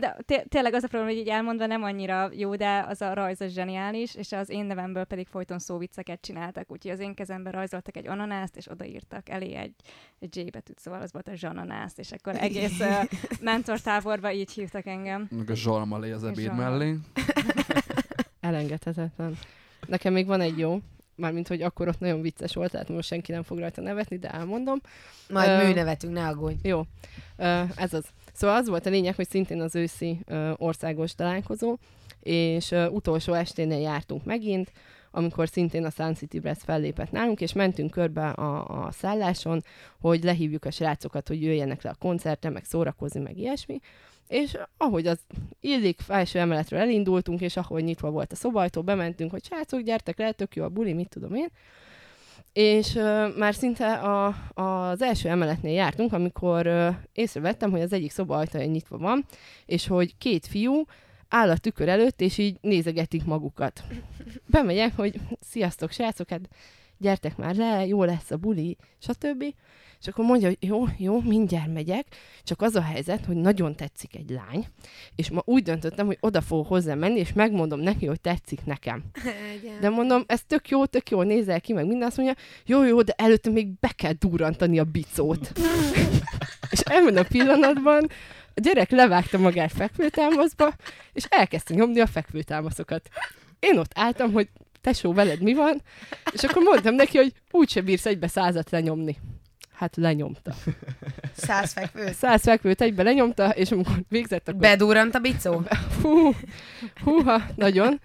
de 0.00 0.16
té- 0.26 0.48
tényleg 0.48 0.74
az 0.74 0.82
a 0.82 0.88
probléma, 0.88 1.12
hogy 1.12 1.20
így 1.20 1.28
elmondva 1.28 1.66
nem 1.66 1.82
annyira 1.82 2.28
jó, 2.32 2.56
de 2.56 2.84
az 2.88 3.02
a 3.02 3.14
rajz 3.14 3.40
az 3.40 3.52
zseniális, 3.52 4.14
és 4.14 4.32
az 4.32 4.48
én 4.48 4.64
nevemből 4.64 5.04
pedig 5.04 5.26
folyton 5.26 5.58
szóvicceket 5.58 6.20
csináltak, 6.20 6.70
úgyhogy 6.70 6.90
az 6.90 6.98
én 6.98 7.14
kezemben 7.14 7.52
rajzoltak 7.52 7.96
egy 7.96 8.06
ananászt, 8.06 8.56
és 8.56 8.70
odaírtak 8.70 9.28
elé 9.28 9.54
egy, 9.54 9.74
egy 10.18 10.36
J 10.36 10.40
betűt, 10.50 10.78
szóval 10.78 11.00
az 11.00 11.12
volt 11.12 11.28
a 11.28 11.34
zsananászt, 11.34 11.98
és 11.98 12.12
akkor 12.12 12.34
egész 12.36 12.80
uh, 12.80 13.02
mentortáborba 13.40 14.32
így 14.32 14.50
hívtak 14.52 14.86
engem. 14.86 15.28
Meg 15.30 15.50
a 15.50 15.54
zsalmalé 15.54 16.10
az 16.10 16.24
ebéd 16.24 16.44
Zsalma. 16.44 16.62
mellé. 16.62 16.96
Elengedhetetlen. 18.40 19.38
Nekem 19.86 20.12
még 20.12 20.26
van 20.26 20.40
egy 20.40 20.58
jó, 20.58 20.78
mármint, 21.14 21.48
hogy 21.48 21.62
akkor 21.62 21.88
ott 21.88 21.98
nagyon 22.00 22.20
vicces 22.20 22.54
volt, 22.54 22.70
tehát 22.70 22.88
most 22.88 23.08
senki 23.08 23.32
nem 23.32 23.42
fog 23.42 23.58
rajta 23.58 23.80
nevetni, 23.80 24.18
de 24.18 24.30
elmondom. 24.30 24.80
Majd 25.28 25.48
Ö, 25.48 25.66
műnevetünk, 25.66 26.12
ne 26.12 26.26
aggódj. 26.26 26.68
Jó, 26.68 26.82
Ö, 27.36 27.62
ez 27.76 27.94
az. 27.94 28.04
Szóval 28.34 28.56
az 28.56 28.68
volt 28.68 28.86
a 28.86 28.90
lényeg, 28.90 29.14
hogy 29.14 29.28
szintén 29.28 29.60
az 29.60 29.74
őszi 29.74 30.20
országos 30.56 31.14
találkozó, 31.14 31.76
és 32.20 32.74
utolsó 32.90 33.32
esténél 33.32 33.80
jártunk 33.80 34.24
megint, 34.24 34.72
amikor 35.10 35.48
szintén 35.48 35.84
a 35.84 35.90
Sun 35.90 36.14
City 36.14 36.38
Brass 36.38 36.62
fellépett 36.64 37.10
nálunk, 37.10 37.40
és 37.40 37.52
mentünk 37.52 37.90
körbe 37.90 38.28
a, 38.28 38.84
a 38.86 38.90
szálláson, 38.90 39.62
hogy 40.00 40.24
lehívjuk 40.24 40.64
a 40.64 40.70
srácokat, 40.70 41.28
hogy 41.28 41.42
jöjjenek 41.42 41.82
le 41.82 41.90
a 41.90 41.96
koncertre, 41.98 42.50
meg 42.50 42.64
szórakozni, 42.64 43.20
meg 43.20 43.38
ilyesmi. 43.38 43.78
És 44.28 44.56
ahogy 44.76 45.06
az 45.06 45.18
illik, 45.60 46.00
felső 46.00 46.38
emeletről 46.38 46.80
elindultunk, 46.80 47.40
és 47.40 47.56
ahogy 47.56 47.84
nyitva 47.84 48.10
volt 48.10 48.32
a 48.32 48.36
szobajtó, 48.36 48.82
bementünk, 48.82 49.30
hogy 49.30 49.44
srácok, 49.44 49.80
gyertek 49.80 50.18
le, 50.18 50.32
tök 50.32 50.56
jó 50.56 50.64
a 50.64 50.68
buli, 50.68 50.92
mit 50.92 51.08
tudom 51.08 51.34
én. 51.34 51.48
És 52.54 52.94
uh, 52.94 53.36
már 53.36 53.54
szinte 53.54 53.92
a, 53.92 54.34
az 54.54 55.02
első 55.02 55.28
emeletnél 55.28 55.72
jártunk, 55.72 56.12
amikor 56.12 56.66
uh, 56.66 56.94
észrevettem, 57.12 57.70
hogy 57.70 57.80
az 57.80 57.92
egyik 57.92 58.10
szoba 58.10 58.36
ajtaja 58.36 58.66
nyitva 58.66 58.98
van, 58.98 59.24
és 59.66 59.86
hogy 59.86 60.16
két 60.18 60.46
fiú 60.46 60.84
áll 61.28 61.50
a 61.50 61.56
tükör 61.56 61.88
előtt, 61.88 62.20
és 62.20 62.38
így 62.38 62.56
nézegetik 62.60 63.24
magukat. 63.24 63.84
Bemegyek, 64.46 64.96
hogy 64.96 65.20
sziasztok, 65.40 65.90
srácok, 65.90 66.28
hát 66.28 66.48
gyertek 66.98 67.36
már 67.36 67.54
le, 67.54 67.86
jó 67.86 68.04
lesz 68.04 68.30
a 68.30 68.36
buli, 68.36 68.76
stb. 68.98 69.44
És 70.04 70.10
akkor 70.10 70.24
mondja, 70.24 70.48
hogy 70.48 70.56
jó, 70.60 70.84
jó, 70.96 71.20
mindjárt 71.20 71.72
megyek, 71.72 72.06
csak 72.42 72.62
az 72.62 72.74
a 72.74 72.80
helyzet, 72.80 73.24
hogy 73.24 73.36
nagyon 73.36 73.76
tetszik 73.76 74.16
egy 74.16 74.30
lány, 74.30 74.66
és 75.14 75.30
ma 75.30 75.42
úgy 75.44 75.62
döntöttem, 75.62 76.06
hogy 76.06 76.16
oda 76.20 76.40
fogok 76.40 76.66
hozzá 76.66 76.94
menni, 76.94 77.18
és 77.18 77.32
megmondom 77.32 77.80
neki, 77.80 78.06
hogy 78.06 78.20
tetszik 78.20 78.64
nekem. 78.64 79.04
De 79.80 79.88
mondom, 79.88 80.24
ez 80.26 80.42
tök 80.46 80.68
jó, 80.68 80.86
tök 80.86 81.10
jó, 81.10 81.22
nézel 81.22 81.60
ki, 81.60 81.72
meg 81.72 81.86
minden 81.86 82.08
azt 82.08 82.16
mondja, 82.16 82.34
jó, 82.66 82.82
jó, 82.82 83.02
de 83.02 83.12
előtte 83.16 83.50
még 83.50 83.78
be 83.80 83.88
kell 83.96 84.12
durrantani 84.12 84.78
a 84.78 84.84
bicót. 84.84 85.52
és 86.70 86.80
ebben 86.80 87.16
a 87.16 87.22
pillanatban 87.22 88.10
a 88.54 88.60
gyerek 88.60 88.90
levágta 88.90 89.38
magát 89.38 89.72
fekvőtámaszba, 89.72 90.74
és 91.12 91.24
elkezdte 91.28 91.74
nyomni 91.74 92.00
a 92.00 92.06
fekvőtámaszokat. 92.06 93.08
Én 93.58 93.78
ott 93.78 93.92
álltam, 93.94 94.32
hogy 94.32 94.48
tesó, 94.80 95.12
veled 95.12 95.40
mi 95.40 95.54
van? 95.54 95.82
És 96.32 96.42
akkor 96.42 96.62
mondtam 96.62 96.94
neki, 96.94 97.16
hogy 97.16 97.32
úgyse 97.50 97.80
bírsz 97.80 98.06
egybe 98.06 98.26
százat 98.26 98.70
lenyomni. 98.70 99.16
Hát 99.84 99.96
lenyomta. 99.96 100.54
Száz 101.36 101.72
fekvő. 101.72 102.12
Száz 102.12 102.42
fekvőt 102.42 102.80
egybe 102.80 103.02
lenyomta, 103.02 103.48
és 103.50 103.70
amikor 103.72 104.02
végzett, 104.08 104.48
akkor... 104.48 104.60
Bedurrant 104.60 105.14
a 105.14 105.18
bicó? 105.18 105.62
Hú, 106.02 106.30
húha, 107.04 107.40
nagyon. 107.56 108.00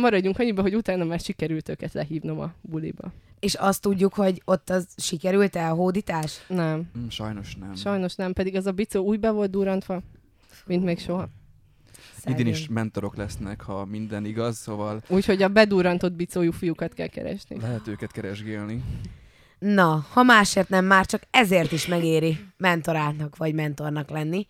Maradjunk 0.00 0.38
annyiba, 0.38 0.62
hogy 0.62 0.74
utána 0.74 1.04
már 1.04 1.20
sikerült 1.20 1.68
őket 1.68 1.92
lehívnom 1.92 2.40
a 2.40 2.52
buliba. 2.60 3.12
És 3.40 3.54
azt 3.54 3.82
tudjuk, 3.82 4.14
hogy 4.14 4.42
ott 4.44 4.70
az 4.70 4.86
sikerült-e 4.96 5.70
a 5.70 5.74
hódítás? 5.74 6.44
Nem, 6.48 6.90
Mm, 6.98 7.08
sajnos 7.08 7.54
nem. 7.56 7.74
sajnos 7.74 8.14
nem, 8.14 8.32
pedig 8.32 8.56
az 8.56 8.66
a 8.66 8.72
bicó 8.72 9.04
úgy 9.04 9.20
be 9.20 9.30
volt 9.30 9.50
durrantva, 9.50 10.02
mint 10.66 10.84
még 10.84 10.98
soha. 10.98 11.28
Idén 12.24 12.46
is 12.46 12.68
mentorok 12.68 13.16
lesznek, 13.16 13.60
ha 13.60 13.84
minden 13.84 14.24
igaz, 14.24 14.56
szóval 14.56 15.02
Úgyhogy 15.08 15.42
a 15.42 15.48
bedurrantott 15.48 16.12
bicójú 16.12 16.50
fiúkat 16.52 16.92
kell 16.94 17.06
keresni. 17.06 17.60
lehet 17.60 17.86
őket 17.88 18.12
keresgélni. 18.12 18.82
Na, 19.58 20.06
ha 20.12 20.22
másért 20.22 20.68
nem, 20.68 20.84
már 20.84 21.06
csak 21.06 21.22
ezért 21.30 21.72
is 21.72 21.86
megéri 21.86 22.38
mentorálnak 22.56 23.36
vagy 23.36 23.54
mentornak 23.54 24.10
lenni. 24.10 24.46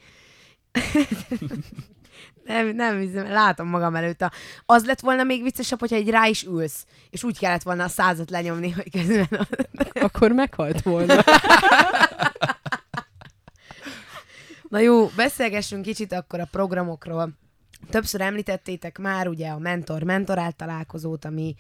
nem, 2.45 2.69
nem 2.69 2.99
hiszem, 3.01 3.31
látom 3.31 3.69
magam 3.69 3.95
előtt. 3.95 4.23
A... 4.23 4.33
Az 4.67 4.85
lett 4.85 5.01
volna 5.01 5.23
még 5.23 5.43
viccesebb, 5.43 5.79
hogyha 5.79 5.97
egy 5.97 6.11
rá 6.11 6.27
is 6.27 6.43
ülsz, 6.43 6.87
és 7.11 7.25
úgy 7.25 7.39
kellett 7.39 7.63
volna 7.63 7.85
a 7.85 7.89
százat 7.89 8.31
lenyomni, 8.31 8.71
hogy 8.71 8.91
közben... 8.91 9.49
Akkor 10.07 10.33
meghalt 10.33 10.83
volna. 10.83 11.15
Na 14.69 14.79
jó, 14.79 15.07
beszélgessünk 15.07 15.83
kicsit 15.83 16.13
akkor 16.13 16.41
a 16.41 16.49
programokról. 16.51 17.33
Többször 17.91 18.21
említettétek 18.21 18.99
már 18.99 19.29
ugye 19.29 19.49
a 19.49 19.59
mentor-mentorált 19.59 20.57
találkozót, 20.57 21.25
ami 21.25 21.55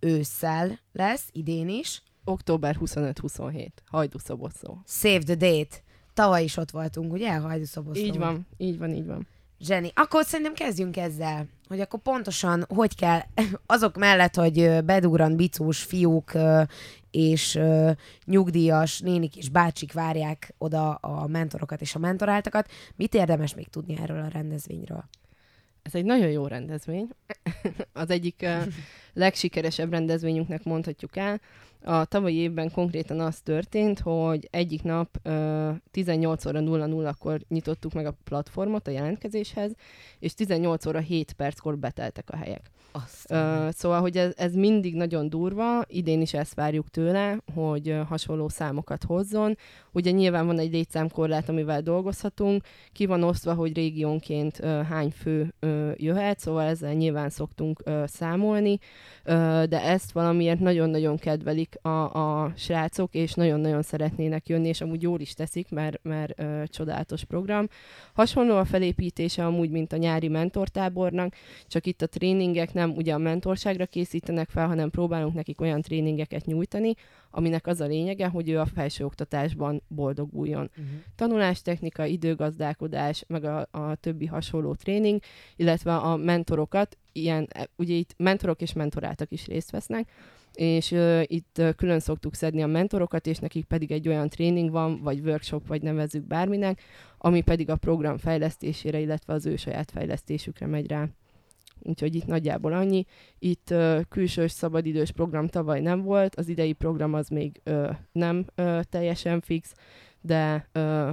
ősszel 0.00 0.80
lesz, 0.92 1.24
idén 1.32 1.68
is. 1.68 2.02
Október 2.28 2.76
25-27, 2.80 3.68
Hajdú-Szoboszó. 3.86 4.76
Save 4.86 5.18
the 5.18 5.34
date. 5.34 5.76
Tavaly 6.14 6.44
is 6.44 6.56
ott 6.56 6.70
voltunk, 6.70 7.12
ugye? 7.12 7.36
Hajdúszoboszlón. 7.36 8.06
Így 8.06 8.18
van, 8.18 8.46
így 8.56 8.78
van, 8.78 8.94
így 8.94 9.06
van. 9.06 9.26
Zseni. 9.60 9.90
Akkor 9.94 10.24
szerintem 10.24 10.54
kezdjünk 10.54 10.96
ezzel, 10.96 11.46
hogy 11.68 11.80
akkor 11.80 12.00
pontosan 12.00 12.64
hogy 12.68 12.94
kell, 12.94 13.20
azok 13.66 13.96
mellett, 13.96 14.34
hogy 14.34 14.84
bedúran 14.84 15.36
bicós 15.36 15.82
fiúk 15.82 16.32
és 17.10 17.58
nyugdíjas 18.24 19.00
nénik 19.00 19.36
és 19.36 19.48
bácsik 19.48 19.92
várják 19.92 20.54
oda 20.58 20.94
a 20.94 21.26
mentorokat 21.26 21.80
és 21.80 21.94
a 21.94 21.98
mentoráltakat, 21.98 22.70
mit 22.96 23.14
érdemes 23.14 23.54
még 23.54 23.68
tudni 23.68 23.98
erről 24.02 24.22
a 24.22 24.28
rendezvényről? 24.28 25.04
Ez 25.82 25.94
egy 25.94 26.04
nagyon 26.04 26.30
jó 26.30 26.46
rendezvény. 26.46 27.08
Az 27.92 28.10
egyik 28.10 28.46
legsikeresebb 29.12 29.90
rendezvényünknek 29.90 30.64
mondhatjuk 30.64 31.16
el. 31.16 31.40
A 31.88 32.04
tavalyi 32.04 32.36
évben 32.36 32.70
konkrétan 32.70 33.20
az 33.20 33.40
történt, 33.40 34.00
hogy 34.00 34.48
egyik 34.50 34.82
nap 34.82 35.20
uh, 35.24 35.76
18 35.90 36.46
óra 36.46 36.60
00-kor 36.62 37.40
nyitottuk 37.48 37.92
meg 37.92 38.06
a 38.06 38.16
platformot 38.24 38.86
a 38.86 38.90
jelentkezéshez, 38.90 39.72
és 40.18 40.34
18 40.34 40.86
óra 40.86 40.98
7 40.98 41.32
perckor 41.32 41.78
beteltek 41.78 42.30
a 42.30 42.36
helyek. 42.36 42.70
Azt. 43.04 43.30
Ö, 43.30 43.68
szóval, 43.72 44.00
hogy 44.00 44.16
ez, 44.16 44.32
ez 44.36 44.54
mindig 44.54 44.94
nagyon 44.94 45.28
durva, 45.28 45.84
idén 45.86 46.20
is 46.20 46.34
ezt 46.34 46.54
várjuk 46.54 46.88
tőle, 46.88 47.38
hogy 47.54 47.96
hasonló 48.08 48.48
számokat 48.48 49.04
hozzon. 49.04 49.56
Ugye 49.92 50.10
nyilván 50.10 50.46
van 50.46 50.58
egy 50.58 50.72
létszámkorlát, 50.72 51.48
amivel 51.48 51.80
dolgozhatunk, 51.82 52.62
ki 52.92 53.06
van 53.06 53.22
osztva, 53.22 53.54
hogy 53.54 53.74
régiónként 53.74 54.58
ö, 54.62 54.66
hány 54.66 55.10
fő 55.10 55.54
ö, 55.60 55.90
jöhet, 55.96 56.38
szóval 56.38 56.62
ezzel 56.62 56.92
nyilván 56.92 57.30
szoktunk 57.30 57.80
ö, 57.84 58.04
számolni, 58.06 58.78
ö, 59.24 59.62
de 59.68 59.82
ezt 59.82 60.12
valamiért 60.12 60.60
nagyon-nagyon 60.60 61.16
kedvelik 61.16 61.78
a, 61.82 61.88
a 62.14 62.52
srácok, 62.56 63.14
és 63.14 63.34
nagyon-nagyon 63.34 63.82
szeretnének 63.82 64.48
jönni, 64.48 64.68
és 64.68 64.80
amúgy 64.80 65.02
jól 65.02 65.20
is 65.20 65.34
teszik, 65.34 65.70
mert, 65.70 65.98
mert 66.02 66.40
ö, 66.40 66.62
csodálatos 66.66 67.24
program. 67.24 67.68
Hasonló 68.12 68.56
a 68.56 68.64
felépítése 68.64 69.46
amúgy, 69.46 69.70
mint 69.70 69.92
a 69.92 69.96
nyári 69.96 70.28
mentortábornak, 70.28 71.34
csak 71.66 71.86
itt 71.86 72.02
a 72.02 72.06
tréningek 72.06 72.72
nem 72.72 72.85
ugye 72.90 73.14
a 73.14 73.18
mentorságra 73.18 73.86
készítenek 73.86 74.48
fel, 74.48 74.66
hanem 74.66 74.90
próbálunk 74.90 75.34
nekik 75.34 75.60
olyan 75.60 75.80
tréningeket 75.80 76.44
nyújtani, 76.44 76.94
aminek 77.30 77.66
az 77.66 77.80
a 77.80 77.86
lényege, 77.86 78.26
hogy 78.26 78.48
ő 78.48 78.58
a 78.58 78.66
felsőoktatásban 78.66 79.82
boldoguljon. 79.88 80.70
Uh-huh. 80.70 80.86
Tanulástechnika, 81.16 82.04
időgazdálkodás, 82.04 83.24
meg 83.26 83.44
a, 83.44 83.68
a 83.70 83.94
többi 83.94 84.26
hasonló 84.26 84.74
tréning, 84.74 85.20
illetve 85.56 85.96
a 85.96 86.16
mentorokat, 86.16 86.98
ilyen, 87.12 87.48
e, 87.52 87.68
ugye 87.76 87.94
itt 87.94 88.14
mentorok 88.16 88.60
és 88.60 88.72
mentoráltak 88.72 89.30
is 89.30 89.46
részt 89.46 89.70
vesznek, 89.70 90.10
és 90.54 90.90
uh, 90.90 91.22
itt 91.26 91.56
uh, 91.58 91.74
külön 91.74 92.00
szoktuk 92.00 92.34
szedni 92.34 92.62
a 92.62 92.66
mentorokat, 92.66 93.26
és 93.26 93.38
nekik 93.38 93.64
pedig 93.64 93.92
egy 93.92 94.08
olyan 94.08 94.28
tréning 94.28 94.70
van, 94.70 95.00
vagy 95.02 95.20
workshop, 95.20 95.66
vagy 95.66 95.82
nevezzük 95.82 96.26
bárminek, 96.26 96.80
ami 97.18 97.40
pedig 97.40 97.70
a 97.70 97.76
program 97.76 98.18
fejlesztésére, 98.18 98.98
illetve 98.98 99.32
az 99.32 99.46
ő 99.46 99.56
saját 99.56 99.90
fejlesztésükre 99.90 100.66
megy 100.66 100.86
rá. 100.86 101.08
Úgyhogy 101.82 102.14
itt 102.14 102.26
nagyjából 102.26 102.72
annyi. 102.72 103.04
Itt 103.38 103.70
uh, 103.70 104.00
külsős 104.08 104.50
szabadidős 104.50 105.10
program 105.10 105.46
tavaly 105.46 105.80
nem 105.80 106.02
volt, 106.02 106.34
az 106.34 106.48
idei 106.48 106.72
program 106.72 107.14
az 107.14 107.28
még 107.28 107.60
uh, 107.66 107.90
nem 108.12 108.46
uh, 108.56 108.80
teljesen 108.82 109.40
fix, 109.40 109.74
de 110.20 110.68
uh, 110.74 111.08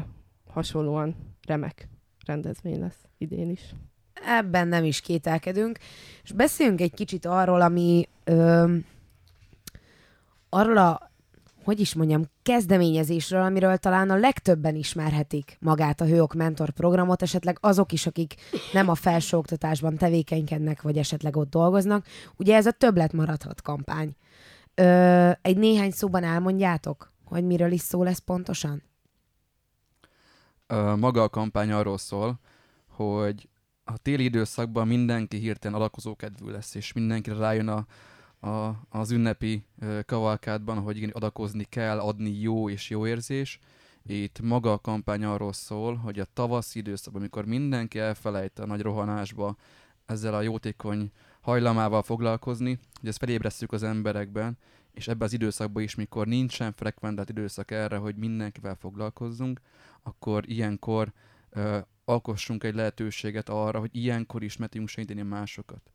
hasonlóan 0.48 1.16
remek 1.48 1.88
rendezvény 2.26 2.80
lesz 2.80 3.08
idén 3.18 3.50
is. 3.50 3.74
Ebben 4.14 4.68
nem 4.68 4.84
is 4.84 5.02
kételkedünk. 5.02 5.78
És 6.24 6.32
beszéljünk 6.32 6.82
egy 6.82 6.94
kicsit 6.94 7.26
arról, 7.26 7.62
ami 7.62 8.08
ö, 8.24 8.76
arról 10.50 10.78
a, 10.78 11.12
hogy 11.64 11.80
is 11.80 11.94
mondjam, 11.94 12.24
kezdeményezésről, 12.44 13.42
amiről 13.42 13.78
talán 13.78 14.10
a 14.10 14.16
legtöbben 14.16 14.76
ismerhetik 14.76 15.58
magát 15.60 16.02
a 16.02 16.06
Hőok 16.06 16.34
Mentor 16.34 16.70
programot, 16.70 17.22
esetleg 17.22 17.58
azok 17.62 17.92
is, 17.92 18.06
akik 18.08 18.36
nem 18.74 18.90
a 18.90 18.96
felsőoktatásban 18.96 19.96
tevékenykednek, 19.96 20.82
vagy 20.82 20.98
esetleg 20.98 21.36
ott 21.36 21.50
dolgoznak. 21.50 22.06
Ugye 22.38 22.56
ez 22.56 22.66
a 22.66 22.72
többlet 22.72 23.14
maradhat 23.14 23.62
kampány. 23.62 24.16
Ö, 24.76 25.32
egy 25.42 25.58
néhány 25.58 25.92
szóban 25.92 26.24
elmondjátok, 26.24 27.12
hogy 27.26 27.44
miről 27.46 27.72
is 27.72 27.82
szó 27.82 28.04
lesz 28.04 28.20
pontosan? 28.20 28.84
Ö, 30.68 30.96
maga 30.96 31.24
a 31.24 31.30
kampány 31.30 31.72
arról 31.72 31.98
szól, 31.98 32.40
hogy 32.88 33.50
a 33.84 33.98
téli 33.98 34.24
időszakban 34.24 34.88
mindenki 34.88 35.38
hirtelen 35.38 35.78
adakozókedvű 35.78 36.52
lesz, 36.52 36.76
és 36.76 36.94
mindenkire 36.94 37.36
rájön 37.36 37.68
a, 37.68 37.86
a, 38.44 38.80
az 38.90 39.12
ünnepi 39.12 39.66
kavalkádban, 40.06 40.80
hogy 40.80 40.98
igen, 40.98 41.10
adakozni 41.10 41.64
kell, 41.64 42.00
adni 42.00 42.40
jó 42.40 42.70
és 42.70 42.90
jó 42.90 43.08
érzés. 43.08 43.60
Itt 44.06 44.42
maga 44.42 44.72
a 44.72 44.80
kampány 44.80 45.24
arról 45.24 45.54
szól, 45.54 45.96
hogy 45.96 46.20
a 46.20 46.28
tavaszi 46.34 46.80
időszakban, 46.80 47.22
amikor 47.22 47.46
mindenki 47.46 48.00
elfelejt 48.00 48.60
a 48.60 48.66
nagy 48.66 48.82
rohanásba 48.82 49.56
ezzel 50.06 50.34
a 50.34 50.42
jótékony 50.42 51.12
hajlamával 51.42 52.02
foglalkozni, 52.02 52.80
hogy 53.00 53.10
ezt 53.10 53.18
felébresztjük 53.18 53.72
az 53.72 53.84
emberekben, 53.84 54.58
és 54.94 55.08
ebben 55.08 55.28
az 55.28 55.34
időszakban 55.34 55.84
is, 55.84 55.96
mikor 55.96 56.28
nincsen 56.28 56.74
frekventált 56.74 57.30
időszak 57.30 57.72
erre, 57.72 57.98
hogy 57.98 58.16
mindenkivel 58.16 58.76
foglalkozzunk, 58.76 59.62
akkor 60.02 60.50
ilyenkor 60.50 61.12
ö, 61.50 61.78
alkossunk 62.06 62.64
egy 62.64 62.76
lehetőséget 62.76 63.50
arra, 63.50 63.80
hogy 63.80 63.90
ilyenkor 63.96 64.44
is 64.44 64.58
meg 64.58 64.68
tudjunk 64.68 64.90
segíteni 64.90 65.22
másokat. 65.22 65.92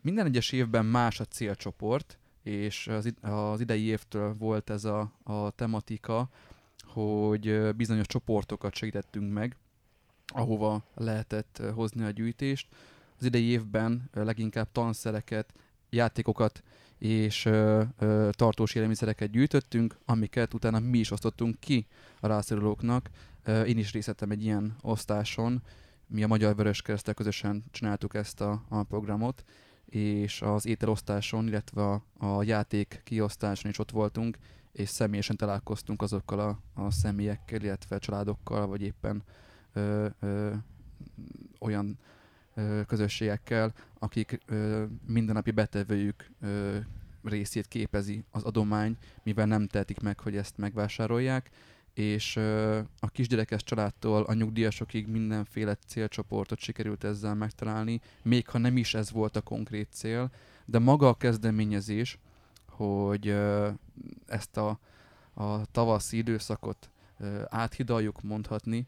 Minden 0.00 0.26
egyes 0.26 0.52
évben 0.52 0.86
más 0.86 1.20
a 1.20 1.24
célcsoport, 1.24 2.18
és 2.42 2.86
az, 2.86 3.06
id- 3.06 3.24
az 3.24 3.60
idei 3.60 3.84
évtől 3.84 4.34
volt 4.34 4.70
ez 4.70 4.84
a, 4.84 5.12
a 5.22 5.50
tematika, 5.50 6.28
hogy 6.84 7.74
bizonyos 7.76 8.06
csoportokat 8.06 8.74
segítettünk 8.74 9.32
meg, 9.32 9.56
ahova 10.26 10.84
lehetett 10.94 11.62
hozni 11.74 12.04
a 12.04 12.10
gyűjtést. 12.10 12.68
Az 13.18 13.24
idei 13.24 13.44
évben 13.44 14.10
leginkább 14.12 14.72
tanszereket, 14.72 15.52
játékokat 15.90 16.62
és 16.98 17.48
tartós 18.30 18.74
élelmiszereket 18.74 19.30
gyűjtöttünk, 19.30 19.98
amiket 20.04 20.54
utána 20.54 20.78
mi 20.78 20.98
is 20.98 21.10
osztottunk 21.10 21.60
ki 21.60 21.86
a 22.20 22.26
rászorulóknak. 22.26 23.10
Ö, 23.44 23.62
én 23.62 23.78
is 23.78 23.92
részt 23.92 24.22
egy 24.28 24.44
ilyen 24.44 24.76
osztáson, 24.80 25.62
mi 26.10 26.22
a 26.22 26.26
Magyar 26.26 26.54
Vöröskeresztel 26.54 27.14
közösen 27.14 27.64
csináltuk 27.70 28.14
ezt 28.14 28.40
a, 28.40 28.62
a 28.68 28.82
programot, 28.82 29.44
és 29.84 30.42
az 30.42 30.66
ételosztáson, 30.66 31.46
illetve 31.46 31.82
a, 31.82 32.02
a 32.18 32.42
játék 32.42 33.00
kiosztáson 33.04 33.70
is 33.70 33.78
ott 33.78 33.90
voltunk, 33.90 34.38
és 34.72 34.88
személyesen 34.88 35.36
találkoztunk 35.36 36.02
azokkal 36.02 36.40
a, 36.40 36.58
a 36.82 36.90
személyekkel, 36.90 37.62
illetve 37.62 37.98
családokkal, 37.98 38.66
vagy 38.66 38.82
éppen 38.82 39.22
ö, 39.72 40.06
ö, 40.20 40.52
olyan 41.58 41.98
ö, 42.54 42.80
közösségekkel, 42.86 43.72
akik 43.98 44.40
ö, 44.46 44.84
mindennapi 45.06 45.50
betevőjük 45.50 46.30
ö, 46.40 46.76
részét 47.22 47.68
képezi 47.68 48.24
az 48.30 48.42
adomány, 48.42 48.96
mivel 49.22 49.46
nem 49.46 49.66
tehetik 49.66 50.00
meg, 50.00 50.20
hogy 50.20 50.36
ezt 50.36 50.58
megvásárolják, 50.58 51.50
és 51.94 52.36
a 53.00 53.08
kisgyerekes 53.08 53.62
családtól 53.62 54.22
a 54.22 54.34
nyugdíjasokig 54.34 55.06
mindenféle 55.06 55.76
célcsoportot 55.86 56.58
sikerült 56.58 57.04
ezzel 57.04 57.34
megtalálni, 57.34 58.00
még 58.22 58.48
ha 58.48 58.58
nem 58.58 58.76
is 58.76 58.94
ez 58.94 59.10
volt 59.10 59.36
a 59.36 59.40
konkrét 59.40 59.88
cél, 59.92 60.30
de 60.64 60.78
maga 60.78 61.08
a 61.08 61.14
kezdeményezés, 61.14 62.18
hogy 62.68 63.36
ezt 64.26 64.56
a, 64.56 64.78
a 65.34 65.66
tavaszi 65.70 66.16
időszakot 66.16 66.90
áthidaljuk 67.48 68.22
mondhatni, 68.22 68.86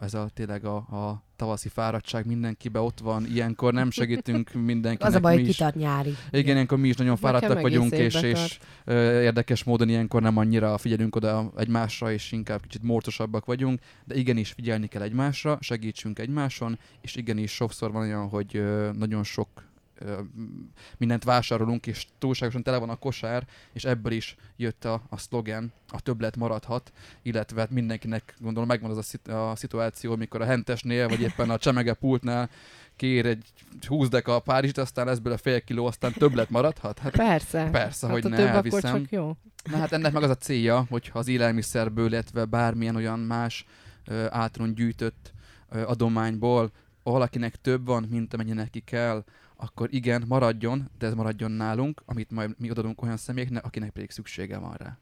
ez 0.00 0.14
a 0.14 0.28
tényleg 0.34 0.64
a, 0.64 0.76
a 0.76 1.22
tavaszi 1.36 1.68
fáradtság 1.68 2.26
mindenkibe 2.26 2.80
ott 2.80 3.00
van, 3.00 3.26
ilyenkor 3.26 3.72
nem 3.72 3.90
segítünk 3.90 4.52
mindenkinek. 4.72 5.08
Az 5.08 5.14
a 5.14 5.20
baj, 5.20 5.36
mi 5.36 5.42
is, 5.42 5.48
kitart 5.48 5.74
nyári. 5.74 6.14
igen, 6.30 6.54
ilyenkor 6.54 6.78
mi 6.78 6.88
is 6.88 6.96
nagyon 6.96 7.16
fáradtak 7.16 7.60
vagyunk, 7.60 7.92
és, 7.92 8.22
és 8.22 8.58
ö, 8.84 9.20
érdekes 9.20 9.64
módon 9.64 9.88
ilyenkor 9.88 10.22
nem 10.22 10.36
annyira 10.36 10.78
figyelünk 10.78 11.16
oda 11.16 11.52
egymásra, 11.56 12.12
és 12.12 12.32
inkább 12.32 12.62
kicsit 12.62 12.82
mortosabbak 12.82 13.44
vagyunk, 13.44 13.80
de 14.04 14.14
igenis 14.14 14.50
figyelni 14.50 14.86
kell 14.86 15.02
egymásra, 15.02 15.58
segítsünk 15.60 16.18
egymáson, 16.18 16.78
és 17.00 17.16
igenis 17.16 17.52
sokszor 17.52 17.92
van 17.92 18.02
olyan, 18.02 18.28
hogy 18.28 18.56
ö, 18.56 18.90
nagyon 18.92 19.24
sok 19.24 19.48
mindent 20.96 21.24
vásárolunk, 21.24 21.86
és 21.86 22.06
túlságosan 22.18 22.62
tele 22.62 22.78
van 22.78 22.90
a 22.90 22.96
kosár, 22.96 23.46
és 23.72 23.84
ebből 23.84 24.12
is 24.12 24.36
jött 24.56 24.84
a, 24.84 25.02
a 25.08 25.18
szlogen, 25.18 25.72
a 25.88 26.00
többlet 26.00 26.36
maradhat, 26.36 26.92
illetve 27.22 27.60
hát 27.60 27.70
mindenkinek 27.70 28.34
gondolom 28.38 28.68
megvan 28.68 28.90
az 28.90 28.96
a, 28.96 29.02
szit- 29.02 29.28
a 29.28 29.52
szituáció, 29.56 30.16
mikor 30.16 30.40
a 30.40 30.44
hentesnél, 30.44 31.08
vagy 31.08 31.20
éppen 31.20 31.50
a 31.50 31.58
csemege 31.58 31.94
pultnál 31.94 32.50
kér 32.96 33.26
egy 33.26 33.44
20 33.86 34.08
deka 34.08 34.34
a 34.34 34.40
Párizsit, 34.40 34.78
aztán 34.78 35.06
lesz 35.06 35.18
belőle 35.18 35.40
fél 35.40 35.60
kiló, 35.60 35.86
aztán 35.86 36.12
többlet 36.12 36.50
maradhat. 36.50 36.98
Hát 36.98 37.12
Persze. 37.12 37.68
Persze, 37.70 38.06
hát 38.06 38.20
hogy 38.20 38.30
ne 38.30 38.36
több 38.36 38.46
elviszem. 38.46 38.90
akkor 38.90 39.00
csak 39.00 39.10
jó. 39.10 39.36
Na 39.70 39.76
hát 39.76 39.92
ennek 39.92 40.12
meg 40.12 40.22
az 40.22 40.30
a 40.30 40.36
célja, 40.36 40.86
hogyha 40.88 41.18
az 41.18 41.28
élelmiszerből, 41.28 42.06
illetve 42.06 42.44
bármilyen 42.44 42.96
olyan 42.96 43.18
más 43.18 43.66
ö, 44.06 44.26
általán 44.30 44.74
gyűjtött 44.74 45.32
ö, 45.68 45.86
adományból 45.86 46.70
valakinek 47.02 47.56
több 47.56 47.86
van, 47.86 48.06
mint 48.10 48.34
amennyi 48.34 48.52
neki 48.52 48.80
kell, 48.80 49.24
akkor 49.64 49.88
igen, 49.94 50.24
maradjon, 50.28 50.90
de 50.98 51.06
ez 51.06 51.14
maradjon 51.14 51.50
nálunk, 51.50 52.02
amit 52.06 52.30
majd 52.30 52.54
mi 52.58 52.70
odadunk 52.70 53.02
olyan 53.02 53.16
személyeknek, 53.16 53.64
akinek 53.64 53.90
pedig 53.90 54.10
szüksége 54.10 54.58
van 54.58 54.74
rá. 54.74 54.98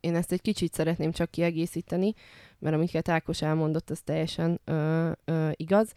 Én 0.00 0.14
ezt 0.14 0.32
egy 0.32 0.40
kicsit 0.40 0.74
szeretném 0.74 1.12
csak 1.12 1.30
kiegészíteni, 1.30 2.14
mert 2.58 2.74
amiket 2.74 3.08
Ákos 3.08 3.42
elmondott, 3.42 3.90
az 3.90 4.00
teljesen 4.00 4.60
ö, 4.64 5.10
ö, 5.24 5.50
igaz. 5.54 5.92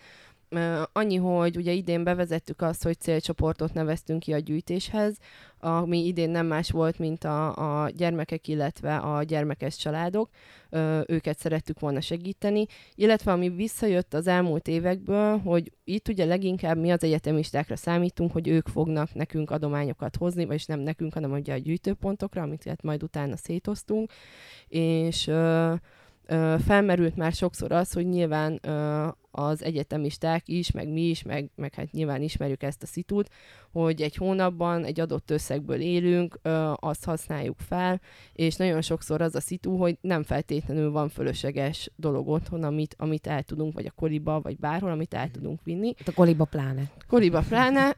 Annyi, 0.92 1.16
hogy 1.16 1.58
ugye 1.58 1.72
idén 1.72 2.04
bevezettük 2.04 2.62
azt, 2.62 2.84
hogy 2.84 3.00
célcsoportot 3.00 3.74
neveztünk 3.74 4.20
ki 4.20 4.34
a 4.34 4.38
gyűjtéshez, 4.40 5.18
ami 5.60 6.06
idén 6.06 6.30
nem 6.30 6.46
más 6.46 6.72
volt, 6.72 7.00
mint 7.00 7.24
a, 7.24 7.84
a 7.84 7.90
gyermekek, 7.90 8.48
illetve 8.48 8.98
a 8.98 9.24
gyermekes 9.24 9.78
családok. 9.78 10.30
Őket 11.06 11.40
szerettük 11.40 11.80
volna 11.80 12.02
segíteni, 12.02 12.66
illetve 12.96 13.32
ami 13.32 13.50
visszajött 13.50 14.14
az 14.14 14.28
elmúlt 14.28 14.68
évekből, 14.68 15.38
hogy 15.38 15.72
itt 15.84 16.08
ugye 16.08 16.26
leginkább 16.26 16.78
mi 16.78 16.92
az 16.92 17.04
egyetemistákra 17.04 17.76
számítunk, 17.76 18.32
hogy 18.32 18.48
ők 18.48 18.68
fognak 18.68 19.14
nekünk 19.14 19.52
adományokat 19.52 20.16
hozni, 20.16 20.46
vagyis 20.46 20.66
nem 20.66 20.80
nekünk, 20.80 21.14
hanem 21.14 21.32
ugye 21.32 21.54
a 21.54 21.58
gyűjtőpontokra, 21.58 22.42
amit 22.42 22.82
majd 22.82 23.04
utána 23.04 23.36
szétoztunk, 23.36 24.12
és 24.68 25.28
ö, 25.28 25.74
felmerült 26.66 27.16
már 27.16 27.32
sokszor 27.32 27.72
az, 27.72 27.94
hogy 27.94 28.08
nyilván 28.08 28.60
az 29.36 29.64
egyetemisták 29.64 30.48
is, 30.48 30.72
meg 30.72 30.88
mi 30.88 31.02
is, 31.02 31.24
meg, 31.24 31.50
meg 31.56 31.74
hát 31.74 31.92
nyilván 31.92 32.22
ismerjük 32.22 32.64
ezt 32.64 32.84
a 32.84 32.86
szitút, 32.86 33.30
hogy 33.72 34.02
egy 34.02 34.16
hónapban 34.16 34.86
egy 34.86 35.00
adott 35.00 35.32
összegből 35.32 35.82
élünk, 35.82 36.40
azt 36.76 37.06
használjuk 37.06 37.60
fel, 37.60 38.02
és 38.34 38.56
nagyon 38.56 38.82
sokszor 38.82 39.22
az 39.22 39.36
a 39.36 39.40
szitu, 39.40 39.78
hogy 39.78 39.98
nem 40.02 40.24
feltétlenül 40.24 40.92
van 40.92 41.10
fölösleges 41.10 41.92
dolog 41.96 42.28
otthon, 42.28 42.64
amit, 42.64 42.96
amit 42.98 43.28
el 43.28 43.44
tudunk, 43.44 43.74
vagy 43.74 43.86
a 43.86 43.92
koliba, 43.92 44.42
vagy 44.42 44.58
bárhol, 44.58 44.92
amit 44.92 45.14
el 45.14 45.32
tudunk 45.32 45.60
vinni. 45.64 45.94
Hát 45.98 46.08
a 46.08 46.14
koliba 46.14 46.46
pláne. 46.46 46.92
Koliba 47.08 47.44
pláne, 47.50 47.96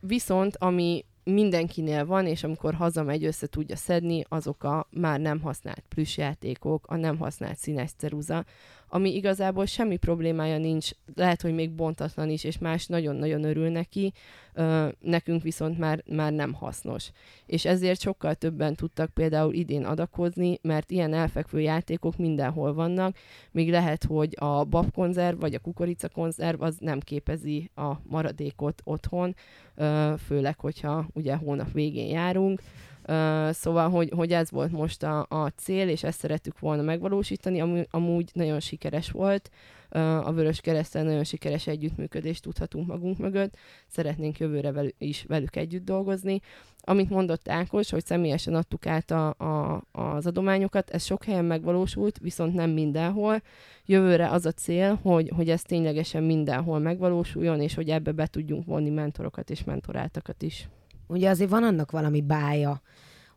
viszont 0.00 0.56
ami 0.56 1.04
mindenkinél 1.24 2.06
van, 2.06 2.26
és 2.26 2.44
amikor 2.44 2.74
hazamegy, 2.74 3.24
össze 3.24 3.46
tudja 3.46 3.76
szedni, 3.76 4.24
azok 4.28 4.64
a 4.64 4.86
már 4.90 5.20
nem 5.20 5.40
használt 5.40 5.84
plüssjátékok, 5.88 6.86
a 6.86 6.96
nem 6.96 7.18
használt 7.18 7.56
színes 7.56 7.90
ceruza, 7.96 8.44
ami 8.88 9.14
igazából 9.14 9.66
semmi 9.66 9.96
problémája 9.96 10.58
nincs, 10.58 10.90
lehet, 11.14 11.42
hogy 11.42 11.54
még 11.54 11.70
bontatlan 11.70 12.30
is, 12.30 12.44
és 12.44 12.58
más 12.58 12.86
nagyon-nagyon 12.86 13.44
örül 13.44 13.68
neki, 13.68 14.12
ö, 14.54 14.88
nekünk 15.00 15.42
viszont 15.42 15.78
már, 15.78 16.02
már 16.10 16.32
nem 16.32 16.52
hasznos. 16.52 17.10
És 17.46 17.64
ezért 17.64 18.00
sokkal 18.00 18.34
többen 18.34 18.74
tudtak 18.74 19.10
például 19.10 19.54
idén 19.54 19.84
adakozni, 19.84 20.58
mert 20.62 20.90
ilyen 20.90 21.14
elfekvő 21.14 21.60
játékok 21.60 22.16
mindenhol 22.16 22.74
vannak, 22.74 23.16
még 23.50 23.70
lehet, 23.70 24.04
hogy 24.04 24.34
a 24.38 24.64
babkonzerv 24.64 25.40
vagy 25.40 25.54
a 25.54 25.58
kukoricakonzerv 25.58 26.62
az 26.62 26.76
nem 26.80 27.00
képezi 27.00 27.70
a 27.74 27.92
maradékot 28.02 28.80
otthon, 28.84 29.34
ö, 29.74 30.12
főleg, 30.26 30.58
hogyha 30.58 31.06
ugye 31.14 31.36
hónap 31.36 31.72
végén 31.72 32.08
járunk. 32.08 32.60
Uh, 33.08 33.50
szóval, 33.50 33.90
hogy, 33.90 34.12
hogy 34.16 34.32
ez 34.32 34.50
volt 34.50 34.72
most 34.72 35.02
a, 35.02 35.26
a 35.28 35.48
cél, 35.56 35.88
és 35.88 36.02
ezt 36.02 36.18
szerettük 36.18 36.58
volna 36.58 36.82
megvalósítani, 36.82 37.60
ami 37.60 37.86
amúgy 37.90 38.30
nagyon 38.32 38.60
sikeres 38.60 39.10
volt. 39.10 39.50
Uh, 39.90 40.26
a 40.26 40.32
Vörös 40.32 40.60
Keresztel 40.60 41.02
nagyon 41.02 41.24
sikeres 41.24 41.66
együttműködést 41.66 42.42
tudhatunk 42.42 42.86
magunk 42.86 43.18
mögött. 43.18 43.56
Szeretnénk 43.86 44.38
jövőre 44.38 44.72
velük, 44.72 44.94
is 44.98 45.24
velük 45.28 45.56
együtt 45.56 45.84
dolgozni. 45.84 46.40
Amit 46.80 47.10
mondott 47.10 47.48
Ákos, 47.48 47.90
hogy 47.90 48.04
személyesen 48.04 48.54
adtuk 48.54 48.86
át 48.86 49.10
a, 49.10 49.28
a, 49.28 49.82
az 49.92 50.26
adományokat, 50.26 50.90
ez 50.90 51.04
sok 51.04 51.24
helyen 51.24 51.44
megvalósult, 51.44 52.18
viszont 52.18 52.54
nem 52.54 52.70
mindenhol. 52.70 53.42
Jövőre 53.84 54.30
az 54.30 54.46
a 54.46 54.52
cél, 54.52 54.98
hogy, 55.02 55.30
hogy 55.36 55.50
ez 55.50 55.62
ténylegesen 55.62 56.22
mindenhol 56.22 56.78
megvalósuljon, 56.78 57.60
és 57.60 57.74
hogy 57.74 57.90
ebbe 57.90 58.12
be 58.12 58.26
tudjunk 58.26 58.64
vonni 58.64 58.90
mentorokat 58.90 59.50
és 59.50 59.64
mentoráltakat 59.64 60.42
is. 60.42 60.68
Ugye 61.06 61.30
azért 61.30 61.50
van 61.50 61.62
annak 61.62 61.90
valami 61.90 62.20
bája, 62.20 62.82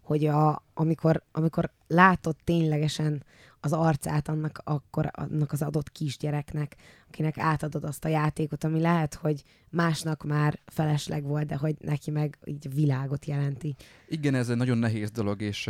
hogy 0.02 0.26
a, 0.26 0.64
amikor, 0.74 1.24
amikor 1.32 1.72
látod 1.88 2.36
ténylegesen 2.44 3.24
az 3.60 3.74
arcát 3.74 4.28
annak, 4.28 4.62
akkor, 4.64 5.10
annak 5.12 5.52
az 5.52 5.62
adott 5.62 5.92
kisgyereknek, 5.92 6.76
akinek 7.08 7.38
átadod 7.38 7.84
azt 7.84 8.06
a 8.06 8.08
játékot, 8.08 8.64
ami 8.64 8.80
lehet, 8.80 9.14
hogy 9.14 9.44
másnak 9.70 10.24
már 10.24 10.60
felesleg 10.66 11.24
volt, 11.24 11.46
de 11.46 11.56
hogy 11.56 11.76
neki 11.80 12.12
meg 12.12 12.38
így 12.46 12.74
világot 12.74 13.26
jelenti. 13.26 13.76
Igen, 14.08 14.36
ez 14.36 14.50
egy 14.50 14.58
nagyon 14.58 14.78
nehéz 14.78 15.12
dolog, 15.12 15.42
és 15.42 15.64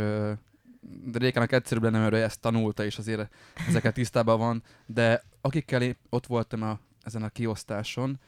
de 1.04 1.18
Rékának 1.18 1.52
egyszerűbb 1.52 1.82
lenne, 1.82 1.98
mert 1.98 2.14
ezt 2.14 2.40
tanulta, 2.40 2.84
és 2.84 2.98
azért 2.98 3.28
ezeket 3.68 3.94
tisztában 3.94 4.38
van, 4.38 4.62
de 4.86 5.24
akikkel 5.40 5.82
én 5.82 5.96
ott 6.08 6.26
voltam 6.26 6.62
a, 6.62 6.78
ezen 7.02 7.22
a 7.22 7.28
kiosztáson. 7.28 8.18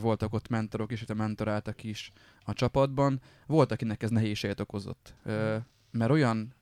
Voltak 0.00 0.32
ott 0.32 0.48
mentorok 0.48 0.92
is, 0.92 0.96
illetve 1.02 1.24
mentoráltak 1.24 1.84
is 1.84 2.12
a 2.44 2.52
csapatban. 2.52 3.20
Volt, 3.46 3.72
akinek 3.72 4.02
ez 4.02 4.10
nehézséget 4.10 4.60
okozott. 4.60 5.14
Ö, 5.24 5.56
mert 5.90 6.10
olyan 6.10 6.54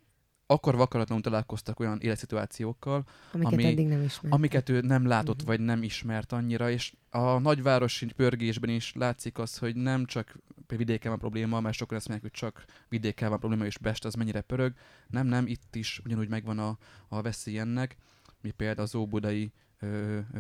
akkor 0.46 0.76
vakaratlanul 0.76 1.22
találkoztak 1.22 1.80
olyan 1.80 1.98
életszituációkkal, 2.00 3.04
Amiket 3.32 3.52
ami- 3.52 3.64
eddig 3.64 3.86
nem 3.86 4.02
ismert. 4.02 4.34
amiket 4.34 4.68
ő 4.68 4.80
nem 4.80 5.06
látott, 5.06 5.36
Mhm. 5.38 5.46
vagy 5.46 5.60
nem 5.60 5.82
ismert 5.82 6.32
annyira, 6.32 6.70
és 6.70 6.92
a 7.10 7.38
nagyvárosi 7.38 8.06
pörgésben 8.06 8.70
is 8.70 8.92
látszik 8.94 9.38
az, 9.38 9.58
hogy 9.58 9.76
nem 9.76 10.04
csak 10.04 10.36
vidéken 10.66 11.10
van 11.10 11.18
probléma, 11.20 11.60
mert 11.60 11.76
sokan 11.76 11.96
azt 11.96 12.08
mondják, 12.08 12.30
hogy 12.32 12.40
csak 12.40 12.64
vidéken 12.88 13.28
van 13.28 13.38
probléma, 13.38 13.64
és 13.64 13.78
Pest 13.78 14.04
az 14.04 14.14
mennyire 14.14 14.40
pörög. 14.40 14.72
Nem, 15.06 15.26
nem, 15.26 15.46
itt 15.46 15.74
is 15.76 16.00
ugyanúgy 16.04 16.28
megvan 16.28 16.58
a, 16.58 16.78
a 17.08 17.22
veszély 17.22 17.58
ennek. 17.58 17.96
Mi 18.40 18.50
például 18.50 18.80
az 18.86 18.94
óbudai 18.94 19.52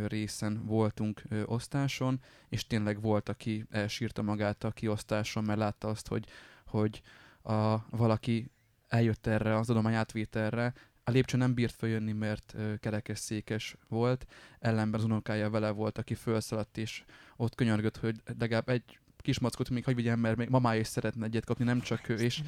részen 0.06 0.66
voltunk 0.66 1.22
osztáson, 1.44 2.20
és 2.48 2.66
tényleg 2.66 3.00
volt, 3.00 3.28
aki 3.28 3.66
elsírta 3.70 4.22
magát 4.22 4.64
a 4.64 4.70
kiosztáson, 4.70 5.44
mert 5.44 5.58
látta 5.58 5.88
azt, 5.88 6.08
hogy, 6.08 6.26
hogy 6.66 7.02
a, 7.42 7.88
valaki 7.96 8.50
eljött 8.88 9.26
erre 9.26 9.56
az 9.56 9.70
adomány 9.70 9.94
átvételre, 9.94 10.72
a 11.04 11.10
lépcső 11.10 11.36
nem 11.36 11.54
bírt 11.54 11.74
följönni, 11.74 12.12
mert 12.12 12.54
ö, 12.56 12.74
kerekesszékes 12.76 13.76
volt, 13.88 14.26
ellenben 14.58 15.00
az 15.00 15.06
unokája 15.06 15.50
vele 15.50 15.70
volt, 15.70 15.98
aki 15.98 16.14
felszaladt, 16.14 16.78
és 16.78 17.04
ott 17.36 17.54
könyörgött, 17.54 17.96
hogy 17.96 18.16
legalább 18.38 18.68
egy 18.68 18.98
kis 19.16 19.38
mackot 19.38 19.70
még 19.70 19.84
hagyj 19.84 19.96
vigyen, 19.96 20.18
mert 20.18 20.36
még 20.36 20.48
mamája 20.48 20.80
is 20.80 20.86
szeretne 20.86 21.24
egyet 21.24 21.44
kapni, 21.44 21.64
nem 21.64 21.80
csak 21.80 22.08
ő, 22.08 22.14
és 22.14 22.42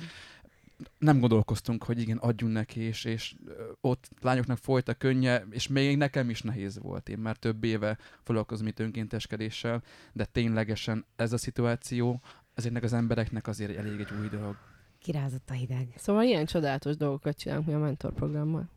nem 0.99 1.21
gondolkoztunk, 1.21 1.85
hogy 1.85 2.01
igen, 2.01 2.17
adjunk 2.17 2.53
neki, 2.53 2.81
és, 2.81 3.05
és 3.05 3.35
ott 3.81 4.09
lányoknak 4.21 4.59
folyt 4.59 4.89
a 4.89 4.95
könnye, 4.95 5.45
és 5.51 5.69
még 5.69 5.97
nekem 5.97 6.31
is 6.31 6.43
nehéz 6.43 6.79
volt. 6.79 7.09
Én 7.09 7.19
már 7.19 7.37
több 7.37 7.65
éve 7.65 7.99
foglalkozom 8.23 8.67
itt 8.67 8.79
önkénteskedéssel, 8.79 9.83
de 10.13 10.25
ténylegesen 10.25 11.05
ez 11.17 11.33
a 11.33 11.37
szituáció 11.39 12.21
ezeknek 12.55 12.83
az 12.83 12.93
embereknek 12.93 13.47
azért 13.47 13.77
elég 13.77 14.01
egy 14.01 14.13
új 14.21 14.29
dolog. 14.29 14.57
Kirázott 14.99 15.51
a 15.51 15.53
hideg. 15.53 15.89
Szóval 15.97 16.23
ilyen 16.23 16.47
csodálatos 16.47 16.97
dolgokat 16.97 17.39
csinálunk 17.39 17.67
mi 17.67 17.73
a 17.73 17.79
mentorprogrammal. 17.79 18.69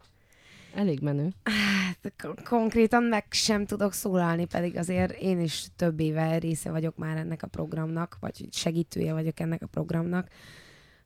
Elég 0.74 1.00
menő. 1.00 1.34
Hát 1.44 2.14
k- 2.16 2.44
konkrétan 2.44 3.04
meg 3.04 3.26
sem 3.30 3.66
tudok 3.66 3.94
szólalni, 3.94 4.46
pedig 4.46 4.78
azért 4.78 5.12
én 5.12 5.40
is 5.40 5.68
több 5.76 6.00
éve 6.00 6.38
része 6.38 6.72
vagyok 6.72 6.98
már 6.98 7.18
ennek 7.18 7.44
a 7.44 7.48
programnak, 7.48 8.18
vagy 8.20 8.48
segítője 8.52 9.14
vagyok 9.14 9.40
ennek 9.40 9.62
a 9.62 9.68
programnak. 9.68 10.28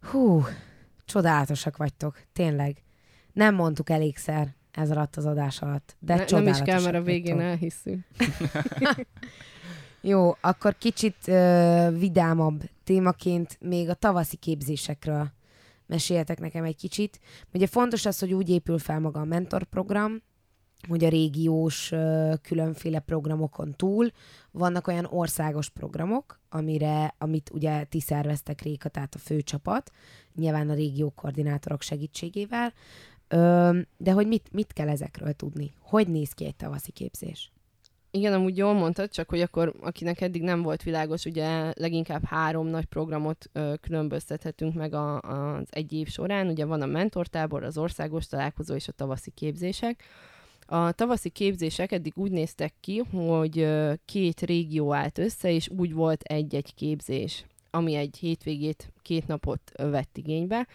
Hú, 0.01 0.43
csodálatosak 1.05 1.77
vagytok, 1.77 2.19
tényleg. 2.33 2.83
Nem 3.33 3.55
mondtuk 3.55 3.89
elégszer 3.89 4.55
ez 4.71 4.91
alatt 4.91 5.15
az 5.15 5.25
adás 5.25 5.61
alatt, 5.61 5.95
de 5.99 6.15
ne, 6.15 6.25
nem 6.29 6.47
is 6.47 6.59
kell, 6.59 6.81
mert 6.81 6.95
a 6.95 7.01
végén 7.01 7.35
vagytok. 7.35 7.51
elhisszük. 7.51 7.99
Jó, 10.01 10.35
akkor 10.41 10.77
kicsit 10.77 11.27
ö, 11.27 11.87
vidámabb 11.97 12.63
témaként 12.83 13.57
még 13.59 13.89
a 13.89 13.93
tavaszi 13.93 14.35
képzésekről 14.35 15.31
meséljetek 15.85 16.39
nekem 16.39 16.63
egy 16.63 16.75
kicsit. 16.75 17.19
Ugye 17.53 17.67
fontos 17.67 18.05
az, 18.05 18.19
hogy 18.19 18.33
úgy 18.33 18.49
épül 18.49 18.77
fel 18.77 18.99
maga 18.99 19.19
a 19.19 19.25
mentorprogram, 19.25 20.21
hogy 20.87 21.03
a 21.03 21.09
régiós 21.09 21.93
különféle 22.41 22.99
programokon 22.99 23.73
túl 23.75 24.11
vannak 24.51 24.87
olyan 24.87 25.07
országos 25.09 25.69
programok, 25.69 26.39
amire, 26.49 27.15
amit 27.17 27.49
ugye 27.53 27.83
ti 27.83 27.99
szerveztek 27.99 28.61
Réka, 28.61 28.89
tehát 28.89 29.15
a 29.15 29.19
főcsapat, 29.19 29.91
nyilván 30.35 30.69
a 30.69 30.73
régió 30.73 31.09
koordinátorok 31.09 31.81
segítségével, 31.81 32.73
de 33.97 34.11
hogy 34.11 34.27
mit, 34.27 34.49
mit 34.51 34.73
kell 34.73 34.89
ezekről 34.89 35.33
tudni? 35.33 35.73
Hogy 35.79 36.07
néz 36.07 36.31
ki 36.31 36.45
egy 36.45 36.55
tavaszi 36.55 36.91
képzés? 36.91 37.51
Igen, 38.15 38.33
amúgy 38.33 38.57
jól 38.57 38.73
mondtad, 38.73 39.09
csak 39.09 39.29
hogy 39.29 39.41
akkor, 39.41 39.73
akinek 39.81 40.21
eddig 40.21 40.41
nem 40.41 40.61
volt 40.61 40.83
világos, 40.83 41.25
ugye 41.25 41.73
leginkább 41.75 42.23
három 42.23 42.67
nagy 42.67 42.85
programot 42.85 43.49
ö, 43.53 43.73
különböztethetünk 43.81 44.73
meg 44.73 44.93
a, 44.93 45.21
az 45.21 45.67
egy 45.69 45.93
év 45.93 46.07
során. 46.07 46.47
Ugye 46.47 46.65
van 46.65 46.81
a 46.81 46.85
mentortábor, 46.85 47.63
az 47.63 47.77
országos 47.77 48.27
találkozó 48.27 48.75
és 48.75 48.87
a 48.87 48.91
tavaszi 48.91 49.31
képzések. 49.31 50.03
A 50.73 50.91
tavaszi 50.91 51.29
képzések 51.29 51.91
eddig 51.91 52.13
úgy 52.15 52.31
néztek 52.31 52.73
ki, 52.79 52.97
hogy 52.97 53.67
két 54.05 54.41
régió 54.41 54.93
állt 54.93 55.17
össze, 55.17 55.51
és 55.51 55.69
úgy 55.69 55.93
volt 55.93 56.21
egy-egy 56.21 56.73
képzés 56.73 57.45
ami 57.75 57.95
egy 57.95 58.17
hétvégét, 58.19 58.91
két 59.01 59.27
napot 59.27 59.71
vett 59.75 60.17
igénybe. 60.17 60.67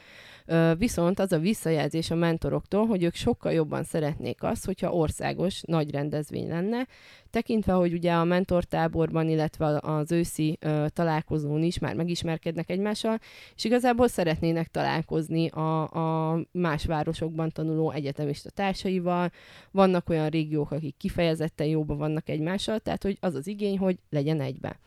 Viszont 0.79 1.19
az 1.19 1.33
a 1.33 1.39
visszajelzés 1.39 2.11
a 2.11 2.15
mentoroktól, 2.15 2.87
hogy 2.87 3.03
ők 3.03 3.15
sokkal 3.15 3.53
jobban 3.53 3.85
szeretnék 3.85 4.43
azt, 4.43 4.65
hogyha 4.65 4.93
országos 4.93 5.63
nagy 5.67 5.91
rendezvény 5.91 6.49
lenne, 6.49 6.87
tekintve, 7.31 7.73
hogy 7.73 7.93
ugye 7.93 8.13
a 8.13 8.25
mentortáborban, 8.25 9.29
illetve 9.29 9.79
az 9.83 10.13
őszi 10.13 10.59
találkozón 10.87 11.63
is 11.63 11.79
már 11.79 11.95
megismerkednek 11.95 12.71
egymással, 12.71 13.19
és 13.57 13.65
igazából 13.65 14.09
szeretnének 14.09 14.69
találkozni 14.69 15.49
a, 15.49 15.83
a 15.83 16.41
más 16.53 16.85
városokban 16.85 17.51
tanuló 17.51 17.91
egyetemista 17.91 18.51
társaival, 18.51 19.31
vannak 19.71 20.09
olyan 20.09 20.29
régiók, 20.29 20.71
akik 20.71 20.97
kifejezetten 20.97 21.67
jóban 21.67 21.99
vannak 21.99 22.29
egymással, 22.29 22.79
tehát 22.79 23.03
hogy 23.03 23.17
az 23.21 23.35
az 23.35 23.47
igény, 23.47 23.79
hogy 23.79 23.99
legyen 24.11 24.41
egybe. 24.41 24.79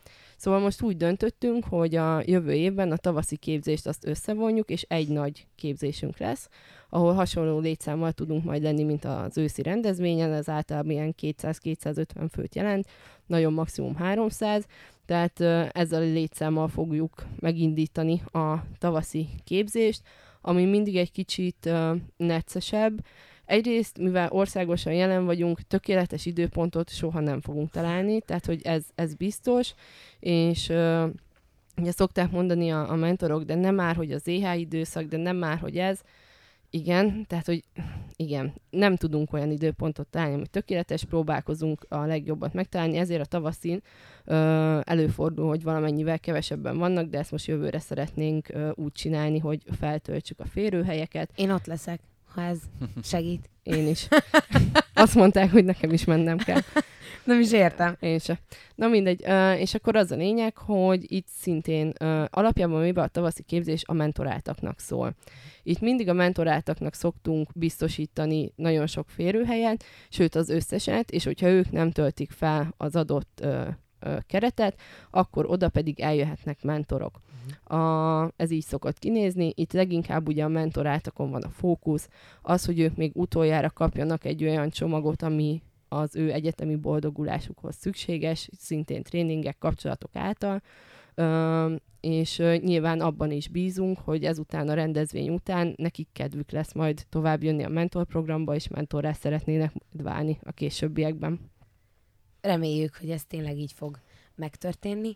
Szóval 0.42 0.60
most 0.60 0.82
úgy 0.82 0.98
döntöttünk, 0.98 1.66
hogy 1.66 1.96
a 1.96 2.22
jövő 2.26 2.54
évben 2.54 2.92
a 2.92 2.98
tavaszi 2.98 3.36
képzést 3.36 3.88
azt 3.88 4.06
összevonjuk, 4.06 4.70
és 4.70 4.86
egy 4.88 5.08
nagy 5.08 5.48
képzésünk 5.56 6.18
lesz, 6.18 6.50
ahol 6.90 7.14
hasonló 7.14 7.60
létszámmal 7.60 8.12
tudunk 8.12 8.44
majd 8.44 8.62
lenni, 8.62 8.84
mint 8.84 9.06
az 9.06 9.38
őszi 9.38 9.62
rendezvényen, 9.62 10.34
ez 10.34 10.50
általában 10.50 10.92
ilyen 10.92 11.16
200-250 11.22 12.28
főt 12.32 12.56
jelent, 12.56 12.88
nagyon 13.26 13.54
maximum 13.54 13.96
300, 13.96 14.66
tehát 15.06 15.40
ezzel 15.76 16.02
a 16.02 16.06
létszámmal 16.06 16.68
fogjuk 16.68 17.26
megindítani 17.40 18.22
a 18.32 18.64
tavaszi 18.78 19.28
képzést, 19.44 20.02
ami 20.42 20.66
mindig 20.66 20.96
egy 20.96 21.12
kicsit 21.12 21.70
neccesebb. 22.18 23.06
Egyrészt, 23.52 23.98
mivel 23.98 24.30
országosan 24.32 24.94
jelen 24.94 25.26
vagyunk, 25.26 25.62
tökéletes 25.62 26.26
időpontot 26.26 26.90
soha 26.90 27.20
nem 27.20 27.42
fogunk 27.42 27.72
találni, 27.72 28.22
tehát 28.22 28.46
hogy 28.46 28.62
ez, 28.64 28.84
ez 28.96 29.14
biztos, 29.14 29.74
és 30.20 30.70
uh, 30.70 31.10
ugye 31.78 31.92
szokták 31.92 32.32
mondani 32.32 32.72
a, 32.72 32.92
a 32.92 32.96
mentorok, 32.96 33.44
de 33.44 33.56
nem 33.56 33.76
már, 33.76 33.96
hogy 33.96 34.12
az 34.12 34.28
EH 34.28 34.60
időszak, 34.60 35.04
de 35.04 35.18
nem 35.18 35.38
már, 35.38 35.58
hogy 35.58 35.78
ez. 35.78 36.00
Igen, 36.70 37.26
tehát, 37.28 37.46
hogy 37.46 37.64
igen, 38.16 38.54
nem 38.70 38.96
tudunk 38.96 39.34
olyan 39.34 39.52
időpontot 39.52 40.08
találni, 40.08 40.34
ami 40.34 40.48
tökéletes, 40.48 41.06
próbálkozunk 41.06 41.86
a 41.90 42.06
legjobbat 42.06 42.54
megtalálni, 42.54 42.98
ezért 42.98 43.22
a 43.22 43.26
tavaszin 43.26 43.82
ö, 44.26 44.36
előfordul, 44.84 45.48
hogy 45.48 45.64
valamennyivel 45.64 46.20
kevesebben 46.20 46.78
vannak, 46.78 47.10
de 47.10 47.18
ezt 47.18 47.32
most 47.32 47.48
jövőre 47.48 47.80
szeretnénk 47.80 48.50
ö, 48.50 48.70
úgy 48.76 48.92
csinálni, 48.92 49.40
hogy 49.40 49.64
feltöltsük 49.80 50.40
a 50.40 50.46
férőhelyeket. 50.46 51.32
Én 51.36 51.52
ott 51.52 51.66
leszek, 51.66 52.00
ha 52.34 52.42
ez 52.42 52.60
segít. 53.04 53.50
Én 53.64 53.88
is. 53.88 54.08
Azt 54.94 55.16
mondták, 55.16 55.52
hogy 55.52 55.66
nekem 55.66 55.92
is 55.92 56.04
mennem 56.04 56.38
kell. 56.38 56.60
Nem 57.24 57.40
is 57.40 57.52
értem. 57.52 57.96
Én 58.00 58.20
se. 58.20 58.40
Na 58.76 58.88
mindegy, 58.88 59.26
és 59.58 59.74
akkor 59.74 59.96
az 59.96 60.12
a 60.12 60.16
lényeg, 60.16 60.58
hogy 60.58 61.12
itt 61.12 61.28
szintén 61.28 61.94
alapjában 62.30 62.82
miben 62.82 63.04
a 63.04 63.08
tavaszi 63.08 63.44
képzés 63.44 63.84
a 63.86 63.94
mentoráltaknak 63.94 64.80
szól. 64.80 65.16
Itt 65.64 65.80
mindig 65.80 66.10
a 66.10 66.14
mentoráltaknak 66.14 66.94
szoktunk 66.94 67.50
biztosítani 67.56 68.52
nagyon 68.56 68.88
sok 68.88 69.10
férőhelyet, 69.10 69.84
sőt 70.10 70.36
az 70.36 70.50
összeset, 70.50 71.12
és 71.12 71.24
hogyha 71.24 71.48
ők 71.48 71.72
nem 71.72 71.92
töltik 71.92 72.32
fel 72.32 72.74
az 72.78 72.96
adott 72.96 73.46
keretet, 74.28 74.80
akkor 75.10 75.46
oda 75.46 75.70
pedig 75.70 76.00
eljöhetnek 76.00 76.64
mentorok. 76.64 77.22
A, 77.64 78.24
ez 78.36 78.52
így 78.52 78.64
szokott 78.64 79.00
kinézni. 79.00 79.54
Itt 79.56 79.74
leginkább 79.74 80.28
ugye 80.28 80.44
a 80.44 80.48
mentoráltakon 80.48 81.32
van 81.32 81.42
a 81.42 81.50
fókusz, 81.50 82.10
az, 82.42 82.66
hogy 82.66 82.80
ők 82.80 82.96
még 82.96 83.12
utoljára 83.16 83.70
kapjanak 83.70 84.26
egy 84.26 84.44
olyan 84.44 84.70
csomagot, 84.70 85.22
ami 85.22 85.62
az 85.90 86.16
ő 86.16 86.32
egyetemi 86.32 86.76
boldogulásukhoz 86.76 87.76
szükséges, 87.76 88.50
szintén 88.58 89.04
tréningek, 89.04 89.58
kapcsolatok 89.58 90.16
által, 90.16 90.62
Ö, 91.16 91.76
és 92.00 92.38
nyilván 92.38 93.02
abban 93.02 93.32
is 93.32 93.48
bízunk, 93.48 93.98
hogy 93.98 94.24
ezután 94.26 94.70
a 94.70 94.74
rendezvény 94.74 95.30
után 95.30 95.74
nekik 95.78 96.08
kedvük 96.14 96.52
lesz 96.52 96.74
majd 96.74 97.06
tovább 97.10 97.44
jönni 97.44 97.64
a 97.64 97.70
mentorprogramba, 97.70 98.56
és 98.56 98.68
mentorrá 98.68 99.12
szeretnének 99.12 99.74
válni 99.92 100.40
a 100.44 100.52
későbbiekben. 100.52 101.51
Reméljük, 102.42 102.96
hogy 102.96 103.10
ez 103.10 103.24
tényleg 103.26 103.58
így 103.58 103.72
fog 103.72 104.00
megtörténni. 104.36 105.16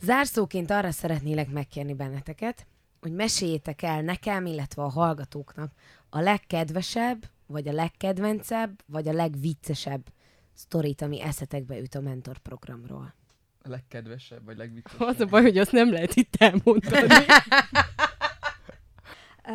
Zárszóként 0.00 0.70
arra 0.70 0.90
szeretnélek 0.90 1.50
megkérni 1.50 1.94
benneteket, 1.94 2.66
hogy 3.00 3.12
meséljétek 3.12 3.82
el 3.82 4.02
nekem, 4.02 4.46
illetve 4.46 4.82
a 4.82 4.88
hallgatóknak 4.88 5.72
a 6.10 6.20
legkedvesebb, 6.20 7.28
vagy 7.46 7.68
a 7.68 7.72
legkedvencebb, 7.72 8.82
vagy 8.86 9.08
a 9.08 9.12
legviccesebb 9.12 10.06
sztorit, 10.52 11.02
ami 11.02 11.22
eszetekbe 11.22 11.78
üt 11.78 11.94
a 11.94 12.00
mentor 12.00 12.38
programról. 12.38 13.14
A 13.62 13.68
legkedvesebb, 13.68 14.44
vagy 14.44 14.56
legviccesebb? 14.56 15.00
Az 15.00 15.20
a 15.20 15.24
baj, 15.24 15.42
hogy 15.42 15.58
azt 15.58 15.72
nem 15.72 15.92
lehet 15.92 16.14
itt 16.14 16.34
elmondani. 16.38 17.14
Uh, 19.48 19.52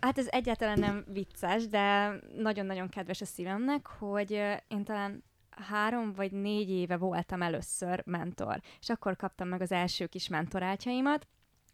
hát 0.00 0.18
ez 0.18 0.26
egyáltalán 0.30 0.78
nem 0.78 1.04
vicces, 1.12 1.66
de 1.66 2.14
nagyon-nagyon 2.36 2.88
kedves 2.88 3.20
a 3.20 3.24
szívemnek, 3.24 3.86
hogy 3.86 4.30
én 4.68 4.84
talán 4.84 5.24
három 5.60 6.12
vagy 6.12 6.32
négy 6.32 6.70
éve 6.70 6.96
voltam 6.96 7.42
először 7.42 8.02
mentor, 8.06 8.60
és 8.80 8.88
akkor 8.88 9.16
kaptam 9.16 9.48
meg 9.48 9.60
az 9.60 9.72
első 9.72 10.06
kis 10.06 10.28
mentorátjaimat, 10.28 11.26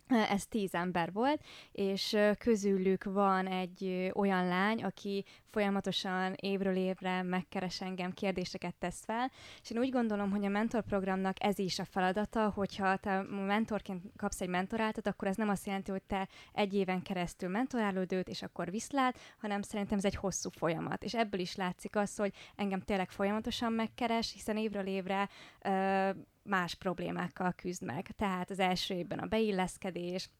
ez 0.08 0.46
tíz 0.46 0.74
ember 0.74 1.12
volt, 1.12 1.42
és 1.72 2.16
közülük 2.38 3.04
van 3.04 3.46
egy 3.46 4.10
olyan 4.14 4.46
lány, 4.46 4.82
aki 4.82 5.24
folyamatosan 5.50 6.34
évről 6.36 6.76
évre 6.76 7.22
megkeres 7.22 7.80
engem, 7.80 8.12
kérdéseket 8.12 8.74
tesz 8.74 9.04
fel, 9.04 9.30
és 9.62 9.70
én 9.70 9.78
úgy 9.78 9.90
gondolom, 9.90 10.30
hogy 10.30 10.44
a 10.44 10.48
mentorprogramnak 10.48 11.44
ez 11.44 11.58
is 11.58 11.78
a 11.78 11.84
feladata, 11.84 12.52
hogyha 12.54 12.96
te 12.96 13.22
mentorként 13.46 14.02
kapsz 14.16 14.40
egy 14.40 14.48
mentoráltat, 14.48 15.06
akkor 15.06 15.28
ez 15.28 15.36
nem 15.36 15.48
azt 15.48 15.66
jelenti, 15.66 15.90
hogy 15.90 16.02
te 16.02 16.28
egy 16.52 16.74
éven 16.74 17.02
keresztül 17.02 17.48
mentorálod 17.48 18.12
őt, 18.12 18.28
és 18.28 18.42
akkor 18.42 18.70
viszlát, 18.70 19.18
hanem 19.38 19.62
szerintem 19.62 19.98
ez 19.98 20.04
egy 20.04 20.14
hosszú 20.14 20.50
folyamat. 20.50 21.04
És 21.04 21.14
ebből 21.14 21.40
is 21.40 21.54
látszik 21.56 21.96
az, 21.96 22.16
hogy 22.16 22.32
engem 22.56 22.80
tényleg 22.80 23.10
folyamatosan 23.10 23.72
megkeres, 23.72 24.32
hiszen 24.32 24.56
évről 24.56 24.86
évre 24.86 25.28
uh, 25.64 26.16
más 26.46 26.74
problémákkal 26.74 27.52
küzd 27.52 27.82
meg. 27.82 28.10
Tehát 28.16 28.50
az 28.50 28.58
első 28.58 28.94
évben 28.94 29.18
a 29.18 29.26
beilleszkedés, 29.26 30.30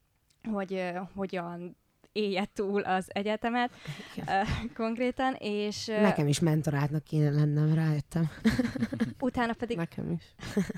hogy 0.53 0.73
uh, 0.73 0.99
hogyan 1.15 1.77
élje 2.17 2.45
túl 2.55 2.81
az 2.81 3.07
egyetemet 3.09 3.71
konkrétan, 4.75 5.35
és... 5.39 5.87
Nekem 5.87 6.27
is 6.27 6.41
mentorátnak 6.41 7.05
kéne 7.05 7.31
lennem, 7.31 7.75
rájöttem. 7.75 8.31
utána 9.21 9.53
pedig 9.53 9.77
Nekem 9.77 10.11
is. 10.11 10.35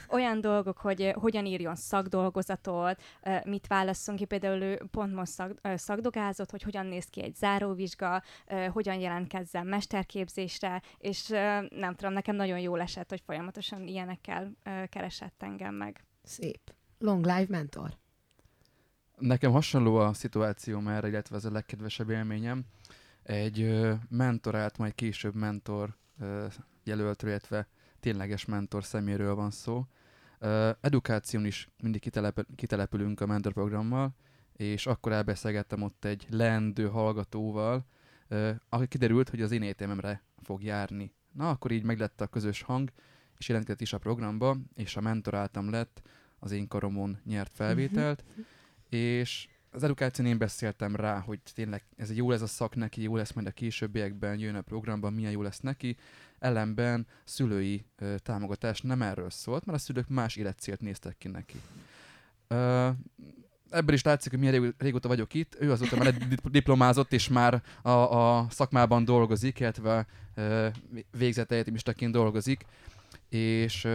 olyan 0.08 0.40
dolgok, 0.40 0.78
hogy 0.78 1.12
hogyan 1.14 1.46
írjon 1.46 1.74
szakdolgozatot, 1.74 3.02
mit 3.44 3.66
válasszon 3.66 4.16
ki, 4.16 4.24
például 4.24 4.62
ő 4.62 4.82
pont 4.90 5.14
most 5.14 5.32
szak, 5.32 5.60
szakdogázott, 5.74 6.50
hogy 6.50 6.62
hogyan 6.62 6.86
néz 6.86 7.04
ki 7.04 7.22
egy 7.22 7.34
záróvizsga, 7.34 8.22
hogyan 8.72 9.00
jelentkezzen 9.00 9.66
mesterképzésre, 9.66 10.82
és 10.98 11.28
nem 11.68 11.94
tudom, 11.96 12.12
nekem 12.12 12.36
nagyon 12.36 12.58
jól 12.58 12.80
esett, 12.80 13.08
hogy 13.08 13.22
folyamatosan 13.26 13.86
ilyenekkel 13.86 14.52
keresett 14.88 15.42
engem 15.42 15.74
meg. 15.74 16.04
Szép. 16.22 16.74
Long 16.98 17.24
life 17.24 17.46
mentor. 17.48 17.90
Nekem 19.18 19.52
hasonló 19.52 19.96
a 19.96 20.12
szituációm 20.12 20.88
erre, 20.88 21.08
illetve 21.08 21.36
ez 21.36 21.44
a 21.44 21.50
legkedvesebb 21.50 22.10
élményem. 22.10 22.64
Egy 23.22 23.60
ö, 23.60 23.94
mentorált, 24.08 24.78
majd 24.78 24.94
később 24.94 25.34
mentor 25.34 25.96
ö, 26.20 26.46
jelöltről, 26.84 27.30
illetve 27.30 27.68
tényleges 28.00 28.44
mentor 28.44 28.84
szeméről 28.84 29.34
van 29.34 29.50
szó. 29.50 29.86
Ö, 30.38 30.70
edukáción 30.80 31.44
is 31.44 31.68
mindig 31.82 32.00
kitelepül, 32.00 32.44
kitelepülünk 32.54 33.20
a 33.20 33.26
mentorprogrammal, 33.26 34.14
és 34.52 34.86
akkor 34.86 35.12
elbeszélgettem 35.12 35.82
ott 35.82 36.04
egy 36.04 36.26
leendő 36.30 36.88
hallgatóval, 36.88 37.86
ö, 38.28 38.50
aki 38.68 38.86
kiderült, 38.86 39.28
hogy 39.28 39.42
az 39.42 39.50
én 39.50 39.62
egyetememre 39.62 40.22
fog 40.42 40.62
járni. 40.62 41.12
Na, 41.32 41.50
akkor 41.50 41.70
így 41.70 41.84
meglett 41.84 42.20
a 42.20 42.26
közös 42.26 42.62
hang, 42.62 42.92
és 43.38 43.48
jelentkezett 43.48 43.80
is 43.80 43.92
a 43.92 43.98
programba, 43.98 44.56
és 44.74 44.96
a 44.96 45.00
mentoráltam 45.00 45.70
lett, 45.70 46.02
az 46.38 46.52
én 46.52 46.68
karomon 46.68 47.18
nyert 47.24 47.50
felvételt, 47.54 48.24
mm-hmm 48.24 48.42
és 48.88 49.48
az 49.70 49.82
edukáción 49.82 50.26
én 50.26 50.38
beszéltem 50.38 50.96
rá, 50.96 51.18
hogy 51.18 51.40
tényleg 51.54 51.82
ez 51.96 52.16
jó 52.16 52.30
lesz 52.30 52.40
a 52.40 52.46
szak 52.46 52.76
neki, 52.76 53.02
jó 53.02 53.16
lesz 53.16 53.32
majd 53.32 53.46
a 53.46 53.50
későbbiekben, 53.50 54.38
jön 54.38 54.54
a 54.54 54.60
programban, 54.60 55.12
milyen 55.12 55.32
jó 55.32 55.42
lesz 55.42 55.60
neki. 55.60 55.96
Ellenben 56.38 57.06
szülői 57.24 57.84
ö, 57.98 58.14
támogatás 58.18 58.80
nem 58.80 59.02
erről 59.02 59.30
szólt, 59.30 59.64
mert 59.64 59.78
a 59.78 59.80
szülők 59.80 60.08
más 60.08 60.36
életcélt 60.36 60.80
néztek 60.80 61.18
ki 61.18 61.28
neki. 61.28 61.60
Ö, 62.48 62.88
ebből 63.70 63.94
is 63.94 64.02
látszik, 64.02 64.30
hogy 64.30 64.40
milyen 64.40 64.74
régóta 64.78 65.08
vagyok 65.08 65.34
itt. 65.34 65.56
Ő 65.60 65.70
azóta 65.70 65.96
már 65.96 66.14
diplomázott, 66.50 67.12
és 67.12 67.28
már 67.28 67.62
a, 67.82 67.90
a 67.90 68.46
szakmában 68.50 69.04
dolgozik, 69.04 69.60
illetve 69.60 70.06
végzett 71.18 71.52
egyetemistaként 71.52 72.12
dolgozik, 72.12 72.64
és 73.28 73.88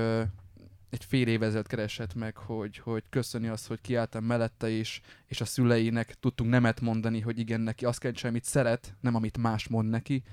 egy 0.94 1.06
fél 1.06 1.28
év 1.28 1.44
ezelőtt 1.44 1.68
keresett 1.68 2.14
meg, 2.16 2.38
hogy, 2.38 2.78
hogy 2.78 3.04
köszöni 3.10 3.48
azt, 3.48 3.68
hogy 3.68 3.82
kiálltam 3.82 4.24
mellette 4.24 4.70
is, 4.70 5.02
és 5.28 5.42
a 5.42 5.46
szüleinek 5.46 6.16
tudtunk 6.20 6.50
nemet 6.50 6.82
mondani, 6.82 7.20
hogy 7.20 7.40
igen, 7.40 7.62
neki 7.62 7.86
azt 7.86 8.00
kell 8.00 8.12
csinálni, 8.12 8.38
amit 8.38 8.50
szeret, 8.50 8.96
nem 9.00 9.16
amit 9.16 9.38
más 9.38 9.68
mond 9.68 9.90
neki, 9.90 10.24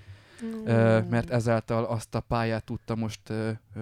mm. 0.44 0.64
mert 1.08 1.30
ezáltal 1.30 1.84
azt 1.84 2.14
a 2.14 2.20
pályát 2.20 2.64
tudta 2.64 2.94
most 2.94 3.20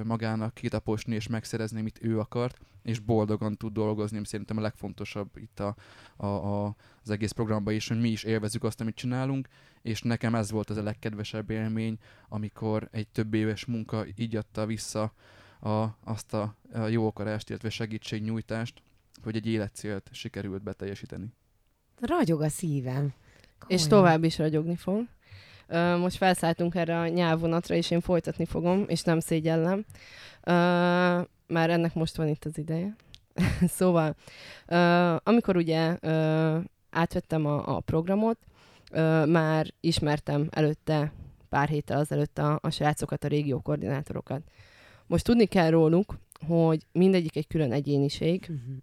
magának 0.04 0.54
kitaposni 0.54 1.14
és 1.14 1.26
megszerezni, 1.26 1.80
amit 1.80 1.98
ő 2.02 2.18
akart, 2.18 2.58
és 2.82 2.98
boldogan 2.98 3.56
tud 3.56 3.72
dolgozni, 3.72 4.20
szerintem 4.24 4.56
a 4.56 4.60
legfontosabb 4.60 5.30
itt 5.36 5.60
a, 5.60 5.76
a, 6.16 6.26
a, 6.26 6.76
az 7.02 7.10
egész 7.10 7.32
programban 7.32 7.74
is, 7.74 7.88
hogy 7.88 8.00
mi 8.00 8.08
is 8.08 8.22
élvezük 8.22 8.64
azt, 8.64 8.80
amit 8.80 8.94
csinálunk, 8.94 9.48
és 9.82 10.02
nekem 10.02 10.34
ez 10.34 10.50
volt 10.50 10.70
az 10.70 10.76
a 10.76 10.82
legkedvesebb 10.82 11.50
élmény, 11.50 11.98
amikor 12.28 12.88
egy 12.90 13.08
több 13.08 13.34
éves 13.34 13.64
munka 13.64 14.04
így 14.16 14.36
adta 14.36 14.66
vissza 14.66 15.12
a, 15.60 15.84
azt 16.04 16.34
a, 16.34 16.54
a 16.72 16.86
jó 16.86 17.06
akarást, 17.06 17.48
illetve 17.48 17.70
segítségnyújtást, 17.70 18.82
hogy 19.22 19.36
egy 19.36 19.46
életcélt 19.46 20.08
sikerült 20.12 20.62
beteljesíteni. 20.62 21.32
Ragyog 22.00 22.40
a 22.40 22.48
szívem. 22.48 22.94
Komolyan. 22.94 23.14
És 23.66 23.86
tovább 23.86 24.24
is 24.24 24.38
ragyogni 24.38 24.76
fog. 24.76 25.06
Most 25.98 26.16
felszálltunk 26.16 26.74
erre 26.74 26.98
a 26.98 27.08
nyelvonatra, 27.08 27.74
és 27.74 27.90
én 27.90 28.00
folytatni 28.00 28.44
fogom, 28.44 28.84
és 28.88 29.02
nem 29.02 29.20
szégyellem. 29.20 29.84
Már 31.46 31.70
ennek 31.70 31.94
most 31.94 32.16
van 32.16 32.28
itt 32.28 32.44
az 32.44 32.58
ideje. 32.58 32.96
szóval, 33.78 34.16
amikor 35.22 35.56
ugye 35.56 35.98
átvettem 36.90 37.46
a, 37.46 37.76
a 37.76 37.80
programot, 37.80 38.38
már 39.26 39.66
ismertem 39.80 40.48
előtte, 40.50 41.12
pár 41.48 41.68
héttel 41.68 41.98
azelőtt 41.98 42.38
a, 42.38 42.58
a 42.62 42.70
srácokat, 42.70 43.24
a 43.24 43.28
régió 43.28 43.60
koordinátorokat. 43.60 44.42
Most 45.08 45.24
tudni 45.24 45.46
kell 45.46 45.70
róluk, 45.70 46.18
hogy 46.46 46.86
mindegyik 46.92 47.36
egy 47.36 47.46
külön 47.46 47.72
egyéniség, 47.72 48.40
uh-huh. 48.40 48.76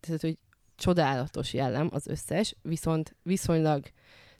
tehát, 0.00 0.20
hogy 0.20 0.38
csodálatos 0.76 1.54
jellem 1.54 1.88
az 1.92 2.06
összes, 2.06 2.56
viszont 2.62 3.16
viszonylag 3.22 3.84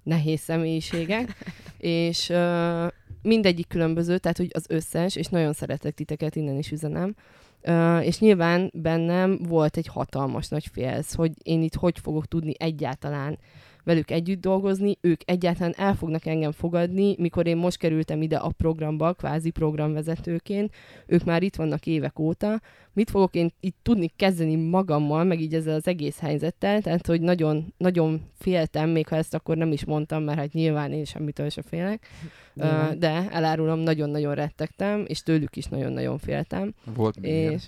nehéz 0.03 0.41
személyiségek, 0.41 1.37
és 1.79 2.29
uh, 2.29 2.93
mindegyik 3.23 3.69
különböző, 3.69 4.19
tehát 4.19 4.37
hogy 4.37 4.51
az 4.53 4.65
összes, 4.69 5.17
és 5.17 5.27
nagyon 5.27 5.53
szeretek 5.53 5.95
titeket, 5.95 6.37
innen 6.37 6.59
is 6.59 6.71
üzenem, 6.71 7.15
uh, 7.63 8.07
és 8.07 8.19
nyilván 8.19 8.71
bennem 8.75 9.39
volt 9.43 9.77
egy 9.77 9.87
hatalmas 9.87 10.49
nagy 10.49 10.67
félsz, 10.73 11.15
hogy 11.15 11.33
én 11.43 11.63
itt 11.63 11.75
hogy 11.75 11.99
fogok 11.99 12.27
tudni 12.27 12.53
egyáltalán 12.59 13.39
velük 13.87 14.11
együtt 14.11 14.41
dolgozni, 14.41 14.99
ők 15.01 15.21
egyáltalán 15.25 15.75
el 15.77 15.95
fognak 15.95 16.27
engem 16.27 16.53
fogadni, 16.53 17.15
mikor 17.19 17.47
én 17.47 17.57
most 17.57 17.79
kerültem 17.79 18.23
ide 18.23 18.37
a 18.37 18.51
programba, 18.57 19.13
kvázi 19.13 19.51
programvezetőként, 19.51 20.75
ők 21.07 21.25
már 21.25 21.43
itt 21.43 21.57
vannak 21.57 21.87
évek 21.87 22.19
óta, 22.19 22.61
mit 22.93 23.11
fogok 23.11 23.35
én 23.35 23.53
itt 23.61 23.77
tudni 23.83 24.13
kezdeni 24.17 24.57
magammal, 24.57 25.25
meg 25.25 25.41
így 25.41 25.55
ezzel 25.55 25.75
az 25.75 25.87
egész 25.87 26.19
helyzettel, 26.19 26.81
tehát 26.81 27.07
hogy 27.07 27.21
nagyon, 27.21 27.75
nagyon 27.77 28.23
féltem, 28.39 28.91
még 28.91 29.09
ha 29.09 29.17
ezt 29.17 29.35
akkor 29.35 29.57
nem 29.57 29.73
is 29.73 29.85
mondtam, 29.85 30.23
mert 30.23 30.39
hát 30.39 30.53
nyilván 30.53 30.93
én 30.93 31.05
semmitől 31.05 31.49
se 31.49 31.63
félek, 31.63 32.07
de, 32.55 32.95
de 32.99 33.29
elárulom, 33.31 33.79
nagyon-nagyon 33.79 34.35
rettegtem, 34.35 35.05
és 35.07 35.23
tőlük 35.23 35.57
is 35.57 35.67
nagyon-nagyon 35.67 36.19
féltem. 36.19 36.75
Volt 36.95 37.17
és... 37.17 37.63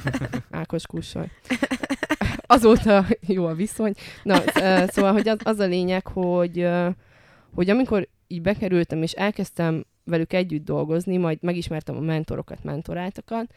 Ákos 0.50 0.86
kussolj 0.86 1.26
azóta 2.46 3.06
jó 3.26 3.46
a 3.46 3.54
viszony. 3.54 3.94
Na, 4.22 4.42
szóval, 4.86 5.12
hogy 5.12 5.28
az, 5.28 5.38
az 5.42 5.58
a 5.58 5.66
lényeg, 5.66 6.06
hogy, 6.06 6.68
hogy 7.54 7.70
amikor 7.70 8.08
így 8.26 8.42
bekerültem, 8.42 9.02
és 9.02 9.12
elkezdtem 9.12 9.84
velük 10.04 10.32
együtt 10.32 10.64
dolgozni, 10.64 11.16
majd 11.16 11.42
megismertem 11.42 11.96
a 11.96 12.00
mentorokat, 12.00 12.64
mentorátokat, 12.64 13.54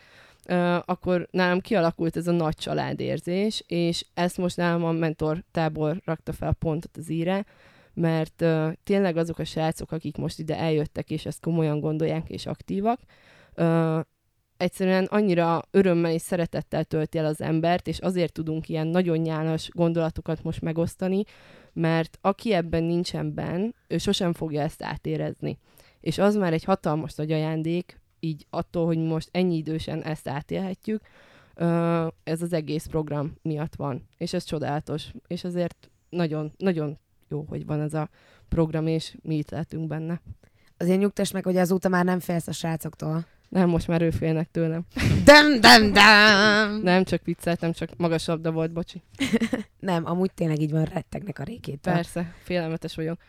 akkor 0.86 1.28
nálam 1.32 1.60
kialakult 1.60 2.18
ez 2.18 2.28
a 2.28 2.32
nagy 2.32 2.56
családérzés, 2.56 3.64
és 3.68 4.06
ezt 4.14 4.38
most 4.38 4.58
nálam 4.58 4.84
a 4.84 4.92
mentor 4.92 5.44
tábor 5.52 6.02
rakta 6.06 6.34
fel 6.34 6.50
a 6.50 6.56
pontot 6.60 6.98
az 6.98 7.10
íre, 7.10 7.46
mert 7.94 8.46
tényleg 8.84 9.18
azok 9.18 9.40
a 9.40 9.46
srácok, 9.46 9.92
akik 9.92 10.18
most 10.18 10.40
ide 10.40 10.58
eljöttek, 10.58 11.10
és 11.10 11.26
ezt 11.26 11.42
komolyan 11.42 11.80
gondolják, 11.80 12.30
és 12.30 12.46
aktívak, 12.46 13.00
egyszerűen 14.58 15.06
annyira 15.06 15.62
örömmel 15.72 16.12
és 16.12 16.22
szeretettel 16.22 16.84
tölti 16.84 17.18
el 17.18 17.26
az 17.26 17.42
embert, 17.42 17.88
és 17.88 18.00
azért 18.00 18.34
tudunk 18.34 18.70
ilyen 18.70 18.88
nagyon 18.88 19.18
nyálas 19.18 19.70
gondolatokat 19.74 20.44
most 20.44 20.62
megosztani, 20.62 21.24
mert 21.74 22.18
aki 22.22 22.54
ebben 22.54 22.84
nincsen 22.84 23.34
benn, 23.34 23.70
ő 23.88 23.98
sosem 23.98 24.34
fogja 24.34 24.62
ezt 24.62 24.84
átérezni. 24.84 25.58
És 26.02 26.18
az 26.18 26.36
már 26.36 26.54
egy 26.54 26.64
hatalmas 26.64 27.16
nagy 27.16 27.32
ajándék, 27.32 28.00
így 28.20 28.46
attól, 28.50 28.86
hogy 28.86 28.98
most 28.98 29.30
ennyi 29.32 29.56
idősen 29.56 30.04
ezt 30.04 30.28
átélhetjük, 30.28 31.02
ez 32.24 32.42
az 32.42 32.54
egész 32.54 32.86
program 32.86 33.36
miatt 33.42 33.76
van. 33.76 34.08
És 34.18 34.34
ez 34.34 34.44
csodálatos. 34.44 35.12
És 35.28 35.44
azért 35.44 35.90
nagyon, 36.10 36.54
nagyon 36.58 37.00
jó, 37.30 37.46
hogy 37.50 37.66
van 37.66 37.80
ez 37.80 37.94
a 37.94 38.10
program, 38.50 38.88
és 38.88 39.16
mi 39.22 39.36
itt 39.36 39.50
lehetünk 39.50 39.88
benne. 39.88 40.22
Azért 40.78 41.00
nyugtass 41.00 41.32
meg, 41.32 41.44
hogy 41.44 41.58
azóta 41.58 41.90
már 41.90 42.06
nem 42.06 42.20
félsz 42.20 42.48
a 42.48 42.52
srácoktól. 42.52 43.26
Nem, 43.50 43.70
most 43.70 43.88
már 43.88 44.02
ő 44.02 44.10
félnek 44.10 44.52
tőlem. 44.52 44.86
Dem, 45.24 45.62
dem, 45.62 45.94
dem! 45.94 46.82
Nem, 46.82 47.04
csak 47.04 47.24
vicceltem, 47.24 47.72
csak 47.72 47.98
magas 47.98 48.26
labda 48.26 48.52
volt, 48.52 48.72
bocsi. 48.72 49.02
nem, 49.80 50.06
amúgy 50.06 50.32
tényleg 50.34 50.60
így 50.60 50.72
van, 50.72 50.86
rettegnek 50.86 51.40
a 51.40 51.44
rékétől. 51.44 51.94
Persze, 51.94 52.34
félelmetes 52.44 52.96
vagyok. 52.96 53.20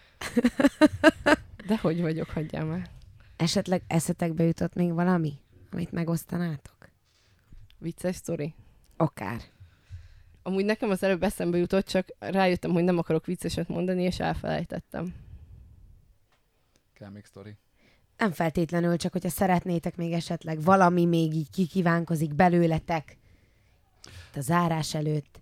De 1.69 1.79
hogy 1.81 2.01
vagyok, 2.01 2.31
hagyjál 2.31 2.65
már. 2.65 2.89
Esetleg 3.37 3.83
eszetekbe 3.87 4.45
jutott 4.45 4.75
még 4.75 4.93
valami? 4.93 5.39
amit 5.77 5.93
megosztanátok? 5.93 6.89
Vicces 7.79 8.17
sztori. 8.17 8.55
Akár. 8.97 9.41
Amúgy 10.43 10.65
nekem 10.65 10.91
az 10.91 11.03
előbb 11.03 11.23
eszembe 11.23 11.59
jutott, 11.59 11.87
csak 11.87 12.09
rájöttem, 12.19 12.71
hogy 12.71 12.85
nem 12.85 12.99
akarok 12.99 13.27
vicceset 13.27 13.69
mondani, 13.69 14.03
és 14.03 14.21
elfelejtettem. 14.21 15.15
Kell 16.93 17.11
még 17.11 17.25
sztori. 17.25 17.57
Nem 18.17 18.33
feltétlenül, 18.33 18.97
csak 18.97 19.13
hogyha 19.13 19.29
szeretnétek 19.29 19.97
még 19.97 20.13
esetleg 20.13 20.63
valami 20.63 21.05
még 21.05 21.35
így 21.35 21.51
kikívánkozik 21.51 22.35
belőletek 22.35 23.17
a 24.35 24.41
zárás 24.41 24.95
előtt. 24.95 25.41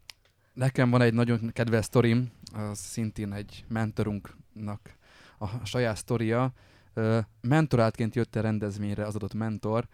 Nekem 0.53 0.91
van 0.91 1.01
egy 1.01 1.15
nagyon 1.15 1.51
kedves 1.53 1.85
sztorim, 1.85 2.33
az 2.53 2.79
szintén 2.79 3.33
egy 3.33 3.65
mentorunknak 3.69 4.97
a 5.39 5.65
saját 5.65 5.97
sztoria. 5.97 6.53
Mentorátként 7.41 8.15
jött 8.15 8.37
a 8.37 8.41
rendezvényre 8.41 9.07
az 9.07 9.15
adott 9.15 9.35
mentor, 9.35 9.89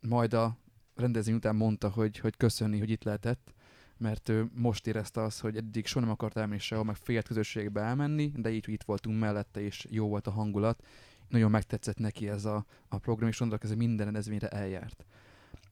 majd 0.00 0.32
a 0.32 0.56
rendezvény 0.94 1.34
után 1.34 1.56
mondta, 1.56 1.88
hogy, 1.88 2.18
hogy 2.18 2.36
köszönni, 2.36 2.78
hogy 2.78 2.90
itt 2.90 3.04
lehetett, 3.04 3.54
mert 3.96 4.28
ő 4.28 4.50
most 4.54 4.86
érezte 4.86 5.22
azt, 5.22 5.40
hogy 5.40 5.56
eddig 5.56 5.86
soha 5.86 6.04
nem 6.04 6.14
akart 6.14 6.36
elmenni 6.36 6.58
sehol, 6.58 6.84
meg 6.84 6.96
félt 6.96 7.26
közösségbe 7.26 7.80
elmenni, 7.80 8.32
de 8.36 8.50
így, 8.50 8.64
hogy 8.64 8.74
itt 8.74 8.82
voltunk 8.82 9.20
mellette, 9.20 9.60
és 9.60 9.86
jó 9.90 10.08
volt 10.08 10.26
a 10.26 10.30
hangulat. 10.30 10.82
Nagyon 11.30 11.50
megtetszett 11.50 11.98
neki 11.98 12.28
ez 12.28 12.44
a, 12.44 12.64
a 12.88 12.98
program, 12.98 13.28
és 13.28 13.38
mondok, 13.38 13.64
ez 13.64 13.74
minden 13.74 14.04
rendezvényre 14.04 14.48
eljárt. 14.48 15.04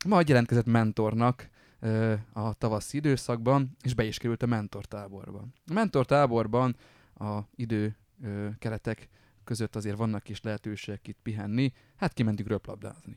Majd 0.06 0.28
jelentkezett 0.28 0.66
mentornak 0.66 1.48
ö, 1.80 2.14
a 2.32 2.54
tavaszi 2.54 2.96
időszakban, 2.96 3.76
és 3.82 3.94
be 3.94 4.04
is 4.04 4.18
került 4.18 4.42
a 4.42 4.46
mentortáborba. 4.46 5.44
A 5.66 5.72
mentortáborban 5.72 6.76
a 7.14 7.38
idő 7.54 7.96
ö, 8.22 8.48
keretek 8.58 9.08
között 9.44 9.76
azért 9.76 9.96
vannak 9.96 10.22
kis 10.22 10.42
lehetőségek 10.42 11.08
itt 11.08 11.18
pihenni, 11.22 11.72
hát 11.96 12.12
kimentünk 12.12 12.48
röplabdázni. 12.48 13.16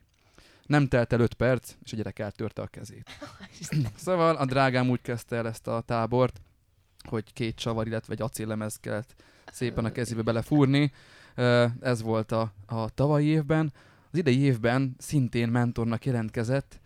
Nem 0.65 0.87
telt 0.87 1.13
el 1.13 1.19
öt 1.19 1.33
perc, 1.33 1.75
és 1.83 1.93
a 1.93 1.95
gyerek 1.95 2.19
eltörte 2.19 2.61
a 2.61 2.67
kezét. 2.67 3.09
Szóval 3.95 4.35
a 4.35 4.45
drágám 4.45 4.89
úgy 4.89 5.01
kezdte 5.01 5.35
el 5.35 5.47
ezt 5.47 5.67
a 5.67 5.81
tábort, 5.81 6.41
hogy 7.09 7.33
két 7.33 7.55
csavar, 7.55 7.87
illetve 7.87 8.13
egy 8.13 8.21
acéllemez 8.21 8.75
kellett 8.75 9.23
szépen 9.51 9.85
a 9.85 9.91
kezébe 9.91 10.21
belefúrni. 10.21 10.91
Ez 11.81 12.01
volt 12.01 12.31
a, 12.31 12.51
a 12.65 12.89
tavalyi 12.89 13.25
évben. 13.25 13.73
Az 14.11 14.17
idei 14.17 14.39
évben 14.39 14.95
szintén 14.97 15.49
mentornak 15.49 16.05
jelentkezett, 16.05 16.79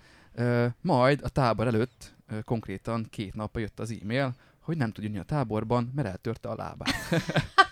majd 0.82 1.20
a 1.24 1.30
tábor 1.30 1.68
előtt 1.68 2.16
konkrétan 2.43 3.06
két 3.10 3.36
napja 3.36 3.62
jött 3.62 3.80
az 3.80 3.98
e-mail, 4.02 4.36
hogy 4.60 4.78
nem 4.78 4.91
tud 4.91 5.04
jönni 5.04 5.18
a 5.18 5.24
táborban, 5.24 5.91
mert 5.96 6.08
eltörte 6.08 6.50
a 6.50 6.56
lábát. 6.56 6.93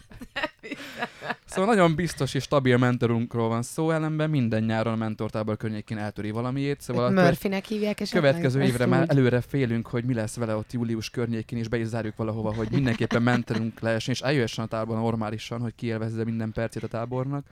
Szóval 1.45 1.75
nagyon 1.75 1.95
biztos 1.95 2.33
és 2.33 2.43
stabil 2.43 2.77
mentorunkról 2.77 3.47
van 3.47 3.61
szó, 3.61 3.91
ellenben 3.91 4.29
minden 4.29 4.63
nyáron 4.63 4.93
a 4.93 4.95
mentortábor 4.95 5.57
környékén 5.57 5.97
eltöri 5.97 6.31
valamiét. 6.31 6.81
Szóval 6.81 7.09
Murphynek 7.09 7.65
hívják 7.65 7.99
esetleg? 7.99 8.23
következő 8.23 8.61
Ezt 8.61 8.69
évre 8.69 8.85
már 8.85 9.05
előre 9.09 9.41
félünk, 9.41 9.87
hogy 9.87 10.05
mi 10.05 10.13
lesz 10.13 10.35
vele 10.35 10.55
ott 10.55 10.71
július 10.71 11.09
környékén, 11.09 11.59
és 11.59 11.67
be 11.67 11.77
is 11.77 11.87
zárjuk 11.87 12.15
valahova, 12.15 12.53
hogy 12.53 12.67
mindenképpen 12.71 13.21
mentorunk 13.21 13.79
lehessen, 13.79 14.13
és 14.13 14.21
eljöhessen 14.21 14.63
a 14.63 14.67
táborban 14.67 15.03
normálisan, 15.03 15.61
hogy 15.61 15.75
kielvezze 15.75 16.23
minden 16.23 16.51
percét 16.51 16.83
a 16.83 16.87
tábornak. 16.87 17.45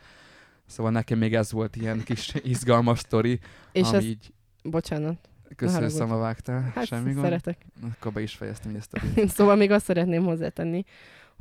Szóval 0.66 0.92
nekem 0.92 1.18
még 1.18 1.36
ez 1.36 1.52
volt 1.52 1.76
ilyen 1.76 2.04
kis 2.04 2.34
izgalmas 2.44 3.00
sztori, 3.00 3.40
És 3.72 3.88
ami 3.88 3.98
ez, 3.98 4.04
így 4.04 4.34
bocsánat, 4.64 5.30
köszönöm, 5.56 5.90
szama 5.90 6.18
vágtál. 6.18 6.72
hát 6.76 6.86
Semmi 6.86 7.14
gond. 7.14 7.26
szeretek. 7.26 7.66
Akkor 7.94 8.12
be 8.12 8.22
is 8.22 8.34
fejeztem 8.34 8.76
ezt 8.76 8.94
a 8.94 9.00
szóval 9.36 9.56
még 9.56 9.72
azt 9.72 9.86
szeretném 9.86 10.24
hozzátenni, 10.24 10.86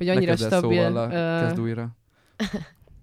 hogy 0.01 0.09
annyira 0.09 0.33
Ne 0.33 0.37
kezd 0.37 0.53
el 0.53 0.59
stabil. 0.59 0.85
Szóval 0.85 1.11
a, 1.11 1.15
ö, 1.15 1.47
kezd 1.47 1.61
újra. 1.61 1.89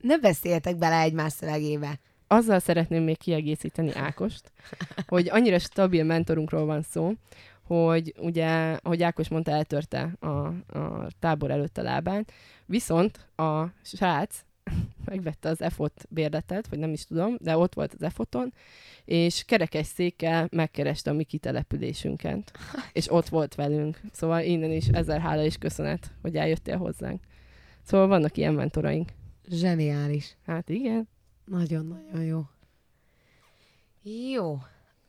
Ne 0.01 0.17
beszéltek 0.17 0.77
bele 0.77 0.99
egymás 0.99 1.33
szövegébe. 1.33 1.99
azzal 2.27 2.59
szeretném 2.59 3.03
még 3.03 3.17
kiegészíteni 3.17 3.91
Ákost, 3.93 4.51
hogy 5.07 5.29
annyira 5.29 5.59
stabil 5.59 6.03
mentorunkról 6.03 6.65
van 6.65 6.81
szó, 6.81 7.13
hogy 7.63 8.13
ugye, 8.19 8.77
ahogy 8.83 9.03
Ákos 9.03 9.27
mondta, 9.27 9.51
eltörte 9.51 10.13
a, 10.19 10.27
a 10.27 11.07
tábor 11.19 11.51
előtt 11.51 11.77
a 11.77 11.81
lábán, 11.81 12.25
viszont 12.65 13.27
a 13.35 13.65
srác 13.81 14.45
megvette 15.05 15.49
az 15.49 15.61
EFOT 15.61 16.05
bérletet, 16.09 16.67
vagy 16.67 16.79
nem 16.79 16.93
is 16.93 17.05
tudom, 17.05 17.35
de 17.39 17.57
ott 17.57 17.73
volt 17.73 17.93
az 17.93 18.01
EFOTon, 18.01 18.53
és 19.05 19.43
kerekes 19.43 19.85
székkel 19.85 20.47
megkereste 20.51 21.09
a 21.09 21.13
mi 21.13 21.23
kitelepülésünket, 21.23 22.51
és 22.91 23.11
ott 23.11 23.27
volt 23.27 23.55
velünk. 23.55 24.01
Szóval 24.11 24.41
innen 24.41 24.71
is 24.71 24.87
ezer 24.87 25.19
hála 25.19 25.43
és 25.43 25.57
köszönet, 25.57 26.11
hogy 26.21 26.35
eljöttél 26.35 26.77
hozzánk. 26.77 27.23
Szóval 27.83 28.07
vannak 28.07 28.37
ilyen 28.37 28.53
mentoraink. 28.53 29.11
Zseniális. 29.49 30.37
Hát 30.45 30.69
igen. 30.69 31.07
Nagyon-nagyon 31.45 32.23
jó. 32.23 32.43
Jó. 34.31 34.57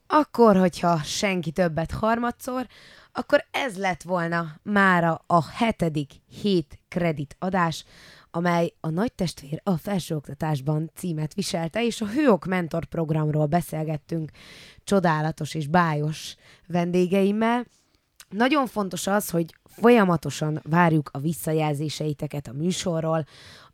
Akkor, 0.07 0.57
hogyha 0.57 1.03
senki 1.03 1.51
többet 1.51 1.91
harmadszor, 1.91 2.67
akkor 3.13 3.45
ez 3.51 3.77
lett 3.77 4.03
volna 4.03 4.57
mára 4.63 5.23
a 5.27 5.51
hetedik 5.51 6.13
hét 6.43 6.79
kredit 6.89 7.37
adás, 7.39 7.85
amely 8.31 8.73
a 8.81 8.89
Nagy 8.89 9.13
Testvér 9.13 9.61
a 9.65 9.77
felsőoktatásban 9.77 10.91
címet 10.95 11.35
viselte, 11.35 11.85
és 11.85 12.01
a 12.01 12.07
Hőok 12.07 12.45
Mentor 12.45 12.85
programról 12.85 13.47
beszélgettünk 13.47 14.31
csodálatos 14.85 15.55
és 15.55 15.67
bájos 15.67 16.35
vendégeimmel. 16.67 17.67
Nagyon 18.29 18.67
fontos 18.67 19.07
az, 19.07 19.31
hogy 19.31 19.55
folyamatosan 19.65 20.61
várjuk 20.63 21.11
a 21.13 21.19
visszajelzéseiteket 21.19 22.47
a 22.47 22.53
műsorról, 22.53 23.25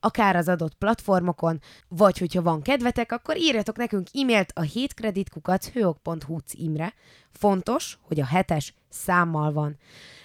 akár 0.01 0.37
az 0.37 0.49
adott 0.49 0.75
platformokon, 0.75 1.61
vagy 1.89 2.19
hogyha 2.19 2.43
van 2.43 2.63
kedvetek, 2.63 3.13
akkor 3.13 3.37
írjatok 3.37 3.77
nekünk 3.77 4.09
e-mailt 4.13 4.53
a 4.55 4.61
hétkreditkukat 4.61 5.65
hőok.hu 5.65 6.39
címre. 6.39 6.95
Fontos, 7.31 7.99
hogy 8.03 8.21
a 8.21 8.27
hetes 8.27 8.75
számmal 8.89 9.53
van. 9.53 9.77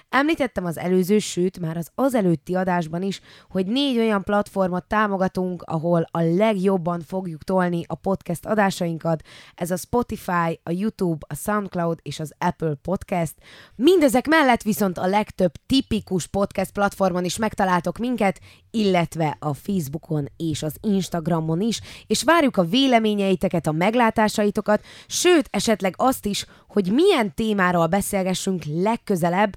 Említettem 0.10 0.66
az 0.66 0.78
előző, 0.78 1.20
sőt 1.20 1.60
már 1.60 1.78
az 1.78 1.92
az 1.96 2.14
előtti 2.16 2.56
adásban 2.56 3.02
is, 3.02 3.22
hogy 3.50 3.66
négy 3.66 3.98
olyan 3.98 4.24
platformot 4.24 4.88
támogatunk, 4.88 5.62
ahol 5.62 6.08
a 6.12 6.22
legjobban 6.22 7.02
fogjuk 7.02 7.44
tolni 7.44 7.84
a 7.88 7.96
podcast 7.96 8.46
adásainkat. 8.46 9.22
Ez 9.56 9.72
a 9.72 9.78
Spotify, 9.78 10.60
a 10.64 10.72
YouTube, 10.72 11.26
a 11.30 11.36
SoundCloud 11.36 12.00
és 12.02 12.20
az 12.20 12.34
Apple 12.38 12.74
Podcast. 12.82 13.34
Mindezek 13.76 14.28
mellett 14.28 14.62
viszont 14.62 14.98
a 14.98 15.08
legtöbb 15.08 15.52
tipikus 15.66 16.28
podcast 16.28 16.72
platformon 16.72 17.26
is 17.26 17.38
megtaláltok 17.38 17.98
minket, 17.98 18.40
illetve 18.72 19.38
a 19.40 19.54
Facebookon 19.54 20.28
és 20.38 20.64
az 20.64 20.76
Instagramon 20.82 21.62
is, 21.62 21.82
és 22.08 22.24
várjuk 22.24 22.58
a 22.58 22.64
véleményeiteket, 22.64 23.68
a 23.68 23.72
meglátásaitokat, 23.72 24.84
sőt, 25.08 25.48
esetleg 25.52 25.94
azt 25.98 26.26
is, 26.26 26.46
hogy 26.68 26.92
milyen 26.92 27.34
témáról 27.34 27.88
beszélgessünk 27.88 28.64
legközelebb, 28.64 29.54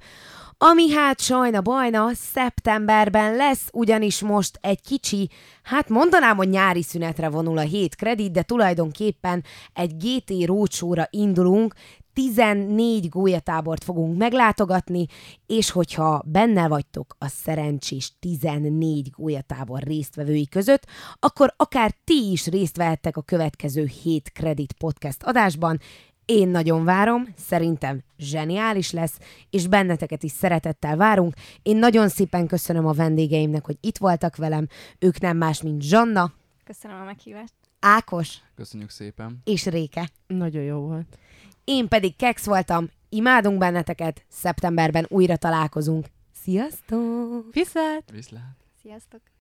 ami 0.64 0.90
hát 0.90 1.20
sajna 1.20 1.60
bajna 1.60 2.10
szeptemberben 2.14 3.36
lesz, 3.36 3.68
ugyanis 3.72 4.20
most 4.20 4.58
egy 4.60 4.80
kicsi, 4.80 5.30
hát 5.62 5.88
mondanám, 5.88 6.36
hogy 6.36 6.48
nyári 6.48 6.82
szünetre 6.82 7.28
vonul 7.28 7.58
a 7.58 7.60
hét 7.60 7.94
kredit, 7.94 8.32
de 8.32 8.42
tulajdonképpen 8.42 9.44
egy 9.72 9.96
GT 9.96 10.46
rócsóra 10.46 11.06
indulunk, 11.10 11.74
14 12.12 13.08
gólyatábort 13.08 13.84
fogunk 13.84 14.18
meglátogatni, 14.18 15.06
és 15.46 15.70
hogyha 15.70 16.22
benne 16.26 16.68
vagytok 16.68 17.16
a 17.18 17.28
szerencsés 17.28 18.12
14 18.20 19.10
gólyatábor 19.10 19.82
résztvevői 19.82 20.48
között, 20.48 20.86
akkor 21.20 21.54
akár 21.56 21.94
ti 22.04 22.30
is 22.30 22.46
részt 22.46 22.76
vehettek 22.76 23.16
a 23.16 23.22
következő 23.22 23.84
7 24.02 24.32
kredit 24.32 24.72
podcast 24.72 25.22
adásban, 25.22 25.78
én 26.24 26.48
nagyon 26.48 26.84
várom, 26.84 27.26
szerintem 27.36 28.00
zseniális 28.18 28.90
lesz, 28.90 29.18
és 29.50 29.66
benneteket 29.66 30.22
is 30.22 30.30
szeretettel 30.30 30.96
várunk. 30.96 31.34
Én 31.62 31.76
nagyon 31.76 32.08
szépen 32.08 32.46
köszönöm 32.46 32.86
a 32.86 32.92
vendégeimnek, 32.92 33.64
hogy 33.64 33.76
itt 33.80 33.98
voltak 33.98 34.36
velem. 34.36 34.66
Ők 34.98 35.20
nem 35.20 35.36
más, 35.36 35.62
mint 35.62 35.82
Zsanna, 35.82 36.32
Köszönöm 36.64 37.00
a 37.00 37.04
meghívást. 37.04 37.52
Ákos 37.80 38.38
Köszönjük 38.54 38.90
szépen. 38.90 39.40
és 39.44 39.66
Réke. 39.66 40.08
Nagyon 40.26 40.62
jó 40.62 40.78
volt. 40.78 41.18
Én 41.64 41.88
pedig 41.88 42.16
Kex 42.16 42.44
voltam, 42.44 42.88
imádunk 43.08 43.58
benneteket, 43.58 44.24
szeptemberben 44.28 45.06
újra 45.08 45.36
találkozunk. 45.36 46.06
Sziasztok! 46.42 47.52
Viszlát! 47.52 48.10
Viszlát. 48.12 48.56
Sziasztok! 48.82 49.32